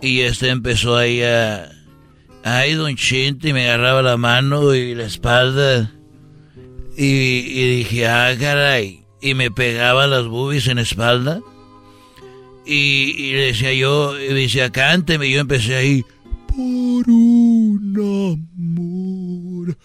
[0.02, 1.70] Y este empezó ahí a...
[2.44, 5.92] Ay, don Chente, y me agarraba la mano y la espalda.
[6.96, 9.04] Y, y dije, ah, caray.
[9.20, 11.40] Y me pegaba las boobies en la espalda.
[12.64, 15.26] Y, y le decía yo, y me decía, cánteme.
[15.26, 16.04] Y yo empecé ahí.
[16.46, 19.76] Por un amor.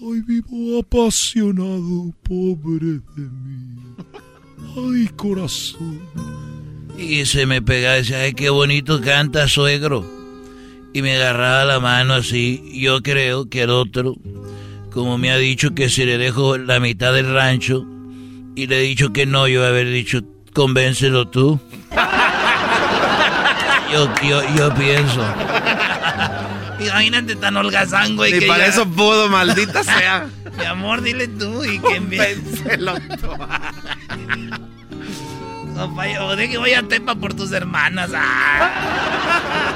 [0.00, 3.75] Ay, vivo apasionado, pobre de mí.
[4.76, 6.00] Ay, corazón.
[6.98, 10.04] Y se me pegaba y decía, ay, qué bonito canta, suegro.
[10.92, 12.62] Y me agarraba la mano así.
[12.74, 14.14] Yo creo que el otro,
[14.92, 17.84] como me ha dicho que si le dejo la mitad del rancho,
[18.54, 20.20] y le he dicho que no, yo haber dicho,
[20.54, 21.60] convéncelo tú.
[23.92, 25.24] Yo, yo, yo pienso.
[26.80, 28.32] Imagínate tan holgazán, güey.
[28.32, 30.28] Ni que para ya- eso pudo, maldita sea.
[30.58, 32.94] Mi amor, dile tú y que Convéncelo
[35.76, 38.10] Compa, o de que voy a Tepa por tus hermanas.
[38.14, 39.72] ah.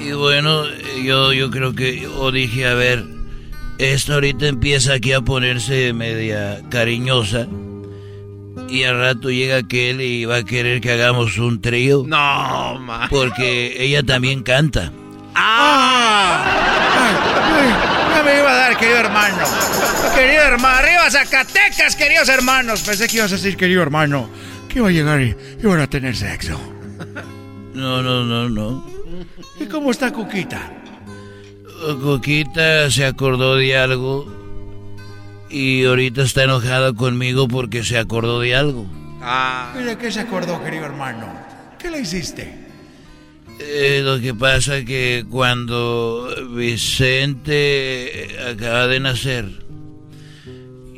[0.00, 0.64] Y bueno,
[1.04, 3.04] yo, yo creo que, o dije, a ver,
[3.78, 7.46] esta ahorita empieza aquí a ponerse media cariñosa.
[8.68, 12.04] Y al rato llega aquel y va a querer que hagamos un trío.
[12.06, 13.06] No, ma.
[13.10, 14.90] Porque ella también canta.
[15.34, 16.51] ¡Ah!
[18.24, 19.44] Me iba a dar, querido hermano.
[20.14, 22.82] Querido hermano, arriba Zacatecas, queridos hermanos.
[22.82, 24.28] Pensé que ibas a decir, querido hermano,
[24.68, 26.60] que iba a llegar y iban a tener sexo.
[27.74, 28.86] No, no, no, no.
[29.58, 30.70] ¿Y cómo está Cuquita?
[32.00, 34.26] Coquita se acordó de algo
[35.50, 38.86] y ahorita está enojada conmigo porque se acordó de algo.
[39.78, 41.26] ¿Y de qué se acordó, querido hermano?
[41.78, 42.61] ¿Qué le hiciste?
[43.64, 49.48] Eh, lo que pasa que cuando Vicente acaba de nacer,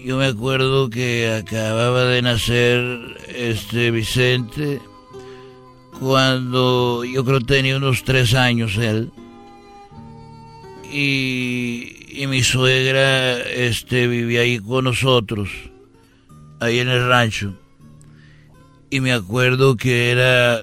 [0.02, 4.80] yo me acuerdo que acababa de nacer este Vicente,
[6.00, 9.10] cuando yo creo tenía unos tres años él.
[10.90, 15.50] Y, y mi suegra este, vivía ahí con nosotros,
[16.60, 17.54] ahí en el rancho.
[18.88, 20.62] Y me acuerdo que era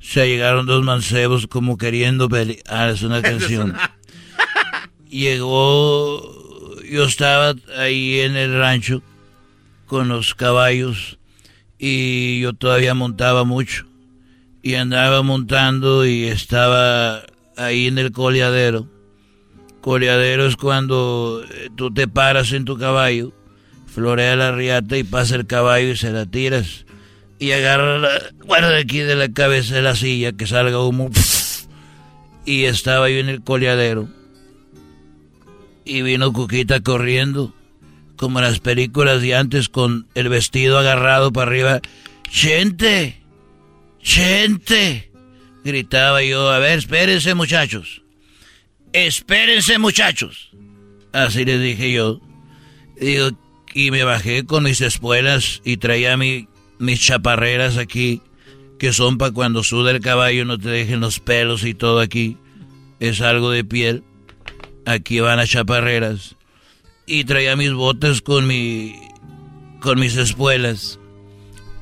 [0.00, 2.62] se llegaron dos mancebos como queriendo pelear.
[2.68, 3.74] Ah, es una canción.
[5.10, 9.02] Llegó, yo estaba ahí en el rancho
[9.86, 11.18] con los caballos
[11.78, 13.86] y yo todavía montaba mucho.
[14.62, 17.22] Y andaba montando y estaba
[17.56, 18.86] ahí en el coleadero.
[19.80, 23.32] Coleadero es cuando eh, tú te paras en tu caballo,
[23.86, 26.84] florea la riata y pasa el caballo y se la tiras
[27.38, 31.10] y agarra bueno, de aquí de la cabeza de la silla que salga humo.
[32.44, 34.08] Y estaba yo en el coleadero.
[35.84, 37.54] Y vino Cuquita corriendo,
[38.16, 41.80] como en las películas de antes, con el vestido agarrado para arriba.
[42.30, 43.22] ¡Gente!
[44.00, 45.10] ¡Gente!
[45.64, 48.02] Gritaba yo, a ver, espérense muchachos.
[48.92, 50.50] Espérense muchachos.
[51.12, 52.20] Así les dije yo.
[53.00, 53.30] Digo,
[53.74, 56.48] y me bajé con mis espuelas y traía mi
[56.78, 58.22] mis chaparreras aquí,
[58.78, 62.36] que son para cuando suda el caballo no te dejen los pelos y todo aquí.
[63.00, 64.04] Es algo de piel.
[64.86, 66.36] Aquí van las chaparreras.
[67.06, 68.94] Y traía mis botas con mi.
[69.80, 70.98] con mis espuelas.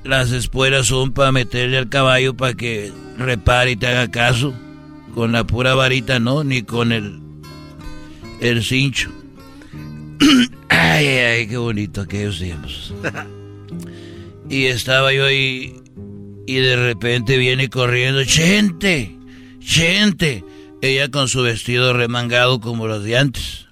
[0.05, 4.55] Las espuelas son para meterle al caballo para que repare y te haga caso.
[5.15, 7.21] Con la pura varita no, ni con el.
[8.41, 9.11] el cincho.
[10.69, 12.95] ay, ay, qué bonito aquellos tiempos.
[14.49, 15.83] Y estaba yo ahí
[16.47, 19.17] y de repente viene corriendo, gente,
[19.61, 20.45] gente.
[20.83, 23.67] Ella con su vestido remangado como los de antes.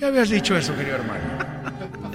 [0.00, 1.20] Ya habías dicho eso, querido hermano.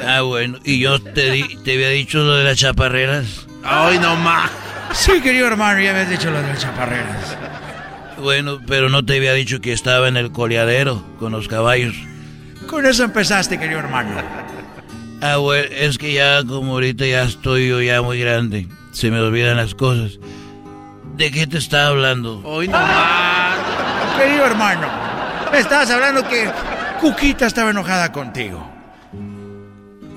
[0.05, 3.47] Ah, bueno, y yo te, di, te había dicho lo de las chaparreras.
[3.63, 4.51] Ay, no más.
[4.93, 7.37] Sí, querido hermano, ya habías dicho lo de las chaparreras.
[8.17, 11.95] Bueno, pero no te había dicho que estaba en el coleadero con los caballos.
[12.67, 14.21] Con eso empezaste, querido hermano.
[15.21, 19.19] Ah, bueno, es que ya como ahorita ya estoy yo ya muy grande, se me
[19.19, 20.17] olvidan las cosas.
[21.17, 22.41] ¿De qué te estaba hablando?
[22.45, 23.57] Hoy no más.
[24.17, 24.87] Querido hermano,
[25.51, 26.49] me estabas hablando que
[27.01, 28.65] Cuquita estaba enojada contigo.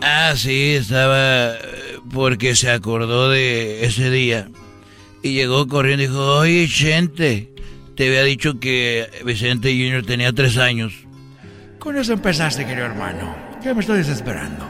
[0.00, 1.54] Ah, sí, estaba
[2.12, 4.48] porque se acordó de ese día
[5.22, 7.52] y llegó corriendo y dijo, oye, gente,
[7.96, 10.92] te había dicho que Vicente Junior tenía tres años.
[11.78, 13.41] Con eso empezaste, querido hermano.
[13.64, 14.68] Ya me estoy desesperando.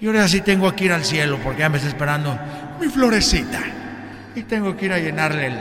[0.00, 2.38] Y ahora sí tengo que ir al cielo porque ya me está esperando
[2.80, 3.62] mi florecita.
[4.34, 5.58] Y tengo que ir a llenarle el.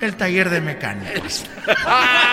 [0.00, 1.44] El taller de mecánicos.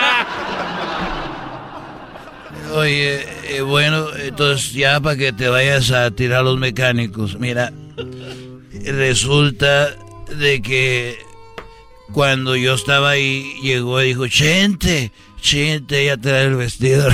[2.74, 3.24] Oye,
[3.56, 7.72] eh, bueno, entonces ya para que te vayas a tirar los mecánicos, mira,
[8.84, 9.90] resulta
[10.36, 11.18] de que
[12.12, 15.12] cuando yo estaba ahí, llegó y dijo, Chente,
[15.44, 17.06] Chente, ya trae el vestido.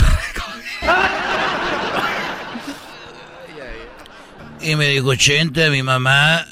[4.60, 6.46] y me dijo, Chente, mi mamá,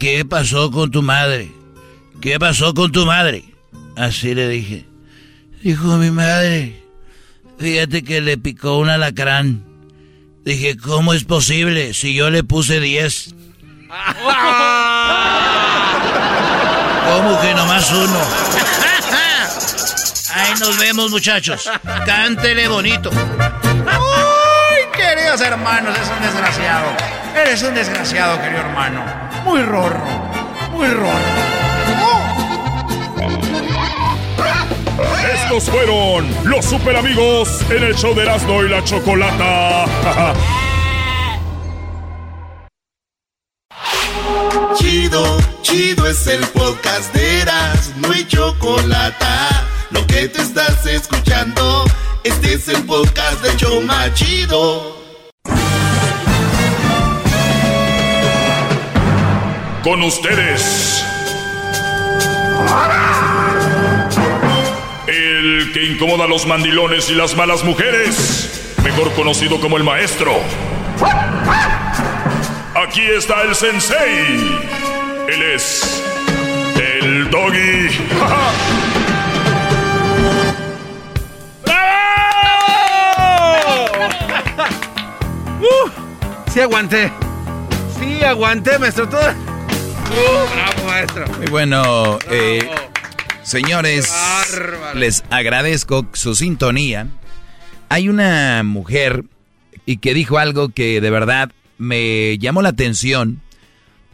[0.00, 1.52] ¿qué pasó con tu madre?
[2.22, 3.44] ¿Qué pasó con tu madre?
[3.94, 4.86] Así le dije.
[5.62, 6.82] Dijo mi madre,
[7.58, 9.66] fíjate que le picó un alacrán.
[10.46, 13.34] Dije, ¿cómo es posible si yo le puse 10?
[17.04, 18.87] ¿Cómo que nomás uno?
[20.38, 21.68] Ahí nos vemos, muchachos.
[22.06, 23.10] Cántele bonito.
[23.12, 25.96] ¡Ay, queridos hermanos!
[25.98, 26.86] Es un desgraciado.
[27.34, 29.04] Eres un desgraciado, querido hermano.
[29.44, 30.04] Muy rorro.
[30.72, 31.18] Muy rorro.
[35.34, 39.86] Estos fueron los super amigos en el show de Erasmo y la Chocolata.
[45.62, 49.26] Chido es el podcast de Eras, no hay chocolate.
[49.90, 51.84] Lo que te estás escuchando,
[52.22, 54.98] este es el podcast de Choma Chido.
[59.82, 61.02] Con ustedes.
[65.06, 70.38] El que incomoda a los mandilones y las malas mujeres, mejor conocido como el maestro.
[72.74, 74.60] Aquí está el sensei.
[75.28, 76.02] Él es
[76.76, 77.88] el doggy.
[85.60, 85.90] Uh,
[86.52, 87.12] sí aguanté.
[87.98, 89.08] Sí aguanté, maestro.
[89.08, 89.20] Todo...
[89.20, 91.26] Uh, bravo, maestro.
[91.38, 92.68] Muy bueno, eh,
[93.42, 94.12] señores,
[94.94, 97.08] les agradezco su sintonía.
[97.88, 99.24] Hay una mujer
[99.84, 103.40] y que dijo algo que de verdad me llamó la atención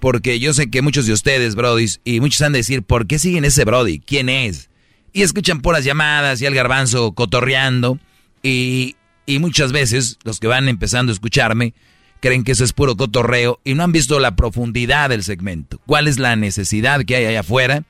[0.00, 3.18] porque yo sé que muchos de ustedes, Brody, y muchos han de decir, ¿por qué
[3.18, 4.00] siguen ese Brody?
[4.00, 4.68] ¿Quién es?
[5.12, 7.98] Y escuchan por las llamadas y al garbanzo cotorreando
[8.42, 11.74] y, y muchas veces los que van empezando a escucharme
[12.20, 15.80] creen que eso es puro cotorreo y no han visto la profundidad del segmento.
[15.86, 17.84] ¿Cuál es la necesidad que hay allá afuera?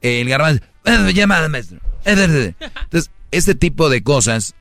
[0.00, 1.78] El garbanzo, eh, llamada, maestro.
[2.04, 4.54] Eh, Entonces, este tipo de cosas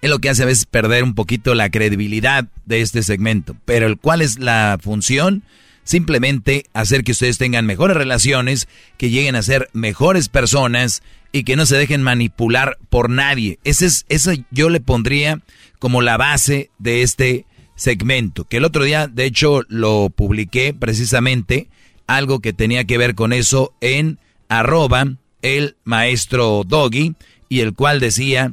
[0.00, 3.56] es lo que hace a veces perder un poquito la credibilidad de este segmento.
[3.64, 5.44] Pero ¿cuál es la función?
[5.84, 11.02] Simplemente hacer que ustedes tengan mejores relaciones, que lleguen a ser mejores personas
[11.34, 13.58] y que no se dejen manipular por nadie.
[13.64, 15.42] Ese es, eso yo le pondría
[15.80, 17.44] como la base de este
[17.74, 18.44] segmento.
[18.44, 21.68] Que el otro día, de hecho, lo publiqué precisamente,
[22.06, 25.06] algo que tenía que ver con eso en arroba
[25.42, 27.16] el maestro Doggy,
[27.48, 28.52] y el cual decía,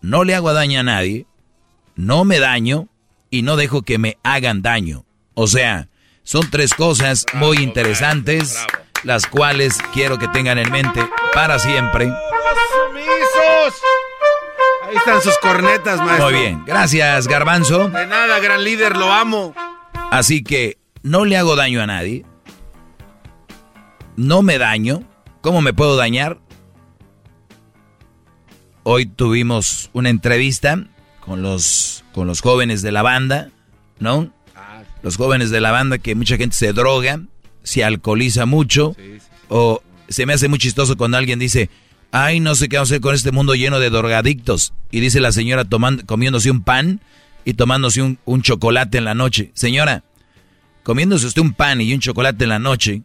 [0.00, 1.26] no le hago daño a nadie,
[1.94, 2.88] no me daño
[3.28, 5.04] y no dejo que me hagan daño.
[5.34, 5.88] O sea,
[6.22, 8.56] son tres cosas muy interesantes,
[9.04, 12.06] las cuales quiero que tengan en mente para siempre.
[12.06, 13.82] ¡Sumisos!
[14.88, 16.30] Ahí están sus cornetas, maestro.
[16.30, 17.88] Muy bien, gracias, Garbanzo.
[17.88, 19.54] De nada, gran líder, lo amo.
[20.10, 22.24] Así que no le hago daño a nadie.
[24.16, 25.02] No me daño.
[25.40, 26.38] ¿Cómo me puedo dañar?
[28.82, 30.78] Hoy tuvimos una entrevista
[31.20, 33.50] con los, con los jóvenes de la banda,
[33.98, 34.30] ¿no?
[35.02, 37.20] Los jóvenes de la banda que mucha gente se droga,
[37.64, 38.94] se alcoholiza mucho,
[39.48, 41.70] o se me hace muy chistoso cuando alguien dice,
[42.12, 44.72] ay, no sé qué vamos a hacer con este mundo lleno de drogadictos.
[44.92, 47.00] Y dice la señora tomando, comiéndose un pan
[47.44, 49.50] y tomándose un, un chocolate en la noche.
[49.54, 50.04] Señora,
[50.84, 53.02] comiéndose usted un pan y un chocolate en la noche,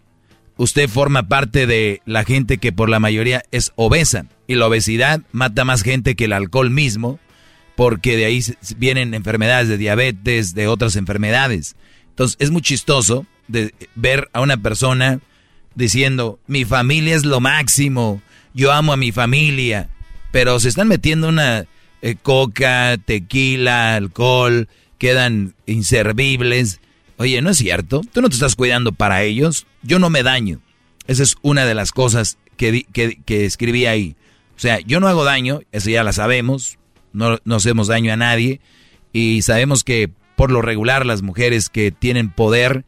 [0.57, 4.25] usted forma parte de la gente que por la mayoría es obesa.
[4.45, 7.19] Y la obesidad mata más gente que el alcohol mismo,
[7.75, 8.43] porque de ahí
[8.77, 11.77] vienen enfermedades de diabetes, de otras enfermedades.
[12.09, 15.19] Entonces es muy chistoso de ver a una persona
[15.75, 18.21] diciendo, mi familia es lo máximo,
[18.53, 19.89] yo amo a mi familia,
[20.31, 21.65] pero se están metiendo una
[22.01, 26.79] eh, coca, tequila, alcohol, quedan inservibles.
[27.17, 28.01] Oye, ¿no es cierto?
[28.13, 29.65] ¿Tú no te estás cuidando para ellos?
[29.81, 30.61] Yo no me daño.
[31.07, 34.15] Esa es una de las cosas que, que, que escribí ahí.
[34.55, 36.77] O sea, yo no hago daño, eso ya la sabemos,
[37.13, 38.59] no, no hacemos daño a nadie
[39.13, 42.85] y sabemos que por lo regular las mujeres que tienen poder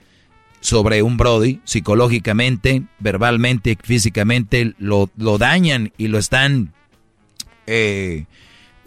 [0.62, 6.74] sobre un Brody, psicológicamente, verbalmente, físicamente, lo, lo dañan y lo están,
[7.68, 8.26] eh,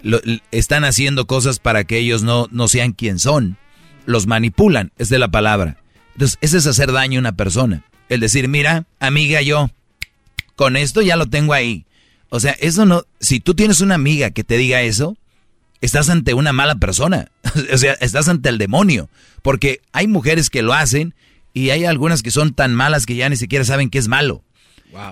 [0.03, 0.21] lo,
[0.53, 3.59] están haciendo cosas para que ellos no, no sean quien son.
[4.07, 5.79] Los manipulan, es de la palabra.
[6.15, 7.85] Entonces, ese es hacer daño a una persona.
[8.09, 9.69] El decir, mira, amiga, yo
[10.55, 11.87] con esto ya lo tengo ahí.
[12.29, 15.17] O sea, eso no, si tú tienes una amiga que te diga eso,
[15.81, 17.31] estás ante una mala persona.
[17.73, 19.09] o sea, estás ante el demonio.
[19.43, 21.15] Porque hay mujeres que lo hacen
[21.55, 24.43] y hay algunas que son tan malas que ya ni siquiera saben que es malo.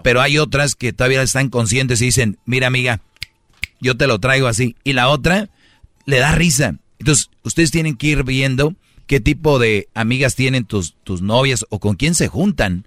[0.05, 3.01] Pero hay otras que todavía están conscientes y dicen, mira amiga,
[3.81, 4.77] yo te lo traigo así.
[4.85, 5.48] Y la otra
[6.05, 6.77] le da risa.
[6.98, 11.81] Entonces, ustedes tienen que ir viendo qué tipo de amigas tienen tus, tus novias o
[11.81, 12.86] con quién se juntan.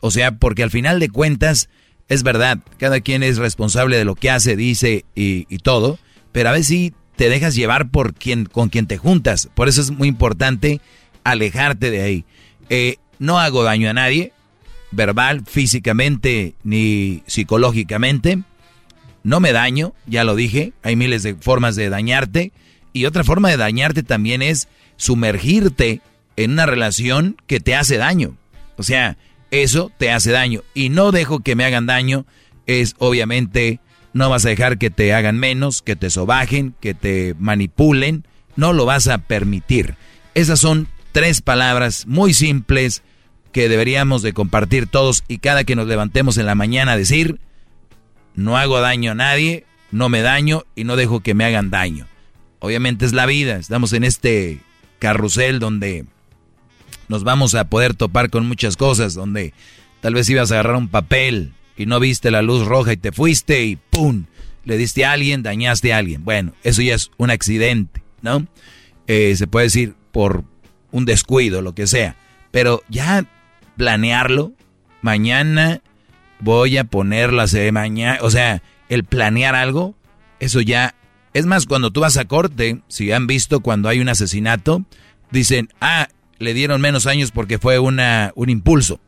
[0.00, 1.68] O sea, porque al final de cuentas,
[2.08, 5.98] es verdad, cada quien es responsable de lo que hace, dice y, y todo,
[6.32, 9.50] pero a veces sí te dejas llevar por quien, con quien te juntas.
[9.54, 10.80] Por eso es muy importante
[11.22, 12.24] alejarte de ahí.
[12.70, 14.32] Eh, no hago daño a nadie,
[14.90, 18.40] verbal, físicamente ni psicológicamente.
[19.22, 22.52] No me daño, ya lo dije, hay miles de formas de dañarte.
[22.92, 26.00] Y otra forma de dañarte también es sumergirte
[26.36, 28.36] en una relación que te hace daño.
[28.76, 29.16] O sea,
[29.50, 30.62] eso te hace daño.
[30.74, 32.26] Y no dejo que me hagan daño
[32.66, 33.80] es obviamente
[34.12, 38.24] no vas a dejar que te hagan menos, que te sobajen, que te manipulen.
[38.56, 39.96] No lo vas a permitir.
[40.34, 43.04] Esas son tres palabras muy simples,
[43.52, 47.38] que deberíamos de compartir todos y cada que nos levantemos en la mañana decir,
[48.34, 52.08] no hago daño a nadie, no me daño y no dejo que me hagan daño.
[52.58, 54.58] Obviamente es la vida, estamos en este
[54.98, 56.04] carrusel donde
[57.06, 59.54] nos vamos a poder topar con muchas cosas, donde
[60.00, 63.12] tal vez ibas a agarrar un papel y no viste la luz roja y te
[63.12, 64.24] fuiste y ¡pum!
[64.64, 66.24] Le diste a alguien, dañaste a alguien.
[66.24, 68.48] Bueno, eso ya es un accidente, ¿no?
[69.06, 70.42] Eh, se puede decir por
[70.94, 72.14] un descuido, lo que sea.
[72.52, 73.26] Pero ya
[73.76, 74.52] planearlo,
[75.02, 75.82] mañana
[76.38, 79.96] voy a ponerla de mañana, o sea, el planear algo,
[80.38, 80.94] eso ya,
[81.32, 84.84] es más, cuando tú vas a corte, si han visto cuando hay un asesinato,
[85.32, 86.08] dicen, ah,
[86.38, 89.00] le dieron menos años porque fue una, un impulso.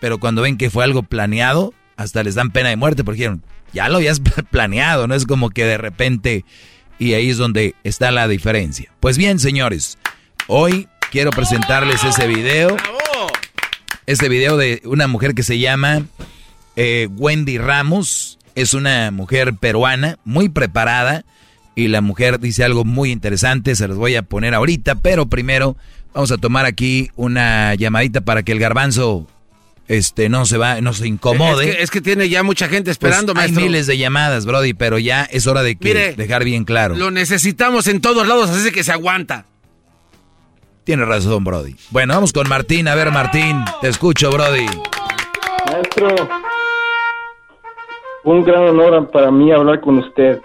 [0.00, 3.42] Pero cuando ven que fue algo planeado, hasta les dan pena de muerte porque dijeron,
[3.72, 4.20] ya lo habías
[4.52, 6.44] planeado, no es como que de repente,
[7.00, 8.92] y ahí es donde está la diferencia.
[9.00, 9.98] Pues bien, señores,
[10.46, 12.76] hoy quiero presentarles ese video.
[14.04, 16.04] Ese video de una mujer que se llama
[16.76, 18.38] eh, Wendy Ramos.
[18.54, 21.24] Es una mujer peruana, muy preparada.
[21.74, 25.78] Y la mujer dice algo muy interesante, se los voy a poner ahorita, pero primero
[26.12, 29.26] vamos a tomar aquí una llamadita para que el garbanzo
[29.88, 31.82] este no se va, no se incomode.
[31.82, 35.24] Es que, tiene ya mucha gente esperando, pues Hay miles de llamadas, Brody, pero ya
[35.24, 36.94] es hora de que dejar bien claro.
[36.94, 39.46] Lo necesitamos en todos lados, así que se aguanta.
[40.86, 41.74] Tiene razón, Brody.
[41.90, 42.86] Bueno, vamos con Martín.
[42.86, 44.66] A ver, Martín, te escucho, Brody.
[45.66, 46.08] Maestro,
[48.22, 50.40] un gran honor para mí hablar con usted.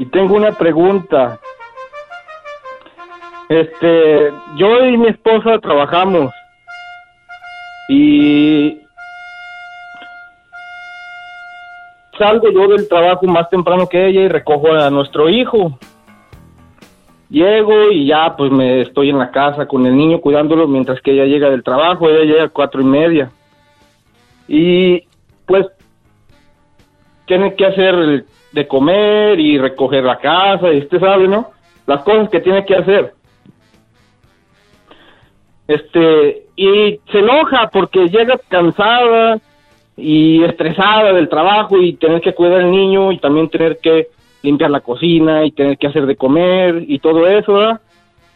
[0.00, 1.38] Y tengo una pregunta.
[3.48, 6.34] Este, yo y mi esposa trabajamos.
[7.88, 8.80] Y
[12.18, 15.78] salgo yo del trabajo más temprano que ella y recojo a nuestro hijo.
[17.30, 21.12] Llego y ya pues me estoy en la casa con el niño cuidándolo mientras que
[21.12, 23.30] ella llega del trabajo, ella llega a cuatro y media.
[24.48, 25.04] Y
[25.46, 25.66] pues
[27.26, 31.50] tiene que hacer de comer y recoger la casa, y usted sabe, ¿no?
[31.86, 33.14] Las cosas que tiene que hacer.
[35.68, 39.38] Este, y se enoja porque llega cansada
[39.96, 44.08] y estresada del trabajo y tener que cuidar al niño y también tener que
[44.42, 47.80] limpiar la cocina y tener que hacer de comer y todo eso, ¿verdad?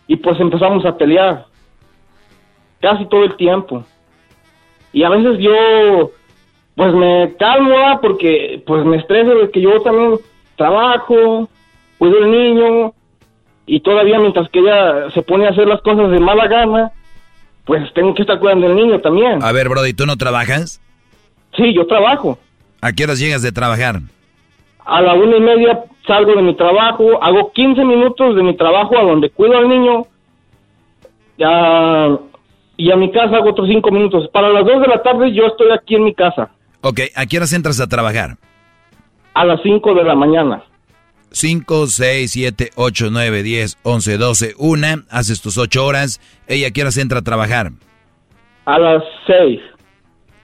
[0.07, 1.47] Y pues empezamos a pelear
[2.81, 3.85] casi todo el tiempo.
[4.93, 6.13] Y a veces yo
[6.75, 10.19] pues me calmo porque pues me estreso de que yo también
[10.57, 11.49] trabajo,
[11.99, 12.95] cuido al niño
[13.67, 16.93] y todavía mientras que ella se pone a hacer las cosas de mala gana,
[17.65, 19.43] pues tengo que estar cuidando del niño también.
[19.43, 20.81] A ver, Brody, ¿tú no trabajas?
[21.57, 22.39] Sí, yo trabajo.
[22.81, 24.01] ¿A qué horas llegas de trabajar?
[24.85, 28.99] A la una y media salgo de mi trabajo, hago 15 minutos de mi trabajo
[28.99, 30.07] a donde cuido al niño
[31.39, 32.19] ya,
[32.77, 34.29] y a mi casa hago otros 5 minutos.
[34.33, 36.51] Para las 2 de la tarde yo estoy aquí en mi casa.
[36.81, 38.37] Ok, ¿a qué horas entras a trabajar?
[39.33, 40.63] A las 5 de la mañana.
[41.31, 44.87] 5, 6, 7, 8, 9, 10, 11, 12, 1.
[45.11, 46.21] Haces tus 8 horas.
[46.47, 47.73] ¿Ella a qué horas entra a trabajar?
[48.67, 49.61] A las 6.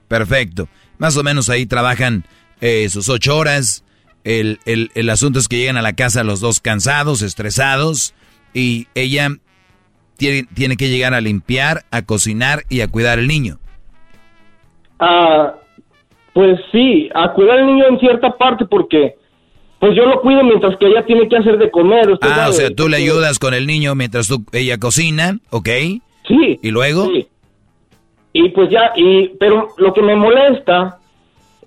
[0.08, 0.66] Perfecto.
[0.98, 2.24] Más o menos ahí trabajan
[2.60, 3.84] eh, sus 8 horas.
[4.24, 8.14] El, el, el, asunto es que llegan a la casa los dos cansados, estresados,
[8.52, 9.28] y ella
[10.16, 13.58] tiene, tiene que llegar a limpiar, a cocinar y a cuidar al niño.
[14.98, 15.54] Ah,
[16.34, 19.16] pues sí, a cuidar al niño en cierta parte porque
[19.78, 22.18] pues yo lo cuido mientras que ella tiene que hacer de comer.
[22.20, 25.68] ah, o sea, tú le ayudas con el niño mientras tú, ella cocina, ¿ok?
[26.28, 26.60] Sí.
[26.62, 27.06] ¿Y luego?
[27.06, 27.26] Sí.
[28.34, 30.99] Y pues ya, y, pero lo que me molesta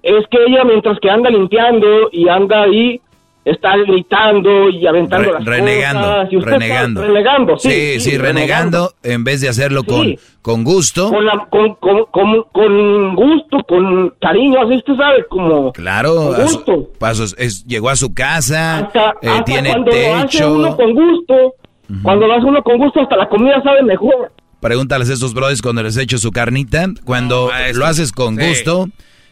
[0.04, 3.02] es que ella mientras que anda limpiando y anda ahí,
[3.46, 6.32] está gritando y aventando las renegando, cosas.
[6.32, 7.02] Y usted renegando.
[7.02, 7.70] Está renegando, sí.
[7.70, 11.10] Sí, sí, renegando, en vez de hacerlo con, con gusto.
[11.10, 15.72] Con, la, con, con, con, con, gusto, con cariño, así usted sabe, como...
[15.74, 16.90] Claro, con gusto.
[17.00, 20.10] pasos, es, llegó a su casa, hasta, eh, hasta tiene cuando techo.
[20.10, 21.54] lo hace uno con gusto, uh
[21.90, 22.02] -huh.
[22.04, 24.32] cuando lo hace uno con gusto, hasta la comida sabe mejor.
[24.62, 28.42] Pregúntales a esos brothers cuando les echo su carnita, cuando no, lo haces con sí.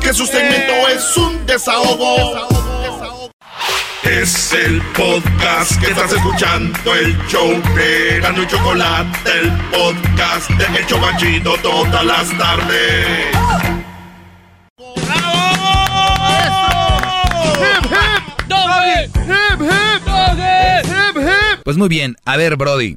[0.00, 2.46] Que su segmento es un desahogo.
[4.04, 10.64] Es el podcast que estás escuchando, el show de Gano y Chocolate, el podcast de
[10.78, 13.32] El Chobachito todas las tardes.
[14.76, 15.46] ¡Bravo!
[21.64, 22.96] Pues muy bien, a ver, Brody.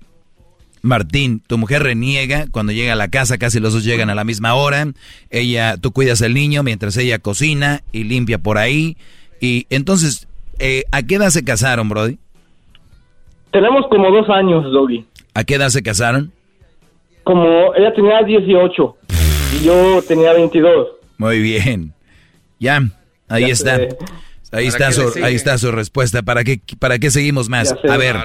[0.81, 4.23] Martín, tu mujer reniega cuando llega a la casa, casi los dos llegan a la
[4.23, 4.87] misma hora.
[5.29, 8.97] Ella, tú cuidas al niño mientras ella cocina y limpia por ahí.
[9.41, 10.27] Y entonces,
[10.59, 12.17] eh, ¿a qué edad se casaron, Brody?
[13.51, 15.05] Tenemos como dos años, Doggy.
[15.33, 16.31] ¿A qué edad se casaron?
[17.23, 18.97] Como ella tenía 18
[19.59, 20.87] y yo tenía 22.
[21.17, 21.93] Muy bien.
[22.59, 22.81] Ya,
[23.27, 23.79] ahí Ya está.
[24.51, 26.23] Ahí ¿Para está, su, ahí está su respuesta.
[26.23, 27.75] ¿Para qué, ¿Para qué seguimos más?
[27.87, 28.15] A ver,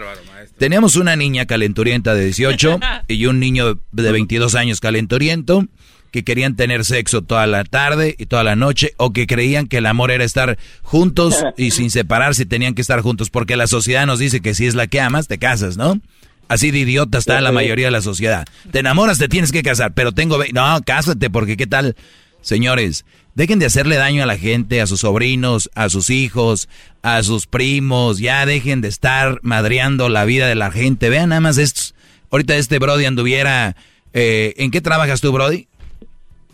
[0.58, 5.66] teníamos una niña calenturienta de 18 y un niño de 22 años calenturiento
[6.10, 9.78] que querían tener sexo toda la tarde y toda la noche o que creían que
[9.78, 14.06] el amor era estar juntos y sin separarse tenían que estar juntos porque la sociedad
[14.06, 16.00] nos dice que si es la que amas te casas, ¿no?
[16.46, 18.46] Así de idiota está la mayoría de la sociedad.
[18.70, 20.38] Te enamoras, te tienes que casar, pero tengo...
[20.52, 21.96] No, cásate porque qué tal...
[22.44, 26.68] Señores, dejen de hacerle daño a la gente, a sus sobrinos, a sus hijos,
[27.02, 28.18] a sus primos.
[28.18, 31.08] Ya dejen de estar madreando la vida de la gente.
[31.08, 31.94] Vean nada más estos.
[32.30, 33.76] Ahorita este Brody anduviera...
[34.12, 35.68] eh, ¿En qué trabajas tú, Brody?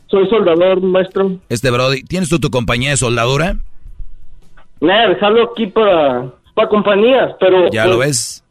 [0.07, 1.39] Soy soldador, maestro.
[1.49, 3.57] Este Brody, ¿tienes tú tu compañía de soldadura?
[4.81, 7.69] Nada, dejarlo aquí para, para compañías, pero...
[7.73, 8.45] Ya pues, lo ves.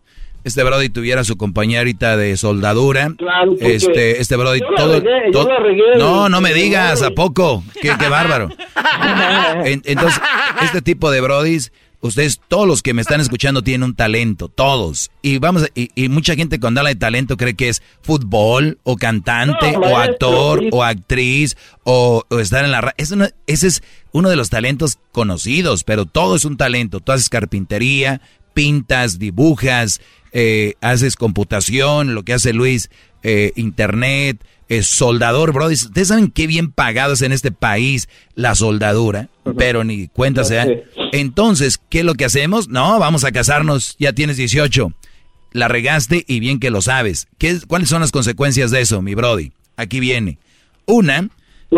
[0.43, 3.13] Este Brody tuviera su compañía ahorita de soldadura.
[3.17, 6.53] Claro, este, este Brody yo la todo, regué, yo todo- la regué, No, no me
[6.53, 7.63] digas, ¿a poco?
[7.81, 8.49] Qué, qué bárbaro.
[9.65, 10.21] En- entonces,
[10.63, 11.71] este tipo de Brodis,
[12.01, 15.11] ustedes, todos los que me están escuchando tienen un talento, todos.
[15.21, 18.77] Y vamos, a- y, y mucha gente cuando habla de talento cree que es fútbol,
[18.83, 22.95] o cantante, No, o actor, o actriz, o, o estar en la radio.
[23.47, 26.99] Ese es uno de los talentos conocidos, pero todo es un talento.
[27.01, 28.21] Tú haces carpintería,
[28.53, 32.89] pintas, dibujas, eh, haces computación, lo que hace Luis,
[33.23, 35.67] eh, internet, es soldador, bro.
[35.67, 40.69] Ustedes saben qué bien pagados en este país la soldadura, pero ni cuenta se dan.
[41.11, 42.67] Entonces, ¿qué es lo que hacemos?
[42.69, 44.93] No, vamos a casarnos, ya tienes 18.
[45.53, 47.27] La regaste y bien que lo sabes.
[47.39, 49.51] ¿Qué, es- ¿Cuáles son las consecuencias de eso, mi Brody?
[49.75, 50.37] Aquí viene.
[50.85, 51.29] Una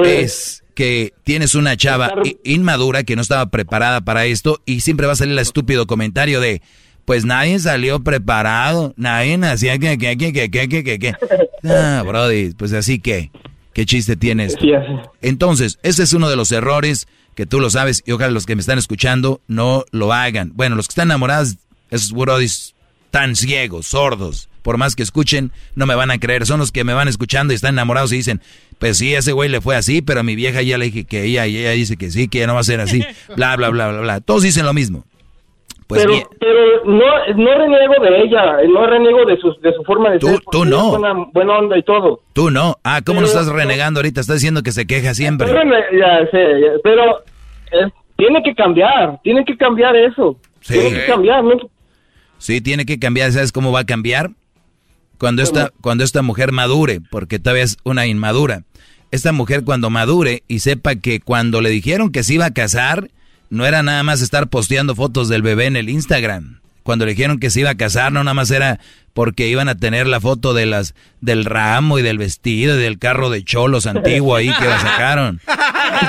[0.04, 2.12] es que tienes una chava
[2.44, 6.40] inmadura que no estaba preparada para esto y siempre va a salir el estúpido comentario
[6.42, 6.62] de,
[7.06, 11.16] pues nadie salió preparado, nadie nacía que, que, que, que, que, que, que, que.
[11.64, 13.30] Ah, Brody, pues así que,
[13.74, 14.58] ¿qué chiste tienes?
[15.22, 18.56] Entonces, ese es uno de los errores que tú lo sabes y ojalá los que
[18.56, 20.54] me están escuchando no lo hagan.
[20.56, 21.58] Bueno, los que están enamorados,
[21.92, 22.74] esos brodis
[23.12, 26.46] tan ciegos, sordos, por más que escuchen, no me van a creer.
[26.46, 28.42] Son los que me van escuchando y están enamorados y dicen,
[28.80, 31.24] pues sí, ese güey le fue así, pero a mi vieja ya le dije que
[31.24, 33.04] ella, y ella dice que sí, que ya no va a ser así,
[33.36, 34.22] bla, bla, bla, bla, bla.
[34.22, 35.06] Todos dicen lo mismo.
[35.92, 39.84] Pues pero bien, pero no, no reniego de ella, no reniego de su, de su
[39.84, 40.40] forma de Tú- ser.
[40.52, 40.86] tú no.
[40.94, 42.22] es Buena, buena onda y todo.
[42.34, 42.78] tú no.
[42.84, 44.22] Ah, ¿cómo no Pero- estás renegando ahorita?
[44.22, 45.48] Estás diciendo que se queja siempre.
[45.48, 47.20] Pero, me- ya sé, ya- pero
[47.72, 50.38] eh, tiene que cambiar, tiene que cambiar eso.
[50.62, 50.74] Sí.
[50.74, 51.54] Tiene que cambiar, ¿no?
[52.38, 53.32] Sí, tiene que cambiar.
[53.32, 54.32] ¿Sabes cómo va a cambiar?
[55.18, 58.64] Cuando esta, cuando esta mujer madure, porque todavía es una inmadura.
[59.12, 63.10] Esta mujer cuando madure y sepa que cuando le dijeron que se iba a casar,
[63.52, 66.62] no era nada más estar posteando fotos del bebé en el Instagram.
[66.84, 68.80] Cuando le dijeron que se iba a casar, no nada más era
[69.14, 72.98] porque iban a tener la foto de las, del ramo y del vestido y del
[72.98, 75.42] carro de cholos antiguo ahí que la sacaron.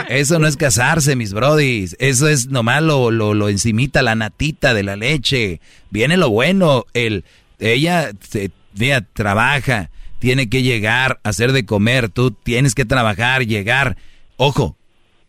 [0.09, 1.97] Eso no es casarse, mis brodis.
[1.98, 5.60] Eso es nomás lo, lo, lo encimita, la natita de la leche.
[5.90, 6.86] Viene lo bueno.
[6.94, 7.24] El,
[7.59, 9.90] ella se, mira, trabaja,
[10.20, 12.09] tiene que llegar, hacer de comer.
[12.09, 13.97] Tú tienes que trabajar, llegar.
[14.36, 14.77] Ojo,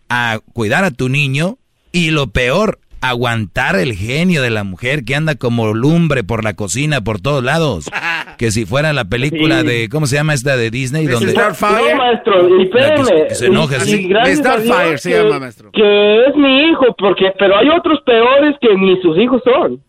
[0.10, 1.58] a cuidar a tu niño
[1.94, 6.54] y lo peor, aguantar el genio de la mujer que anda como lumbre por la
[6.56, 7.86] cocina, por todos lados.
[8.38, 9.68] Que si fuera la película Sí.
[9.68, 11.06] de, ¿cómo se llama esta de Disney?
[11.06, 13.28] No, Donde, maestro, y espérame.
[13.30, 13.96] que- se enoje, y- sí.
[14.02, 15.72] y gracias a Starfire se llama, maestro.
[15.72, 19.82] Que es mi hijo, porque, pero hay otros peores que ni sus hijos son.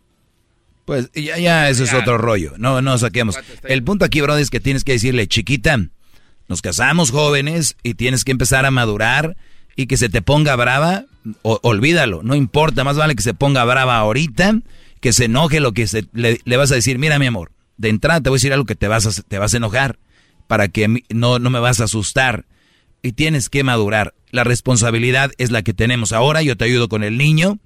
[0.84, 2.52] Pues ya, ya, eso es otro rollo.
[2.58, 3.38] No, no saquemos.
[3.64, 5.78] El punto aquí, brother, es que tienes que decirle, chiquita,
[6.46, 9.36] nos casamos jóvenes y tienes que empezar a madurar
[9.74, 11.04] y que se te ponga brava,
[11.42, 14.60] olvídalo, no importa, más vale que se ponga brava ahorita,
[15.00, 18.20] que se enoje lo que se, le, vas a decir, mira mi amor, de entrada
[18.20, 19.98] te voy a decir algo que te vas a, te vas a enojar,
[20.46, 22.44] para que no, no me vas a asustar
[23.02, 24.14] y tienes que madurar.
[24.30, 27.58] La responsabilidad es la que tenemos ahora, yo te ayudo con el niño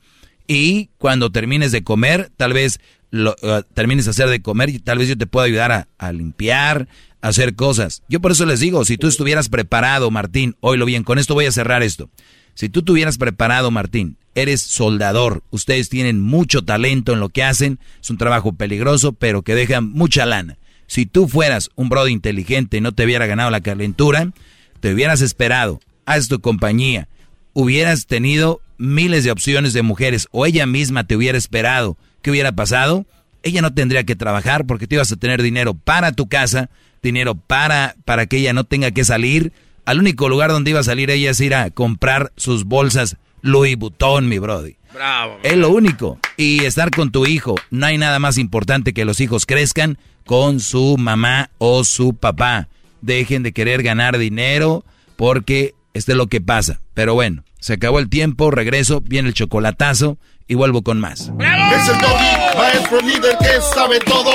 [0.47, 2.81] y cuando termines de comer, tal vez
[3.11, 5.89] lo, eh, termines de hacer de comer y tal vez yo te pueda ayudar a,
[5.99, 6.89] a limpiar,
[7.21, 8.03] a hacer cosas.
[8.09, 11.47] Yo por eso les digo, si tú estuvieras preparado, Martín, oílo bien, con esto voy
[11.47, 12.11] a cerrar esto.
[12.59, 17.79] Si tú tuvieras preparado, Martín, eres soldador, ustedes tienen mucho talento en lo que hacen,
[18.03, 20.59] es un trabajo peligroso, pero que deja mucha lana.
[20.89, 24.33] Si tú fueras un brother inteligente y no te hubiera ganado la calentura,
[24.81, 27.07] te hubieras esperado, haz tu compañía,
[27.53, 32.51] hubieras tenido miles de opciones de mujeres o ella misma te hubiera esperado, ¿qué hubiera
[32.51, 33.07] pasado?
[33.45, 36.71] Ella no tendría que trabajar porque tú ibas a tener dinero para tu casa,
[37.05, 39.53] dinero para, para que ella no tenga que salir.
[39.89, 43.75] Al único lugar donde iba a salir ella es ir a comprar sus bolsas Louis
[43.75, 44.77] Vuitton, mi brody.
[44.93, 45.39] Bravo.
[45.43, 46.19] Es lo único.
[46.37, 47.55] Y estar con tu hijo.
[47.71, 49.97] No hay nada más importante que los hijos crezcan
[50.27, 52.69] con su mamá o su papá.
[53.01, 54.85] Dejen de querer ganar dinero
[55.17, 56.83] porque esto es lo que pasa.
[56.93, 61.21] Pero bueno, se acabó el tiempo, regreso, viene el chocolatazo y vuelvo con más.
[61.21, 64.31] Es el doggy, maestro líder que sabe todo.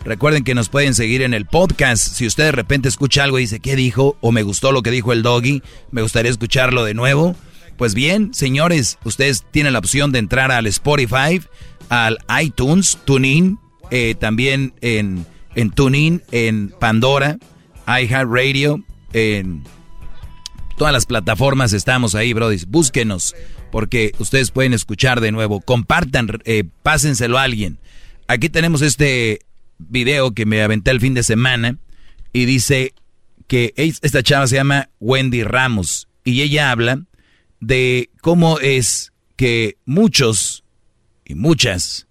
[0.05, 2.13] Recuerden que nos pueden seguir en el podcast.
[2.13, 4.17] Si usted de repente escucha algo y dice, ¿qué dijo?
[4.21, 7.35] O me gustó lo que dijo el doggy, me gustaría escucharlo de nuevo.
[7.77, 11.41] Pues bien, señores, ustedes tienen la opción de entrar al Spotify,
[11.89, 13.57] al iTunes, TuneIn,
[13.89, 15.25] eh, también en,
[15.55, 17.37] en TuneIn, en Pandora,
[17.87, 18.83] iHeartRadio,
[19.13, 19.63] en
[20.77, 22.57] todas las plataformas estamos ahí, Brody.
[22.67, 23.35] Búsquenos,
[23.71, 25.61] porque ustedes pueden escuchar de nuevo.
[25.61, 27.79] Compartan, eh, pásenselo a alguien.
[28.27, 29.39] Aquí tenemos este
[29.77, 31.77] video que me aventé el fin de semana
[32.33, 32.93] y dice
[33.47, 37.03] que esta chava se llama Wendy Ramos y ella habla
[37.59, 40.63] de cómo es que muchos
[41.25, 42.07] y muchas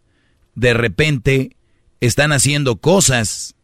[0.55, 1.57] de repente
[2.01, 3.55] están haciendo cosas,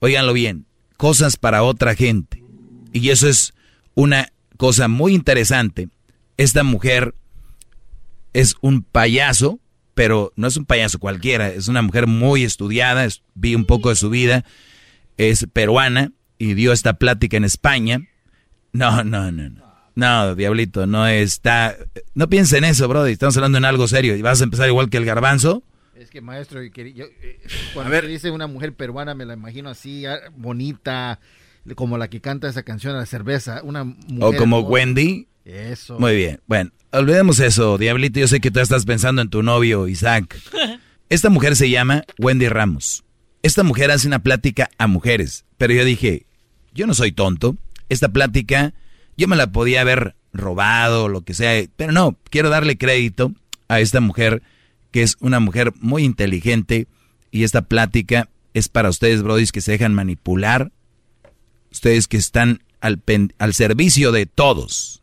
[0.00, 2.39] oiganlo bien, cosas para otra gente.
[2.92, 3.54] Y eso es
[3.94, 5.88] una cosa muy interesante.
[6.36, 7.14] Esta mujer
[8.32, 9.60] es un payaso,
[9.94, 13.96] pero no es un payaso cualquiera, es una mujer muy estudiada, vi un poco de
[13.96, 14.44] su vida,
[15.16, 18.00] es peruana y dio esta plática en España.
[18.72, 19.70] No, no, no, no.
[19.96, 21.76] No, diablito, no está...
[22.14, 24.16] No piensen en eso, bro, estamos hablando en algo serio.
[24.16, 25.62] ¿Y vas a empezar igual que el garbanzo?
[25.94, 27.40] Es que, maestro, yo, eh,
[27.74, 28.06] cuando a ver.
[28.06, 31.20] dice una mujer peruana, me la imagino así, ah, bonita,
[31.74, 34.22] como la que canta esa canción a la cerveza, una mujer...
[34.22, 35.28] O como Wendy.
[35.44, 35.98] Eso.
[35.98, 36.40] Muy bien.
[36.46, 38.20] Bueno, olvidemos eso, Diablito.
[38.20, 40.36] Yo sé que tú estás pensando en tu novio, Isaac.
[41.08, 43.04] Esta mujer se llama Wendy Ramos.
[43.42, 45.44] Esta mujer hace una plática a mujeres.
[45.58, 46.26] Pero yo dije,
[46.72, 47.56] yo no soy tonto.
[47.88, 48.74] Esta plática
[49.16, 51.64] yo me la podía haber robado, lo que sea.
[51.76, 53.32] Pero no, quiero darle crédito
[53.68, 54.42] a esta mujer,
[54.90, 56.86] que es una mujer muy inteligente.
[57.30, 60.72] Y esta plática es para ustedes, brodis, que se dejan manipular
[61.70, 63.02] ustedes que están al,
[63.52, 65.02] servicio de todos,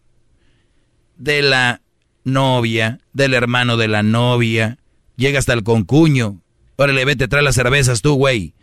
[1.18, 1.81] de la
[2.23, 4.77] novia, del hermano de la novia,
[5.15, 6.41] llega hasta el concuño.
[6.76, 8.53] Órale, vete, trae las cervezas tú, güey.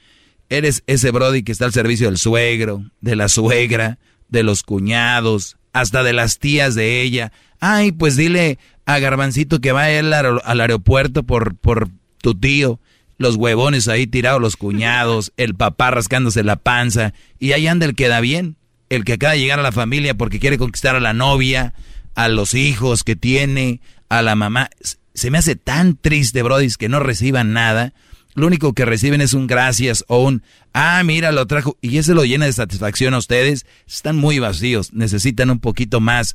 [0.48, 3.98] Eres ese Brody que está al servicio del suegro, de la suegra,
[4.28, 7.32] de los cuñados, hasta de las tías de ella.
[7.60, 12.78] Ay, pues dile a Garbancito que vaya al aeropuerto por, por tu tío
[13.18, 17.94] los huevones ahí tirados, los cuñados, el papá rascándose la panza, y ahí anda el
[17.94, 18.56] que da bien,
[18.90, 21.74] el que acaba de llegar a la familia porque quiere conquistar a la novia,
[22.14, 24.70] a los hijos que tiene, a la mamá.
[25.14, 27.92] Se me hace tan triste, Brody, que no reciban nada.
[28.34, 30.42] Lo único que reciben es un gracias o un,
[30.72, 33.64] ah, mira, lo trajo, y ese lo llena de satisfacción a ustedes.
[33.86, 36.34] Están muy vacíos, necesitan un poquito más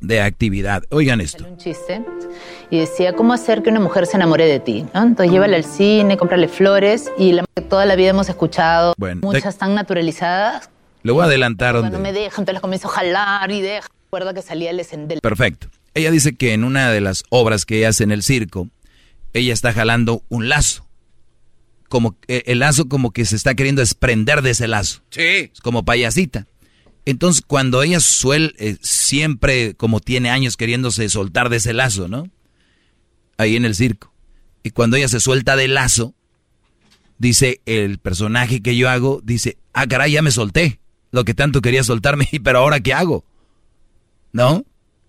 [0.00, 0.82] de actividad.
[0.90, 1.44] Oigan esto.
[1.46, 2.04] Un chiste
[2.70, 4.86] y decía, ¿cómo hacer que una mujer se enamore de ti?
[4.94, 9.74] Entonces llévala al cine, cómprale flores y la, toda la vida hemos escuchado muchas tan
[9.74, 10.70] naturalizadas.
[11.02, 11.76] Le voy a adelantar.
[11.78, 13.88] Cuando no me dejan, entonces las comienzo a jalar y deja.
[14.04, 15.20] Recuerda que salía el escendel.
[15.20, 15.68] Perfecto.
[15.94, 18.68] Ella dice que en una de las obras que hace en el circo,
[19.32, 20.86] ella está jalando un lazo.
[21.88, 25.02] Como eh, el lazo como que se está queriendo desprender de ese lazo.
[25.10, 25.50] Sí.
[25.62, 26.46] como payasita.
[27.04, 32.28] Entonces, cuando ella suele, eh, siempre como tiene años queriéndose soltar de ese lazo, ¿no?
[33.38, 34.12] Ahí en el circo.
[34.62, 36.14] Y cuando ella se suelta del lazo,
[37.18, 40.80] dice el personaje que yo hago, dice, ah, caray, ya me solté.
[41.10, 43.24] Lo que tanto quería soltarme, pero ahora ¿qué hago?
[44.32, 44.64] ¿No?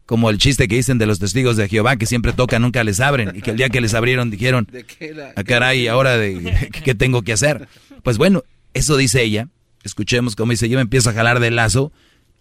[0.05, 2.99] Como el chiste que dicen de los testigos de Jehová, que siempre tocan, nunca les
[2.99, 3.33] abren.
[3.35, 4.67] Y que el día que les abrieron dijeron,
[5.35, 7.67] ah, caray, ahora de, ¿qué tengo que hacer?
[8.01, 8.43] Pues bueno,
[8.73, 9.49] eso dice ella
[9.83, 11.91] escuchemos como dice, yo me empiezo a jalar del lazo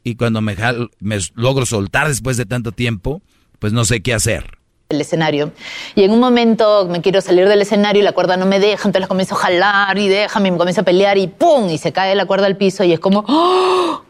[0.03, 0.57] y cuando me,
[1.01, 3.23] me logro soltar después de tanto tiempo,
[3.59, 4.59] pues no sé qué hacer.
[4.89, 5.53] El escenario.
[5.95, 8.89] Y en un momento me quiero salir del escenario y la cuerda no me deja,
[8.89, 11.69] entonces comienzo a jalar y déjame, me comienzo a pelear y ¡pum!
[11.69, 13.25] Y se cae la cuerda al piso y es como...
[13.29, 14.03] ¡Oh!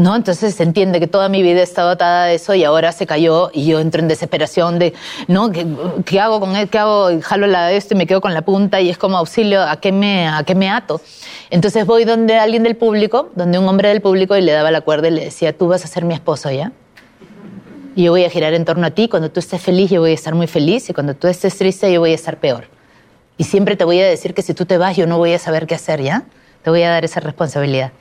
[0.00, 0.16] ¿No?
[0.16, 3.06] Entonces se entiende que toda mi vida he estado atada a eso y ahora se
[3.06, 4.94] cayó y yo entro en desesperación de,
[5.28, 5.50] ¿no?
[5.52, 6.68] ¿Qué, hago con él?
[6.68, 7.10] ¿Qué hago?
[7.20, 9.92] Jalo la esto y me quedo con la punta y es como auxilio, ¿a qué
[9.92, 11.00] me, a qué me ato?
[11.50, 14.80] Entonces voy donde alguien del público, donde un hombre del público y le daba la
[14.80, 16.72] cuerda y le decía, tú vas a ser mi esposo, ¿ya?
[17.94, 20.12] Y yo voy a girar en torno a ti, cuando tú estés feliz yo voy
[20.12, 22.68] a estar muy feliz y cuando tú estés triste yo voy a estar peor.
[23.36, 25.38] Y siempre te voy a decir que si tú te vas yo no voy a
[25.38, 26.24] saber qué hacer, ¿ya?
[26.62, 27.92] Te voy a dar esa responsabilidad.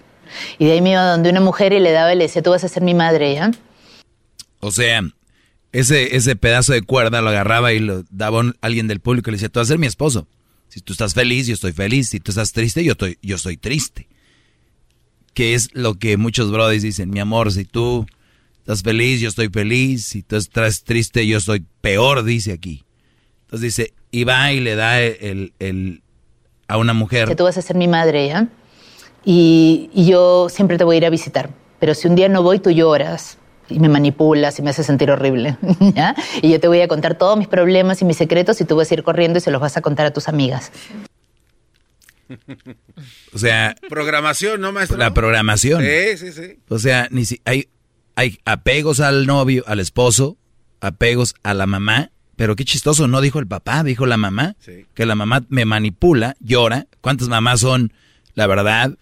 [0.58, 2.52] Y de ahí me iba donde una mujer y le daba y le decía, tú
[2.52, 3.52] vas a ser mi madre, ¿ya?
[4.60, 5.02] O sea,
[5.72, 9.32] ese, ese pedazo de cuerda lo agarraba y lo daba a alguien del público y
[9.32, 10.28] le decía, tú vas a ser mi esposo.
[10.70, 12.10] Si tú estás feliz, yo estoy feliz.
[12.10, 14.08] Si tú estás triste, yo estoy, yo estoy triste.
[15.34, 18.06] Que es lo que muchos brothers dicen, mi amor, si tú
[18.60, 20.06] estás feliz, yo estoy feliz.
[20.06, 22.86] Si tú estás triste, yo estoy peor, dice aquí.
[23.46, 26.04] Entonces dice, y va y le da el, el
[26.68, 27.28] a una mujer.
[27.28, 28.48] Que tú vas a ser mi madre, ¿ya?
[29.24, 31.50] Y, yo siempre te voy a ir a visitar.
[31.80, 33.38] Pero si un día no voy, tú lloras
[33.70, 35.58] y me manipulas y me haces sentir horrible.
[36.42, 38.90] Y yo te voy a contar todos mis problemas y mis secretos y tú vas
[38.92, 40.72] a ir corriendo y se los vas a contar a tus amigas.
[43.34, 43.76] O sea...
[43.90, 44.98] Programación, ¿no, maestro?
[44.98, 45.84] La programación.
[45.84, 46.60] Sí, sí, sí.
[46.68, 47.70] O sea, ni si, hay,
[48.16, 50.38] hay apegos al novio, al esposo,
[50.82, 54.56] apegos a la mamá, pero qué chistoso, no dijo el papá, dijo la mamá,
[54.94, 56.88] que la mamá me manipula, llora.
[57.02, 57.92] ¿Cuántas mamás son,
[58.34, 58.96] la verdad,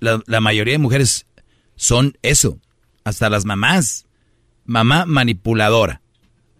[0.00, 1.26] la, mayoría de mujeres
[1.74, 2.58] son eso,
[3.04, 4.06] hasta las mamás.
[4.64, 6.00] Mamá manipuladora.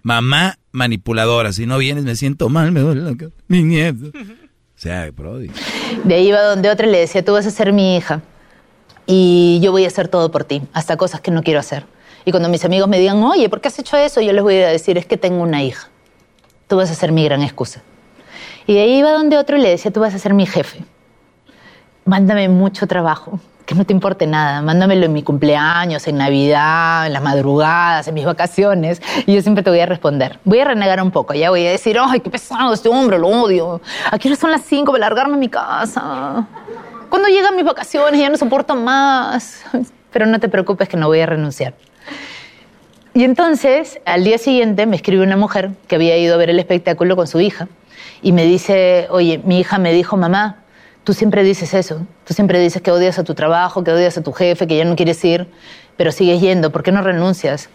[0.02, 1.52] Mamá manipuladora.
[1.52, 3.16] Si no vienes me siento mal, me duele la
[3.48, 4.06] Mi nieto.
[4.08, 5.50] O sea, brody.
[6.04, 8.22] De ahí iba donde otra le decía, tú vas a ser mi hija.
[9.06, 11.86] Y yo voy a hacer todo por ti, hasta cosas que no quiero hacer.
[12.24, 14.20] Y cuando mis amigos me digan, oye, ¿por qué has hecho eso?
[14.20, 15.88] Yo les voy a decir, es que tengo una hija.
[16.66, 17.82] Tú vas a ser mi gran excusa.
[18.66, 20.84] Y de ahí iba donde otro le decía, tú vas a ser mi jefe
[22.06, 27.12] mándame mucho trabajo, que no te importe nada, mándamelo en mi cumpleaños, en Navidad, en
[27.12, 30.38] las madrugadas, en mis vacaciones, y yo siempre te voy a responder.
[30.44, 33.28] Voy a renegar un poco, ya voy a decir, ay, qué pesado este hombre, lo
[33.28, 33.80] odio.
[34.10, 36.46] Aquí son las cinco para largarme a mi casa.
[37.10, 39.64] Cuando llegan mis vacaciones ya no soporto más.
[40.12, 41.74] Pero no te preocupes que no voy a renunciar.
[43.12, 46.58] Y entonces, al día siguiente, me escribe una mujer que había ido a ver el
[46.58, 47.68] espectáculo con su hija
[48.22, 50.62] y me dice, oye, mi hija me dijo, mamá,
[51.06, 54.24] Tú siempre dices eso, tú siempre dices que odias a tu trabajo, que odias a
[54.24, 55.46] tu jefe, que ya no quieres ir,
[55.96, 57.68] pero sigues yendo, ¿por qué no renuncias?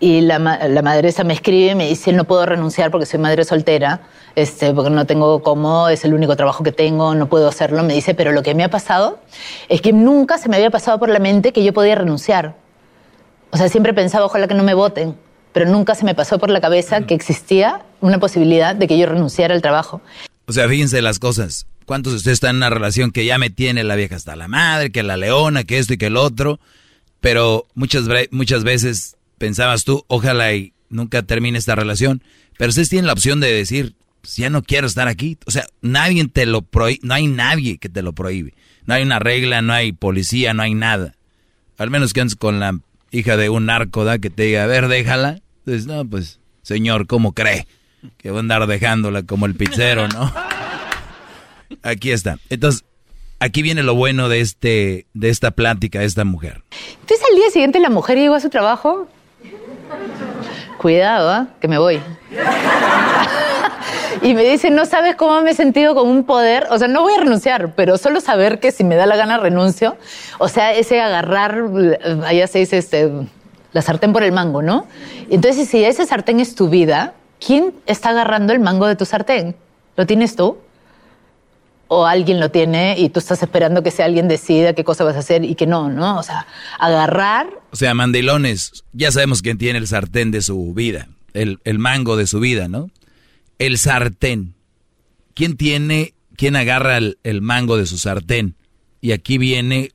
[0.00, 3.44] Y la, la madresa me escribe y me dice, no puedo renunciar porque soy madre
[3.44, 4.00] soltera,
[4.34, 7.84] este, porque no tengo cómo, es el único trabajo que tengo, no puedo hacerlo.
[7.84, 9.20] Me dice, pero lo que me ha pasado
[9.68, 12.56] es que nunca se me había pasado por la mente que yo podía renunciar.
[13.52, 15.14] O sea, siempre pensaba, ojalá que no me voten,
[15.52, 19.06] pero nunca se me pasó por la cabeza que existía una posibilidad de que yo
[19.06, 20.00] renunciara al trabajo.
[20.48, 21.68] O sea, fíjense las cosas.
[21.86, 24.48] ¿Cuántos de ustedes están en una relación que ya me tiene la vieja hasta la
[24.48, 26.60] madre, que la leona, que esto y que el otro?
[27.20, 32.22] Pero muchas, muchas veces pensabas tú, ojalá y nunca termine esta relación.
[32.58, 35.38] Pero ustedes tienen la opción de decir, pues ya no quiero estar aquí.
[35.46, 38.54] O sea, nadie te lo prohíbe, no hay nadie que te lo prohíbe.
[38.84, 41.14] No hay una regla, no hay policía, no hay nada.
[41.78, 42.78] Al menos que andes con la
[43.12, 44.18] hija de un narco, ¿da?
[44.18, 45.40] Que te diga, a ver, déjala.
[45.58, 47.66] Entonces, no, pues, señor, ¿cómo cree?
[48.16, 50.32] Que va a andar dejándola como el pizzero, ¿no?
[51.82, 52.38] Aquí está.
[52.50, 52.84] Entonces,
[53.40, 56.62] aquí viene lo bueno de este, de esta plática de esta mujer.
[57.00, 59.08] Entonces al día siguiente la mujer llegó a su trabajo.
[60.78, 61.46] Cuidado, ¿eh?
[61.60, 62.00] que me voy.
[64.22, 67.02] y me dice, no sabes cómo me he sentido con un poder, o sea, no
[67.02, 69.96] voy a renunciar, pero solo saber que si me da la gana renuncio,
[70.38, 71.62] o sea, ese agarrar,
[72.24, 73.10] allá se dice, este,
[73.72, 74.86] la sartén por el mango, ¿no?
[75.30, 77.14] Entonces, si ese sartén es tu vida,
[77.44, 79.56] ¿quién está agarrando el mango de tu sartén?
[79.96, 80.58] ¿Lo tienes tú?
[81.88, 85.16] O alguien lo tiene y tú estás esperando que sea alguien decida qué cosa vas
[85.16, 86.18] a hacer y que no, ¿no?
[86.18, 86.46] O sea,
[86.78, 87.48] agarrar.
[87.70, 92.26] O sea, mandilones, ya sabemos quién tiene el sartén de su vida, el, mango de
[92.26, 92.90] su vida, ¿no?
[93.58, 94.54] El sartén.
[95.34, 98.56] ¿Quién tiene, quién agarra el, el mango de su sartén?
[99.00, 99.92] Y aquí viene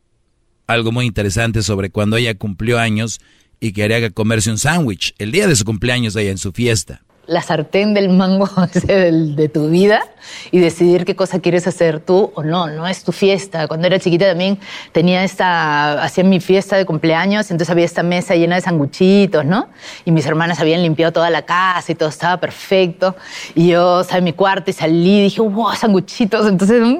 [0.67, 3.19] algo muy interesante sobre cuando ella cumplió años
[3.59, 7.01] y quería comerse un sándwich, el día de su cumpleaños ella en su fiesta
[7.31, 10.03] la sartén del mango de tu vida
[10.51, 13.67] y decidir qué cosa quieres hacer tú o no, no es tu fiesta.
[13.67, 14.59] Cuando era chiquita también
[14.91, 19.69] tenía esta, hacía mi fiesta de cumpleaños, entonces había esta mesa llena de sanguchitos, ¿no?
[20.03, 23.15] Y mis hermanas habían limpiado toda la casa y todo estaba perfecto.
[23.55, 26.47] Y yo de mi cuarto y salí y dije, wow, sanguchitos.
[26.47, 26.97] Entonces, mm,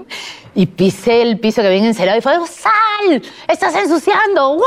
[0.56, 3.22] y pisé el piso que habían encerado y fue, ¡sal!
[3.48, 4.62] ¡Estás ensuciando!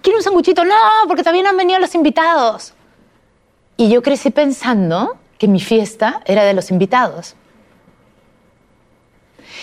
[0.00, 0.64] ¿Quiero un sanguchito?
[0.64, 0.74] No,
[1.06, 2.72] porque también han venido los invitados.
[3.76, 7.36] Y yo crecí pensando que mi fiesta era de los invitados.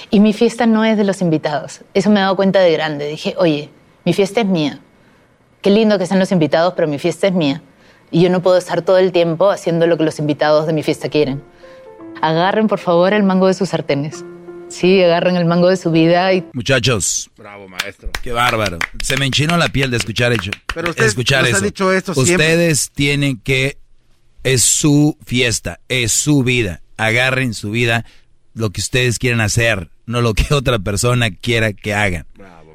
[0.10, 1.82] Y mi fiesta no es de los invitados.
[1.94, 3.08] Eso me he dado cuenta de grande.
[3.08, 3.70] Dije, oye,
[4.06, 4.80] Mi fiesta es mía.
[5.62, 7.62] Qué lindo que sean los invitados, pero mi fiesta es mía.
[8.12, 10.84] Y yo no puedo estar todo el tiempo haciendo lo que los invitados de mi
[10.84, 11.42] fiesta quieren.
[12.22, 14.26] Agarren, por favor, el mango de sus sartenes.
[14.68, 16.46] Sí, agarren el mango de su vida y...
[16.52, 17.30] Muchachos.
[17.38, 18.10] Bravo, maestro.
[18.22, 18.78] Qué bárbaro.
[19.02, 21.58] Se me enchinó la piel de escuchar, hecho, Pero usted escuchar nos eso.
[21.60, 22.34] ha dicho esto siempre.
[22.34, 23.78] Ustedes tienen que...
[24.44, 26.82] Es su fiesta, es su vida.
[26.98, 28.06] Agarren su vida,
[28.54, 32.26] lo que ustedes quieren hacer, no lo que otra persona quiera que hagan.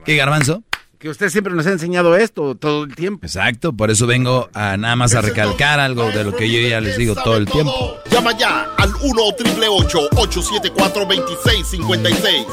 [0.05, 0.63] ¿Qué, Garbanzo?
[0.99, 3.25] Que usted siempre nos ha enseñado esto todo el tiempo.
[3.25, 6.81] Exacto, por eso vengo a nada más a recalcar algo de lo que yo ya
[6.81, 7.99] les digo todo el tiempo.
[8.11, 12.47] Llama ya al 1 874 2656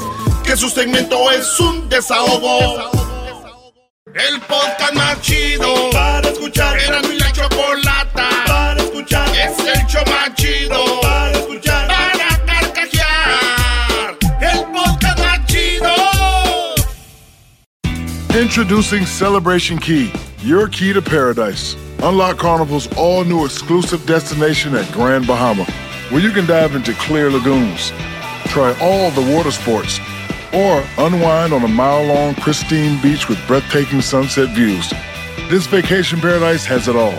[0.44, 2.90] Que su segmento es un desahogo.
[4.14, 6.78] El podcast más chido para escuchar.
[6.78, 8.65] Era mi la chocolata para
[8.96, 9.28] escuchar.
[9.36, 11.88] Es el show más chido para escuchar.
[11.88, 14.16] Para carcajear.
[14.40, 15.94] El podcast más chido.
[18.40, 20.12] Introducing Celebration Key,
[20.42, 21.76] your key to paradise.
[22.02, 25.64] Unlock Carnival's all new exclusive destination at Grand Bahama,
[26.10, 27.90] where you can dive into clear lagoons,
[28.48, 29.98] try all the water sports,
[30.52, 34.92] or unwind on a mile long, pristine beach with breathtaking sunset views.
[35.48, 37.18] This vacation paradise has it all.